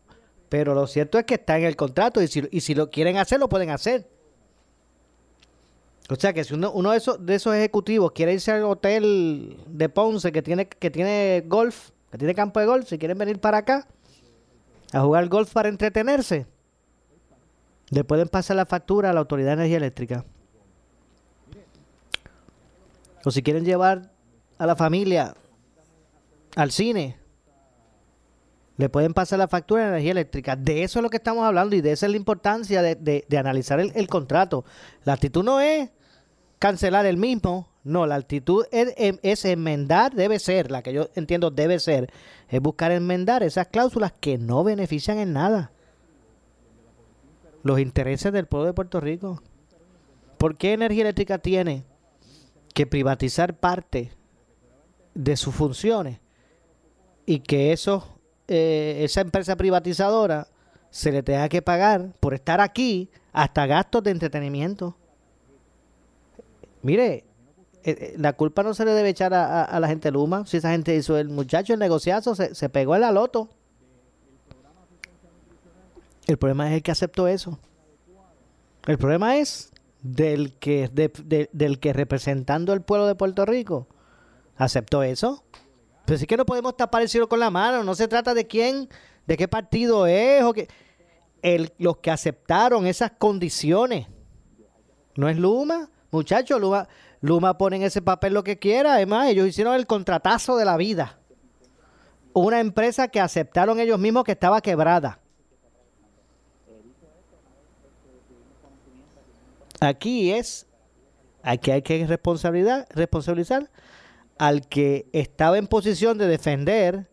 pero 0.48 0.74
lo 0.74 0.86
cierto 0.86 1.18
es 1.18 1.24
que 1.24 1.34
está 1.34 1.58
en 1.58 1.64
el 1.64 1.74
contrato 1.74 2.22
y 2.22 2.28
si, 2.28 2.46
y 2.50 2.60
si 2.60 2.74
lo 2.74 2.90
quieren 2.90 3.16
hacer, 3.16 3.40
lo 3.40 3.48
pueden 3.48 3.70
hacer. 3.70 4.08
O 6.08 6.14
sea 6.14 6.32
que 6.32 6.44
si 6.44 6.54
uno, 6.54 6.70
uno 6.70 6.92
de, 6.92 6.98
esos, 6.98 7.24
de 7.24 7.34
esos 7.34 7.54
ejecutivos 7.54 8.12
quiere 8.12 8.34
irse 8.34 8.52
al 8.52 8.62
hotel 8.62 9.56
de 9.66 9.88
Ponce 9.88 10.30
que 10.30 10.42
tiene, 10.42 10.68
que 10.68 10.90
tiene 10.90 11.42
golf, 11.46 11.90
que 12.12 12.18
tiene 12.18 12.34
campo 12.34 12.60
de 12.60 12.66
golf, 12.66 12.88
si 12.88 12.98
quieren 12.98 13.18
venir 13.18 13.40
para 13.40 13.58
acá 13.58 13.88
a 14.92 15.00
jugar 15.00 15.28
golf 15.28 15.52
para 15.52 15.68
entretenerse, 15.68 16.46
le 17.90 18.04
pueden 18.04 18.28
pasar 18.28 18.56
la 18.56 18.66
factura 18.66 19.10
a 19.10 19.12
la 19.12 19.20
Autoridad 19.20 19.48
de 19.48 19.54
Energía 19.54 19.76
Eléctrica. 19.78 20.24
O 23.24 23.30
si 23.30 23.42
quieren 23.42 23.64
llevar 23.64 24.10
a 24.58 24.66
la 24.66 24.76
familia 24.76 25.34
al 26.54 26.70
cine, 26.70 27.16
le 28.76 28.88
pueden 28.88 29.14
pasar 29.14 29.38
la 29.38 29.48
factura 29.48 29.82
de 29.82 29.88
energía 29.88 30.12
eléctrica. 30.12 30.54
De 30.54 30.82
eso 30.82 30.98
es 30.98 31.02
lo 31.02 31.10
que 31.10 31.16
estamos 31.16 31.44
hablando 31.44 31.74
y 31.74 31.80
de 31.80 31.92
esa 31.92 32.06
es 32.06 32.10
la 32.12 32.18
importancia 32.18 32.82
de, 32.82 33.26
analizar 33.38 33.80
el, 33.80 33.90
el, 33.94 34.06
contrato. 34.06 34.64
La 35.04 35.14
actitud 35.14 35.42
no 35.42 35.60
es 35.60 35.90
cancelar 36.58 37.06
el 37.06 37.16
mismo, 37.16 37.68
No, 37.84 38.06
la 38.06 38.16
actitud 38.16 38.64
es, 38.72 39.44
enmendar, 39.44 40.14
debe 40.14 40.38
ser, 40.38 40.70
la 40.70 40.82
que 40.82 40.92
yo 40.92 41.08
entiendo 41.14 41.50
debe 41.50 41.78
ser, 41.78 42.12
es 42.48 42.60
buscar 42.60 42.90
enmendar 42.90 43.42
esas 43.42 43.68
cláusulas 43.68 44.12
que 44.18 44.38
no 44.38 44.64
benefician 44.64 45.18
en 45.18 45.32
nada 45.32 45.70
los 47.66 47.80
intereses 47.80 48.32
del 48.32 48.46
pueblo 48.46 48.66
de 48.66 48.72
Puerto 48.72 49.00
Rico. 49.00 49.42
¿Por 50.38 50.56
qué 50.56 50.72
Energía 50.72 51.02
Eléctrica 51.02 51.38
tiene 51.38 51.84
que 52.74 52.86
privatizar 52.86 53.58
parte 53.58 54.12
de 55.14 55.36
sus 55.36 55.54
funciones 55.54 56.20
y 57.24 57.40
que 57.40 57.72
eso, 57.72 58.18
eh, 58.48 59.00
esa 59.00 59.22
empresa 59.22 59.56
privatizadora 59.56 60.46
se 60.90 61.10
le 61.10 61.22
tenga 61.22 61.48
que 61.48 61.62
pagar 61.62 62.12
por 62.20 62.34
estar 62.34 62.60
aquí 62.60 63.10
hasta 63.32 63.66
gastos 63.66 64.02
de 64.02 64.10
entretenimiento? 64.10 64.96
Mire, 66.82 67.24
eh, 67.82 67.96
eh, 68.00 68.14
la 68.18 68.32
culpa 68.32 68.62
no 68.62 68.74
se 68.74 68.84
le 68.84 68.92
debe 68.92 69.08
echar 69.08 69.32
a, 69.32 69.78
la 69.80 69.88
gente 69.88 70.10
Luma. 70.10 70.44
Si 70.46 70.56
esa 70.56 70.70
gente 70.70 70.94
hizo 70.94 71.16
el 71.18 71.28
muchacho 71.28 71.72
el 71.72 71.78
negociazo, 71.78 72.34
se, 72.34 72.68
pegó 72.68 72.94
en 72.94 73.00
la 73.00 73.12
loto. 73.12 73.48
El 76.26 76.38
problema 76.38 76.68
es 76.68 76.74
el 76.74 76.82
que 76.82 76.90
aceptó 76.90 77.28
eso. 77.28 77.58
El 78.86 78.98
problema 78.98 79.36
es 79.36 79.72
del 80.02 80.58
que, 80.58 80.88
del 80.88 81.80
que 81.80 81.92
representando 81.92 82.72
el 82.72 82.82
pueblo 82.82 83.06
de 83.06 83.14
Puerto 83.14 83.44
Rico 83.44 83.88
aceptó 84.56 85.02
eso. 85.02 85.44
Pero 86.04 86.18
sí 86.18 86.26
que 86.26 86.36
no 86.36 86.46
podemos 86.46 86.76
tapar 86.76 87.02
el 87.02 87.08
cielo 87.08 87.28
con 87.28 87.40
la 87.40 87.50
mano. 87.50 87.82
No 87.82 87.94
se 87.94 88.08
trata 88.08 88.34
de 88.34 88.46
quién, 88.46 88.88
de 89.26 89.36
qué 89.36 89.48
partido 89.48 90.06
es 90.06 90.42
o 90.44 90.52
que 90.52 90.68
el, 91.42 91.72
los 91.78 91.98
que 91.98 92.10
aceptaron 92.10 92.86
esas 92.86 93.12
condiciones. 93.12 94.06
No 95.16 95.28
es 95.28 95.36
Luma, 95.36 95.90
muchachos. 96.10 96.60
Luma, 96.60 96.88
Luma 97.20 97.58
pone 97.58 97.76
en 97.76 97.82
ese 97.82 98.02
papel 98.02 98.34
lo 98.34 98.44
que 98.44 98.58
quiera. 98.58 98.94
Además, 98.94 99.28
ellos 99.28 99.48
hicieron 99.48 99.74
el 99.74 99.86
contratazo 99.86 100.56
de 100.56 100.64
la 100.64 100.76
vida. 100.76 101.18
Una 102.32 102.60
empresa 102.60 103.08
que 103.08 103.20
aceptaron 103.20 103.80
ellos 103.80 103.98
mismos 103.98 104.24
que 104.24 104.32
estaba 104.32 104.60
quebrada. 104.60 105.20
Aquí 109.80 110.32
es, 110.32 110.66
aquí 111.42 111.70
hay 111.70 111.82
que 111.82 112.06
responsabilidad, 112.06 112.86
responsabilizar 112.90 113.70
al 114.38 114.66
que 114.68 115.08
estaba 115.12 115.58
en 115.58 115.66
posición 115.66 116.18
de 116.18 116.26
defender 116.26 117.08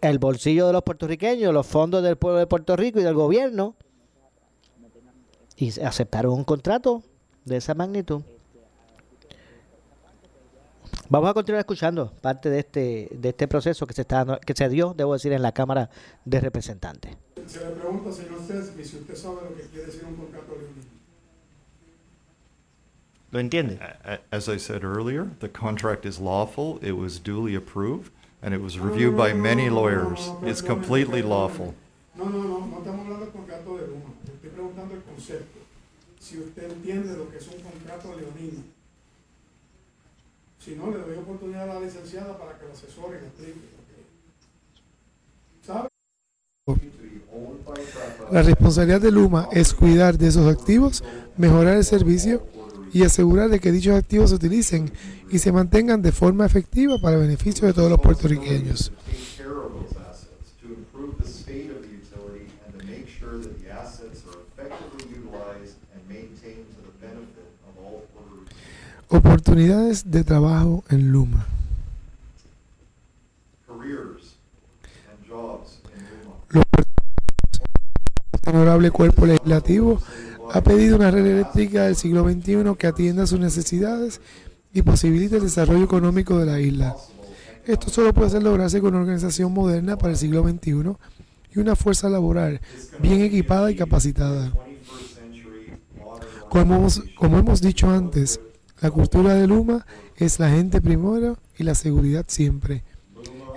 el 0.00 0.18
bolsillo 0.18 0.66
de 0.66 0.72
los 0.72 0.82
puertorriqueños, 0.82 1.52
los 1.52 1.66
fondos 1.66 2.02
del 2.02 2.16
pueblo 2.16 2.38
de 2.38 2.46
Puerto 2.46 2.76
Rico 2.76 3.00
y 3.00 3.02
del 3.02 3.14
gobierno, 3.14 3.76
y 5.56 5.80
aceptaron 5.80 6.32
un 6.32 6.44
contrato 6.44 7.02
de 7.44 7.56
esa 7.56 7.74
magnitud. 7.74 8.22
Vamos 11.08 11.30
a 11.30 11.34
continuar 11.34 11.60
escuchando 11.60 12.12
parte 12.20 12.50
de 12.50 12.58
este 12.58 13.08
de 13.12 13.30
este 13.30 13.48
proceso 13.48 13.86
que 13.86 13.94
se 13.94 14.02
está 14.02 14.38
que 14.44 14.54
se 14.54 14.68
dio, 14.68 14.94
debo 14.94 15.14
decir, 15.14 15.32
en 15.32 15.42
la 15.42 15.52
Cámara 15.52 15.90
de 16.24 16.40
Representantes. 16.40 17.16
Se 17.48 17.60
le 17.60 17.70
pregunta, 17.70 18.12
señor 18.12 18.40
César, 18.46 18.74
si 18.84 18.96
usted 18.98 19.16
sabe 19.16 19.36
lo 19.48 19.56
que 19.56 19.62
quiere 19.62 19.86
decir 19.86 20.04
un 20.04 20.16
contrato 20.16 20.52
leonino. 20.52 20.84
¿Lo 23.32 23.40
entiende? 23.40 23.78
As 24.30 24.48
I 24.48 24.58
said 24.58 24.84
earlier, 24.84 25.30
the 25.40 25.48
contract 25.48 26.04
is 26.04 26.18
lawful, 26.18 26.78
it 26.82 26.92
was 26.92 27.18
duly 27.18 27.54
approved, 27.54 28.12
and 28.42 28.52
it 28.52 28.60
was 28.60 28.78
reviewed 28.78 29.16
by 29.16 29.32
many 29.32 29.70
lawyers. 29.70 30.30
It's 30.42 30.60
completely 30.60 31.22
lawful. 31.22 31.74
No, 32.14 32.24
no, 32.24 32.42
no, 32.42 32.66
no 32.66 32.78
estamos 32.78 33.06
hablando 33.06 33.24
del 33.24 33.32
contrato 33.32 33.78
de 33.78 33.86
Luma. 33.86 34.12
Estoy 34.26 34.50
preguntando 34.50 34.94
el 34.94 35.02
concepto. 35.02 35.60
Si 36.20 36.38
usted 36.38 36.70
entiende 36.70 37.16
lo 37.16 37.30
que 37.30 37.38
es 37.38 37.48
un 37.48 37.60
contrato 37.62 38.14
leonino. 38.14 38.62
Si 40.58 40.74
no, 40.76 40.90
le 40.90 40.98
doy 40.98 41.16
oportunidad 41.16 41.70
a 41.70 41.74
la 41.74 41.80
licenciada 41.80 42.36
para 42.36 42.58
que 42.58 42.66
lo 42.66 42.72
asesore 42.72 43.18
y 43.18 43.20
le 43.22 43.26
explique. 43.28 43.77
La 48.30 48.42
responsabilidad 48.42 49.00
de 49.00 49.10
Luma 49.10 49.48
es 49.52 49.72
cuidar 49.72 50.18
de 50.18 50.28
esos 50.28 50.46
activos, 50.46 51.02
mejorar 51.36 51.76
el 51.76 51.84
servicio 51.84 52.46
y 52.92 53.02
asegurar 53.04 53.48
de 53.48 53.60
que 53.60 53.72
dichos 53.72 53.96
activos 53.96 54.30
se 54.30 54.36
utilicen 54.36 54.90
y 55.30 55.38
se 55.38 55.52
mantengan 55.52 56.02
de 56.02 56.12
forma 56.12 56.46
efectiva 56.46 56.96
para 57.00 57.16
beneficio 57.16 57.66
de 57.66 57.72
todos 57.72 57.90
los 57.90 58.00
puertorriqueños. 58.00 58.92
Oportunidades 69.10 70.10
de 70.10 70.22
trabajo 70.22 70.84
en 70.90 71.10
Luma. 71.10 71.46
Honorable 78.48 78.90
cuerpo 78.90 79.26
legislativo 79.26 80.00
ha 80.52 80.62
pedido 80.62 80.96
una 80.96 81.10
red 81.10 81.26
eléctrica 81.26 81.84
del 81.84 81.96
siglo 81.96 82.24
XXI 82.24 82.74
que 82.78 82.86
atienda 82.86 83.26
sus 83.26 83.38
necesidades 83.38 84.20
y 84.72 84.82
posibilite 84.82 85.36
el 85.36 85.42
desarrollo 85.42 85.84
económico 85.84 86.38
de 86.38 86.46
la 86.46 86.60
isla. 86.60 86.96
Esto 87.66 87.90
solo 87.90 88.14
puede 88.14 88.30
ser 88.30 88.42
lograrse 88.42 88.80
con 88.80 88.94
una 88.94 89.02
organización 89.02 89.52
moderna 89.52 89.98
para 89.98 90.12
el 90.12 90.18
siglo 90.18 90.42
XXI 90.42 90.96
y 91.54 91.58
una 91.58 91.76
fuerza 91.76 92.08
laboral 92.08 92.60
bien 93.00 93.20
equipada 93.20 93.70
y 93.70 93.76
capacitada. 93.76 94.52
Como 96.48 96.76
hemos, 96.76 97.02
como 97.18 97.38
hemos 97.38 97.60
dicho 97.60 97.90
antes, 97.90 98.40
la 98.80 98.90
cultura 98.90 99.34
de 99.34 99.46
Luma 99.46 99.84
es 100.16 100.38
la 100.38 100.48
gente 100.48 100.80
primero 100.80 101.36
y 101.58 101.64
la 101.64 101.74
seguridad 101.74 102.24
siempre. 102.26 102.84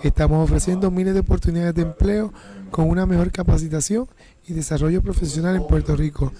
Estamos 0.03 0.43
ofreciendo 0.43 0.91
miles 0.91 1.13
de 1.13 1.21
oportunidades 1.21 1.75
de 1.75 1.83
empleo 1.83 2.33
con 2.71 2.89
una 2.89 3.05
mejor 3.05 3.31
capacitación 3.31 4.07
y 4.47 4.53
desarrollo 4.53 5.01
profesional 5.01 5.55
en 5.55 5.67
Puerto 5.67 5.95
Rico. 5.95 6.31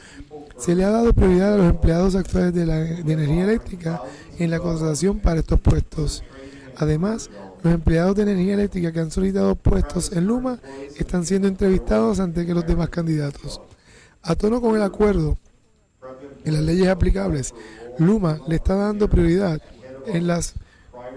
Se 0.57 0.73
le 0.75 0.84
ha 0.84 0.89
dado 0.89 1.13
prioridad 1.13 1.53
a 1.53 1.57
los 1.57 1.69
empleados 1.69 2.15
actuales 2.15 2.53
de, 2.53 2.65
la, 2.65 2.79
energía 2.79 3.43
eléctrica 3.43 4.01
en 4.39 4.49
la 4.49 4.59
contratación 4.59 5.19
para 5.19 5.41
estos 5.41 5.59
puestos. 5.59 6.23
Además, 6.77 7.29
los 7.63 7.73
empleados 7.73 8.15
de 8.15 8.23
energía 8.23 8.53
eléctrica 8.55 8.91
que 8.91 8.99
han 8.99 9.11
solicitado 9.11 9.55
puestos 9.55 10.11
en 10.13 10.25
Luma 10.25 10.59
están 10.97 11.25
siendo 11.25 11.47
entrevistados 11.47 12.19
ante 12.19 12.45
que 12.45 12.53
los 12.53 12.65
demás 12.65 12.89
candidatos. 12.89 13.61
A 14.23 14.36
tono 14.36 14.61
con 14.61 14.75
el 14.75 14.84
acuerdo 14.84 15.38
en 16.45 16.53
las 16.53 16.63
leyes 16.63 16.88
aplicables, 16.88 17.53
Luma 17.97 18.39
le 18.47 18.55
está 18.55 18.75
dando 18.75 19.09
prioridad 19.09 19.61
en 20.07 20.27
la 20.27 20.39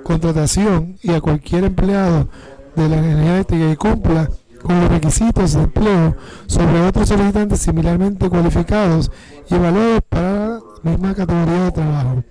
contratación 0.02 0.98
y 1.02 1.12
a 1.12 1.20
cualquier 1.20 1.64
empleado 1.64 2.28
de 2.76 2.88
la 2.88 2.98
energía 2.98 3.34
eléctrica 3.34 3.70
que 3.70 3.76
cumpla 3.76 4.30
con 4.64 4.80
los 4.80 4.88
requisitos 4.88 5.52
de 5.52 5.62
empleo 5.62 6.16
sobre 6.46 6.80
otros 6.80 7.08
solicitantes 7.08 7.60
similarmente 7.60 8.28
cualificados 8.28 9.12
y 9.48 9.54
evaluados 9.54 10.02
para 10.08 10.60
la 10.82 10.90
misma 10.90 11.14
categoría 11.14 11.64
de 11.64 11.72
trabajo. 11.72 12.24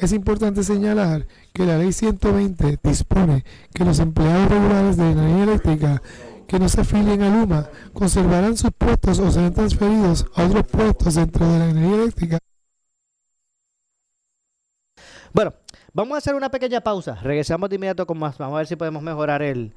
Es 0.00 0.12
importante 0.12 0.62
señalar 0.62 1.26
que 1.52 1.66
la 1.66 1.76
Ley 1.76 1.92
120 1.92 2.78
dispone 2.82 3.44
que 3.74 3.84
los 3.84 3.98
empleados 3.98 4.48
regulares 4.48 4.96
de 4.96 5.10
energía 5.10 5.44
eléctrica 5.44 6.02
que 6.46 6.58
no 6.58 6.68
se 6.68 6.80
afilien 6.80 7.22
a 7.22 7.30
Luma 7.30 7.68
conservarán 7.92 8.56
sus 8.56 8.70
puestos 8.70 9.18
o 9.18 9.30
serán 9.30 9.54
transferidos 9.54 10.26
a 10.36 10.44
otros 10.44 10.66
puestos 10.66 11.14
dentro 11.16 11.46
de 11.46 11.58
la 11.58 11.70
energía 11.70 12.02
eléctrica. 12.02 12.38
Bueno, 15.32 15.52
vamos 15.92 16.14
a 16.14 16.18
hacer 16.18 16.34
una 16.36 16.50
pequeña 16.50 16.80
pausa. 16.80 17.16
Regresamos 17.22 17.68
de 17.70 17.76
inmediato 17.76 18.06
con 18.06 18.18
más. 18.18 18.38
Vamos 18.38 18.54
a 18.54 18.58
ver 18.58 18.66
si 18.68 18.76
podemos 18.76 19.02
mejorar 19.02 19.42
el, 19.42 19.74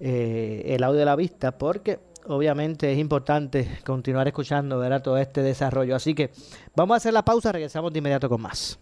eh, 0.00 0.62
el 0.66 0.82
audio 0.82 0.98
de 0.98 1.04
la 1.04 1.14
vista, 1.14 1.56
porque 1.56 2.00
obviamente 2.26 2.92
es 2.92 2.98
importante 2.98 3.78
continuar 3.84 4.26
escuchando 4.28 4.78
¿verdad? 4.78 5.02
todo 5.02 5.18
este 5.18 5.42
desarrollo. 5.42 5.94
Así 5.94 6.14
que 6.14 6.30
vamos 6.74 6.94
a 6.94 6.96
hacer 6.96 7.12
la 7.12 7.24
pausa, 7.24 7.52
regresamos 7.52 7.92
de 7.92 7.98
inmediato 7.98 8.28
con 8.28 8.40
más. 8.40 8.78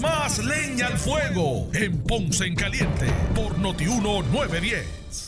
más 0.00 0.38
leña 0.44 0.86
al 0.86 0.98
fuego 0.98 1.68
en 1.74 1.98
Ponce 2.04 2.46
en 2.46 2.54
Caliente 2.54 3.06
por 3.34 3.58
Notiuno 3.58 4.22
910 4.22 5.27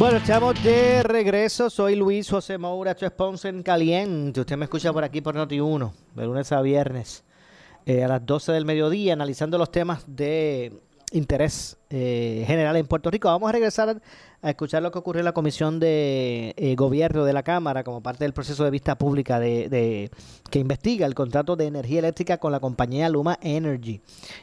Bueno, 0.00 0.16
estamos 0.16 0.54
de 0.64 1.02
regreso. 1.02 1.68
Soy 1.68 1.94
Luis 1.94 2.30
José 2.30 2.56
Moura, 2.56 2.92
esto 2.92 3.04
es 3.34 3.44
en 3.44 3.62
Caliente. 3.62 4.40
Usted 4.40 4.56
me 4.56 4.64
escucha 4.64 4.94
por 4.94 5.04
aquí 5.04 5.20
por 5.20 5.36
Noti1, 5.36 5.92
de 6.14 6.24
lunes 6.24 6.50
a 6.52 6.62
viernes, 6.62 7.22
eh, 7.84 8.02
a 8.02 8.08
las 8.08 8.24
12 8.24 8.52
del 8.52 8.64
mediodía, 8.64 9.12
analizando 9.12 9.58
los 9.58 9.70
temas 9.70 10.04
de 10.06 10.80
interés 11.12 11.76
eh, 11.90 12.44
general 12.46 12.76
en 12.76 12.86
Puerto 12.86 13.10
Rico. 13.10 13.28
Vamos 13.28 13.48
a 13.48 13.52
regresar 13.52 14.00
a 14.42 14.50
escuchar 14.50 14.82
lo 14.82 14.90
que 14.90 14.98
ocurrió 14.98 15.20
en 15.20 15.24
la 15.24 15.32
Comisión 15.32 15.80
de 15.80 16.54
eh, 16.56 16.74
Gobierno 16.76 17.24
de 17.24 17.32
la 17.32 17.42
Cámara 17.42 17.84
como 17.84 18.02
parte 18.02 18.24
del 18.24 18.32
proceso 18.32 18.64
de 18.64 18.70
vista 18.70 18.96
pública 18.96 19.38
de, 19.38 20.10
que 20.50 20.58
investiga 20.58 21.06
el 21.06 21.14
contrato 21.14 21.56
de 21.56 21.66
energía 21.66 21.98
eléctrica 21.98 22.38
con 22.38 22.52
la 22.52 22.60
compañía 22.60 23.08
Luma 23.08 23.38
Energy. 23.42 24.00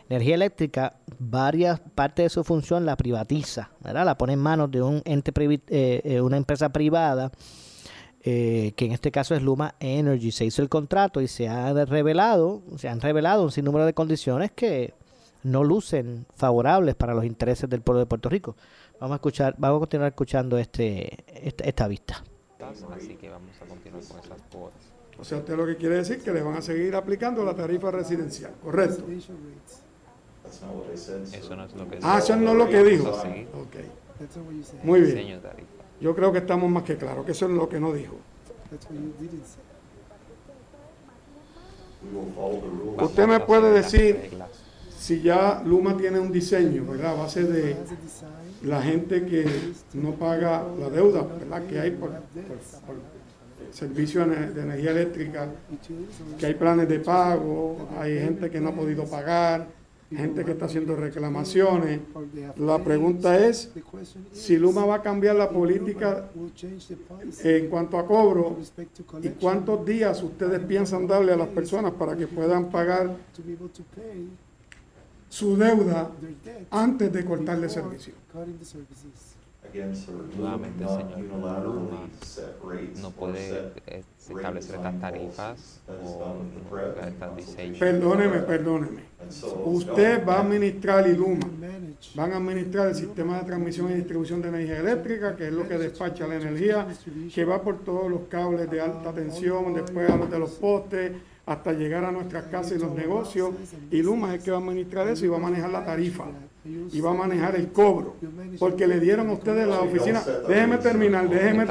Energía 0.09 0.35
eléctrica, 0.35 0.97
varias 1.19 1.79
partes 1.79 2.25
de 2.25 2.29
su 2.29 2.43
función 2.43 2.85
la 2.85 2.95
privatiza, 2.95 3.71
¿verdad? 3.81 4.05
la 4.05 4.17
pone 4.17 4.33
en 4.33 4.39
manos 4.39 4.69
de 4.69 4.81
un 4.81 5.01
ente 5.05 5.31
eh, 5.69 6.21
una 6.21 6.37
empresa 6.37 6.69
privada. 6.69 7.31
que 8.21 8.73
en 8.77 8.91
este 8.91 9.09
caso 9.09 9.35
es 9.35 9.41
Luma 9.41 9.75
Energy. 9.79 10.31
Se 10.31 10.43
hizo 10.43 10.61
el 10.61 10.67
contrato 10.67 11.21
y 11.21 11.29
se 11.29 11.47
ha 11.47 11.73
revelado, 11.85 12.61
se 12.77 12.89
han 12.89 12.99
revelado 12.99 13.43
un 13.43 13.51
sinnúmero 13.51 13.85
de 13.85 13.93
condiciones 13.93 14.51
que 14.51 14.93
no 15.47 15.63
lucen 15.63 16.25
favorables 16.35 16.95
para 16.95 17.13
los 17.13 17.25
intereses 17.25 17.69
del 17.69 17.81
pueblo 17.81 17.99
de 17.99 18.05
Puerto 18.05 18.29
Rico. 18.29 18.55
Vamos 18.99 19.13
a 19.13 19.17
escuchar, 19.17 19.55
vamos 19.57 19.77
a 19.77 19.79
continuar 19.81 20.09
escuchando 20.09 20.57
este, 20.57 21.23
esta, 21.35 21.87
vista. 21.87 22.23
Así 22.95 23.15
que 23.15 23.29
vamos 23.29 23.55
a 23.61 23.65
continuar 23.65 24.03
con 24.03 24.19
esas 24.19 24.41
cuotas. 24.51 24.81
O 25.19 25.23
sea, 25.23 25.39
usted 25.39 25.55
lo 25.55 25.65
que 25.65 25.77
quiere 25.77 25.95
decir 25.95 26.21
que 26.21 26.31
le 26.31 26.41
van 26.41 26.55
a 26.55 26.61
seguir 26.61 26.95
aplicando 26.95 27.43
la 27.43 27.55
tarifa 27.55 27.89
residencial, 27.91 28.53
¿correcto? 28.61 29.05
Eso 29.09 29.33
no 31.55 31.65
es 31.65 31.73
lo 31.73 31.89
que 31.89 31.99
Ah, 32.03 32.19
eso 32.19 32.35
no 32.35 32.51
es 32.51 32.57
lo 32.57 32.69
que 32.69 32.83
dijo. 32.83 33.09
Okay. 33.09 33.89
Muy 34.83 35.01
bien. 35.01 35.41
Yo 35.99 36.15
creo 36.15 36.31
que 36.31 36.39
estamos 36.39 36.69
más 36.69 36.83
que 36.83 36.97
claros, 36.97 37.25
que 37.25 37.31
eso 37.31 37.45
es 37.45 37.51
lo 37.51 37.67
que 37.67 37.79
no 37.79 37.93
dijo. 37.93 38.15
Usted 42.99 43.27
me 43.27 43.39
puede 43.39 43.71
decir 43.71 44.29
si 44.97 45.21
ya 45.21 45.61
Luma 45.65 45.95
tiene 45.95 46.19
un 46.19 46.31
diseño, 46.31 46.85
¿verdad? 46.85 47.11
A 47.11 47.23
base 47.23 47.43
de 47.43 47.75
la 48.63 48.81
gente 48.81 49.25
que 49.25 49.45
no 49.93 50.11
paga 50.15 50.65
la 50.79 50.89
deuda, 50.89 51.21
¿verdad? 51.21 51.65
Que 51.67 51.79
hay 51.79 51.91
por, 51.91 52.11
servicio 53.71 54.25
de 54.25 54.61
energía 54.61 54.91
eléctrica, 54.91 55.49
que 56.39 56.45
hay 56.45 56.53
planes 56.55 56.89
de 56.89 56.99
pago, 56.99 57.89
hay 57.99 58.17
gente 58.19 58.49
que 58.49 58.59
no 58.59 58.69
ha 58.69 58.75
podido 58.75 59.05
pagar, 59.05 59.67
gente 60.09 60.43
que 60.45 60.51
está 60.51 60.65
haciendo 60.65 60.95
reclamaciones. 60.95 61.99
La 62.57 62.83
pregunta 62.83 63.37
es 63.45 63.71
si 64.31 64.57
Luma 64.57 64.85
va 64.85 64.95
a 64.95 65.01
cambiar 65.01 65.35
la 65.35 65.49
política 65.49 66.29
en 67.43 67.69
cuanto 67.69 67.99
a 67.99 68.07
cobro 68.07 68.57
y 69.21 69.29
cuántos 69.29 69.85
días 69.85 70.23
ustedes 70.23 70.59
piensan 70.61 71.05
darle 71.05 71.33
a 71.33 71.37
las 71.37 71.49
personas 71.49 71.91
para 71.93 72.15
que 72.15 72.25
puedan 72.25 72.69
pagar 72.69 73.15
su 75.29 75.57
deuda 75.57 76.11
antes 76.71 77.11
de 77.11 77.25
cortarle 77.25 77.69
servicio. 77.69 78.13
Nuevamente, 80.37 80.85
señor, 80.87 81.19
no 83.01 83.11
puede 83.11 83.71
eh, 83.85 84.03
establecer 84.29 84.75
estas 84.75 85.01
tarifas 85.01 85.81
o 85.87 86.35
estas 87.05 87.35
diseños. 87.35 87.77
Perdóneme, 87.77 88.39
perdóneme. 88.39 89.01
Usted 89.65 90.25
va 90.25 90.35
a 90.35 90.41
administrar 90.41 91.07
Luma 91.09 91.47
van 92.15 92.33
a 92.33 92.37
administrar 92.37 92.87
el 92.87 92.95
sistema 92.95 93.39
de 93.39 93.45
transmisión 93.45 93.91
y 93.91 93.95
distribución 93.95 94.41
de 94.41 94.49
energía 94.49 94.79
eléctrica, 94.79 95.35
que 95.35 95.47
es 95.47 95.53
lo 95.53 95.67
que 95.67 95.77
despacha 95.77 96.27
la 96.27 96.35
energía, 96.35 96.87
que 97.33 97.45
va 97.45 97.61
por 97.61 97.83
todos 97.83 98.09
los 98.09 98.21
cables 98.29 98.69
de 98.69 98.81
alta 98.81 99.13
tensión, 99.13 99.73
después 99.73 100.09
a 100.09 100.17
los 100.17 100.29
de 100.29 100.39
los 100.39 100.51
postes, 100.51 101.11
hasta 101.47 101.71
llegar 101.71 102.03
a 102.03 102.11
nuestras 102.11 102.43
casas 102.45 102.73
y 102.73 102.77
los 102.77 102.93
negocios. 102.93 103.51
Y 103.89 104.03
Luma 104.03 104.29
es 104.29 104.39
el 104.39 104.45
que 104.45 104.51
va 104.51 104.57
a 104.57 104.59
administrar 104.59 105.07
eso 105.07 105.25
y 105.25 105.29
va 105.29 105.37
a 105.37 105.39
manejar 105.39 105.71
la 105.71 105.83
tarifa 105.83 106.25
y 106.91 106.99
va 106.99 107.11
a 107.11 107.13
manejar 107.13 107.55
el 107.55 107.69
cobro. 107.69 108.15
Porque 108.59 108.85
le 108.85 108.99
dieron 108.99 109.29
a 109.29 109.33
ustedes 109.33 109.65
la 109.65 109.79
oficina. 109.79 110.21
Déjeme 110.47 110.77
terminar, 110.77 111.29
déjeme, 111.29 111.65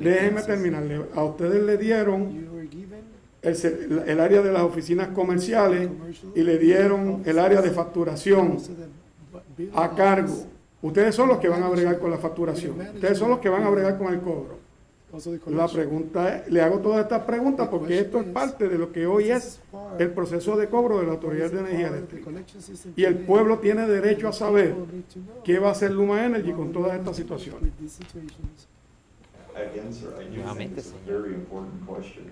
déjeme 0.00 0.42
terminar. 0.42 0.82
A 1.14 1.24
ustedes 1.24 1.62
le 1.62 1.78
dieron 1.78 2.68
el, 3.40 4.02
el, 4.06 4.20
área 4.20 4.42
de 4.42 4.52
las 4.52 4.62
oficinas 4.62 5.08
comerciales 5.08 5.88
y 6.34 6.42
le 6.42 6.58
dieron 6.58 7.22
el 7.24 7.38
área 7.38 7.62
de 7.62 7.70
facturación 7.70 8.58
a 9.74 9.94
cargo. 9.94 10.34
Ustedes 10.82 11.14
son 11.14 11.28
los 11.28 11.38
que 11.38 11.48
van 11.48 11.62
a 11.62 11.68
bregar 11.68 12.00
con 12.00 12.10
la 12.10 12.18
facturación. 12.18 12.80
Ustedes 12.94 13.16
son 13.16 13.30
los 13.30 13.38
que 13.38 13.48
van 13.48 13.62
a 13.62 13.70
bregar 13.70 13.96
con 13.96 14.12
el 14.12 14.20
cobro. 14.20 14.63
La 15.46 15.68
pregunta 15.68 16.36
es, 16.36 16.52
le 16.52 16.60
hago 16.60 16.78
todas 16.78 17.02
estas 17.02 17.22
preguntas 17.22 17.68
porque 17.68 18.00
esto 18.00 18.20
es 18.20 18.26
parte 18.26 18.68
de 18.68 18.78
lo 18.78 18.90
que 18.90 19.06
hoy 19.06 19.30
es 19.30 19.60
el 19.98 20.10
proceso 20.10 20.56
de 20.56 20.68
cobro 20.68 20.98
de 20.98 21.06
la 21.06 21.12
Autoridad 21.12 21.50
de 21.50 21.60
Energía 21.60 21.88
Eléctrica. 21.88 22.30
Y 22.96 23.04
el 23.04 23.18
pueblo 23.18 23.58
tiene 23.58 23.86
derecho 23.86 24.28
a 24.28 24.32
saber 24.32 24.74
qué 25.44 25.58
va 25.58 25.68
a 25.68 25.72
hacer 25.72 25.92
Luma 25.92 26.24
Energy 26.24 26.52
con 26.52 26.72
todas 26.72 26.98
estas 26.98 27.16
situaciones. 27.16 27.70
Nuevamente, 30.34 30.82
señor, 30.82 31.28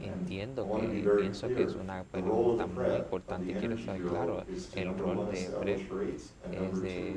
entiendo 0.01 0.68
que 0.81 1.09
pienso 1.20 1.49
que 1.49 1.62
es 1.62 1.75
una 1.77 2.03
pregunta 2.03 2.66
muy 2.66 2.97
importante 2.97 3.53
y 3.53 3.55
quiero 3.55 3.77
estar 3.77 3.97
claro, 3.99 4.43
el 4.75 4.99
rol 4.99 5.29
de 5.31 5.51
PREP 5.61 5.93
es 6.51 6.83
de 6.83 7.16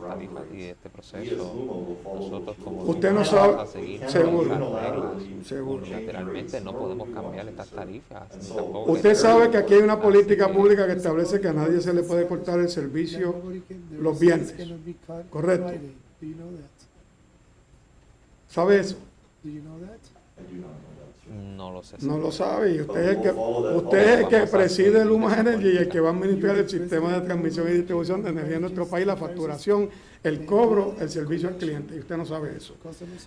tarifas 0.00 0.44
y 0.52 0.56
de 0.58 0.70
este 0.70 0.90
proceso. 0.90 1.98
Nosotros 2.04 2.56
como 2.62 2.82
Usted 2.84 3.12
no 3.12 3.24
sabe, 3.24 3.62
a 3.62 3.66
seguir 3.66 4.08
seguro, 4.08 4.78
reglas, 4.78 5.22
seguro. 5.44 5.86
Lateralmente 5.86 6.60
no 6.60 6.78
podemos 6.78 7.08
cambiar 7.08 7.48
estas 7.48 7.68
tarifas. 7.68 8.52
Usted 8.86 9.14
sabe 9.14 9.50
que 9.50 9.56
aquí 9.56 9.74
hay 9.74 9.82
una 9.82 10.00
política 10.00 10.52
pública 10.52 10.86
que 10.86 10.92
establece 10.92 11.40
que 11.40 11.48
a 11.48 11.52
nadie 11.52 11.80
se 11.80 11.92
le 11.92 12.04
puede 12.04 12.28
cortar 12.28 12.60
el 12.60 12.68
servicio 12.68 13.34
los 13.90 14.20
viernes, 14.20 14.54
¿correcto? 15.30 15.72
¿Sabe 18.52 18.80
eso? 18.80 18.96
No 21.56 21.72
lo 21.72 21.82
sé. 21.82 21.96
No 22.02 22.18
lo 22.18 22.30
sabe. 22.30 22.74
Y 22.74 22.80
usted 22.82 23.00
es 23.00 23.16
el 23.16 23.22
que, 23.22 23.30
usted 23.30 23.98
es 23.98 24.20
el 24.20 24.28
que 24.28 24.46
preside 24.46 25.04
Luma 25.06 25.40
Energy 25.40 25.68
y 25.68 25.76
el 25.78 25.88
que 25.88 26.00
va 26.00 26.10
a 26.10 26.12
administrar 26.12 26.58
el 26.58 26.68
sistema 26.68 27.14
de 27.14 27.22
transmisión 27.22 27.66
y 27.68 27.72
distribución 27.72 28.22
de 28.22 28.28
energía 28.28 28.56
en 28.56 28.60
nuestro 28.60 28.86
país, 28.86 29.06
la 29.06 29.16
facturación, 29.16 29.88
el 30.22 30.44
cobro, 30.44 30.96
el 31.00 31.08
servicio 31.08 31.48
al 31.48 31.56
cliente. 31.56 31.96
Y 31.96 32.00
usted 32.00 32.14
no 32.18 32.26
sabe 32.26 32.54
eso. 32.54 32.76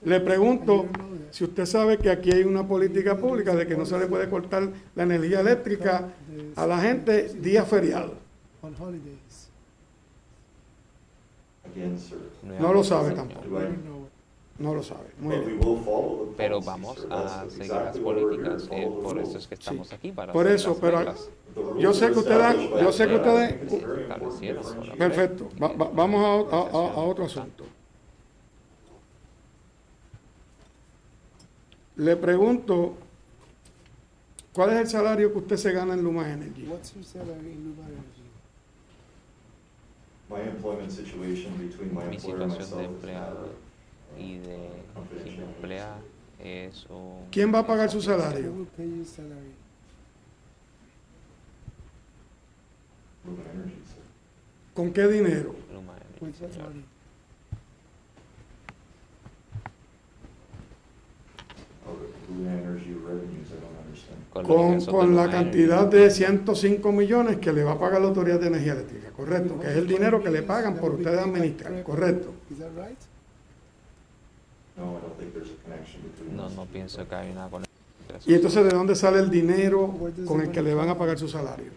Le 0.03 0.19
pregunto 0.19 0.85
si 1.31 1.43
usted 1.45 1.65
sabe 1.65 1.97
que 1.97 2.11
aquí 2.11 2.31
hay 2.31 2.43
una 2.43 2.67
política 2.67 3.17
pública 3.17 3.55
de 3.55 3.65
que 3.65 3.75
no 3.75 3.87
se 3.87 3.97
le 3.97 4.05
puede 4.05 4.29
cortar 4.29 4.69
la 4.93 5.03
energía 5.03 5.39
eléctrica 5.39 6.09
a 6.55 6.67
la 6.67 6.77
gente 6.77 7.33
día 7.41 7.65
feriado. 7.65 8.13
No 12.59 12.71
lo 12.71 12.83
sabe 12.83 13.15
tampoco. 13.15 13.41
No 14.57 14.73
lo 14.73 14.81
sabe. 14.81 15.09
Muy 15.19 15.37
bien. 15.39 15.59
Pero 16.37 16.61
vamos 16.61 17.05
a 17.09 17.45
seguir 17.49 17.71
las 17.71 17.97
políticas. 17.97 18.69
Eh, 18.71 18.89
por 19.03 19.19
eso 19.19 19.37
es 19.37 19.47
que 19.47 19.55
estamos 19.55 19.91
aquí. 19.91 20.11
Para 20.13 20.31
por 20.31 20.47
eso, 20.47 20.77
pero 20.79 21.13
yo 21.77 21.93
sé 21.93 22.11
que 22.11 22.19
ustedes, 22.19 22.69
yo 22.81 22.91
sé 22.91 23.07
que 23.07 23.15
ustedes. 23.15 23.53
Perfecto. 24.97 25.49
vamos 25.59 26.53
a, 26.53 26.57
a, 26.57 27.03
otro 27.03 27.25
asunto. 27.25 27.65
Le 31.97 32.15
pregunto, 32.15 32.93
¿cuál 34.53 34.71
es 34.71 34.79
el 34.79 34.87
salario 34.87 35.33
que 35.33 35.39
usted 35.39 35.57
se 35.57 35.71
gana 35.73 35.95
en 35.95 36.01
Luma 36.01 36.31
Energy? 36.31 36.65
Mi 42.09 42.19
situación 42.19 42.79
de 42.79 42.85
empleado 42.85 43.64
y 44.17 44.37
de 44.39 44.69
quien 45.23 45.41
emplea 45.41 45.97
es 46.43 46.85
un... 46.89 47.25
¿Quién 47.31 47.53
va 47.53 47.59
a 47.59 47.67
pagar 47.67 47.89
su 47.89 48.01
salario? 48.01 48.51
¿Con 54.73 54.91
qué 54.91 55.07
dinero? 55.07 55.55
Con, 64.33 64.85
con 64.85 65.15
la 65.15 65.29
cantidad 65.31 65.87
de 65.87 66.09
105 66.09 66.91
millones 66.91 67.37
que 67.37 67.53
le 67.53 67.63
va 67.63 67.73
a 67.73 67.79
pagar 67.79 68.01
la 68.01 68.07
Autoridad 68.09 68.39
de 68.39 68.47
Energía 68.47 68.73
Eléctrica, 68.73 69.09
correcto, 69.11 69.57
que 69.59 69.67
es 69.67 69.77
el 69.77 69.87
dinero 69.87 70.21
que 70.21 70.29
le 70.29 70.43
pagan 70.43 70.75
por 70.75 70.95
ustedes 70.95 71.19
administrar, 71.19 71.81
correcto. 71.83 72.33
No, 76.35 76.49
no 76.49 76.65
pienso 76.65 77.07
que 77.07 77.15
hay 77.15 77.31
una 77.31 77.47
conexión. 77.47 77.75
¿Y 78.25 78.33
entonces 78.33 78.63
de 78.63 78.69
dónde 78.69 78.95
sale 78.95 79.19
el 79.19 79.29
dinero 79.29 79.93
con 80.25 80.41
el 80.41 80.51
que 80.51 80.61
le 80.61 80.73
van 80.73 80.89
a 80.89 80.97
pagar 80.97 81.17
su 81.17 81.27
salario? 81.27 81.71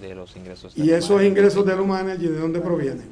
De 0.00 0.14
los 0.14 0.36
ingresos. 0.36 0.76
¿Y 0.76 0.90
esos 0.90 1.22
ingresos 1.22 1.64
de 1.64 1.76
Luma 1.76 2.00
Energy 2.00 2.26
de 2.28 2.38
dónde 2.38 2.60
provienen? 2.60 3.06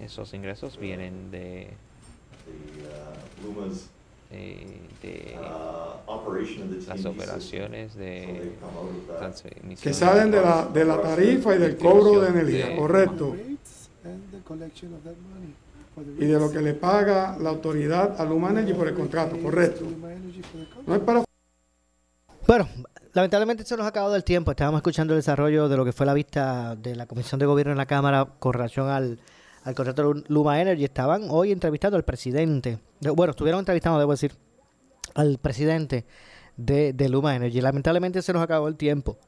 Esos 0.00 0.34
ingresos 0.34 0.78
vienen 0.78 1.30
de 1.30 1.70
eh, 4.30 4.80
de 5.02 5.36
las 6.86 7.04
operaciones 7.06 7.94
de 7.94 8.52
que 9.82 9.94
salen 9.94 10.30
de 10.30 10.40
la, 10.40 10.66
de 10.66 10.84
la 10.84 11.00
tarifa 11.00 11.54
y 11.54 11.58
del 11.58 11.76
cobro 11.76 12.20
de 12.20 12.28
energía, 12.28 12.76
correcto. 12.76 13.34
Y 16.18 16.24
de 16.26 16.38
lo 16.38 16.50
que 16.50 16.60
le 16.60 16.74
paga 16.74 17.36
la 17.38 17.50
autoridad 17.50 18.20
a 18.20 18.24
Luma 18.24 18.50
Energy 18.50 18.74
por 18.74 18.88
el 18.88 18.94
contrato, 18.94 19.38
correcto. 19.38 19.84
No 20.86 20.94
es 20.94 21.00
para... 21.00 21.24
Bueno, 22.46 22.68
lamentablemente 23.14 23.64
se 23.64 23.76
nos 23.76 23.84
ha 23.84 23.88
acabado 23.88 24.14
el 24.14 24.24
tiempo. 24.24 24.50
Estábamos 24.50 24.78
escuchando 24.78 25.14
el 25.14 25.18
desarrollo 25.18 25.68
de 25.68 25.76
lo 25.76 25.84
que 25.84 25.92
fue 25.92 26.06
la 26.06 26.14
vista 26.14 26.76
de 26.76 26.96
la 26.96 27.06
Comisión 27.06 27.38
de 27.38 27.46
Gobierno 27.46 27.72
en 27.72 27.78
la 27.78 27.86
Cámara 27.86 28.28
con 28.38 28.52
relación 28.52 28.88
al, 28.88 29.18
al 29.68 29.74
contrato 29.74 30.14
de 30.14 30.24
Luma 30.28 30.60
Energy. 30.60 30.84
Estaban 30.84 31.26
hoy 31.28 31.52
entrevistando 31.52 31.98
al 31.98 32.02
presidente. 32.02 32.78
Bueno, 33.14 33.32
estuvieron 33.32 33.58
entrevistando, 33.58 33.98
debo 33.98 34.12
decir, 34.12 34.32
al 35.14 35.36
presidente 35.38 36.06
de, 36.56 37.08
Luma 37.10 37.36
Energy. 37.36 37.60
Lamentablemente 37.60 38.22
se 38.22 38.32
nos 38.32 38.42
acabó 38.42 38.68
el 38.68 38.76
tiempo. 38.76 39.18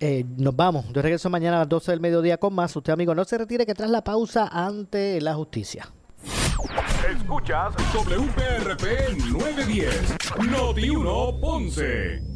Eh, 0.00 0.24
nos 0.38 0.56
vamos. 0.56 0.86
Yo 0.90 1.02
regreso 1.02 1.28
mañana 1.28 1.56
a 1.56 1.60
las 1.60 1.68
12 1.68 1.92
del 1.92 2.00
mediodía 2.00 2.38
con 2.38 2.54
más. 2.54 2.74
Usted, 2.74 2.94
amigo, 2.94 3.14
no 3.14 3.24
se 3.26 3.36
retire 3.36 3.66
que 3.66 3.74
tras 3.74 3.90
la 3.90 4.02
pausa 4.02 4.48
ante 4.50 5.20
la 5.20 5.34
justicia. 5.34 5.86
Escuchas 7.14 7.74
WPRP 7.94 9.18
910, 9.32 10.16
Noti 10.50 10.88
1 10.88 11.40
Ponce. 11.40 12.35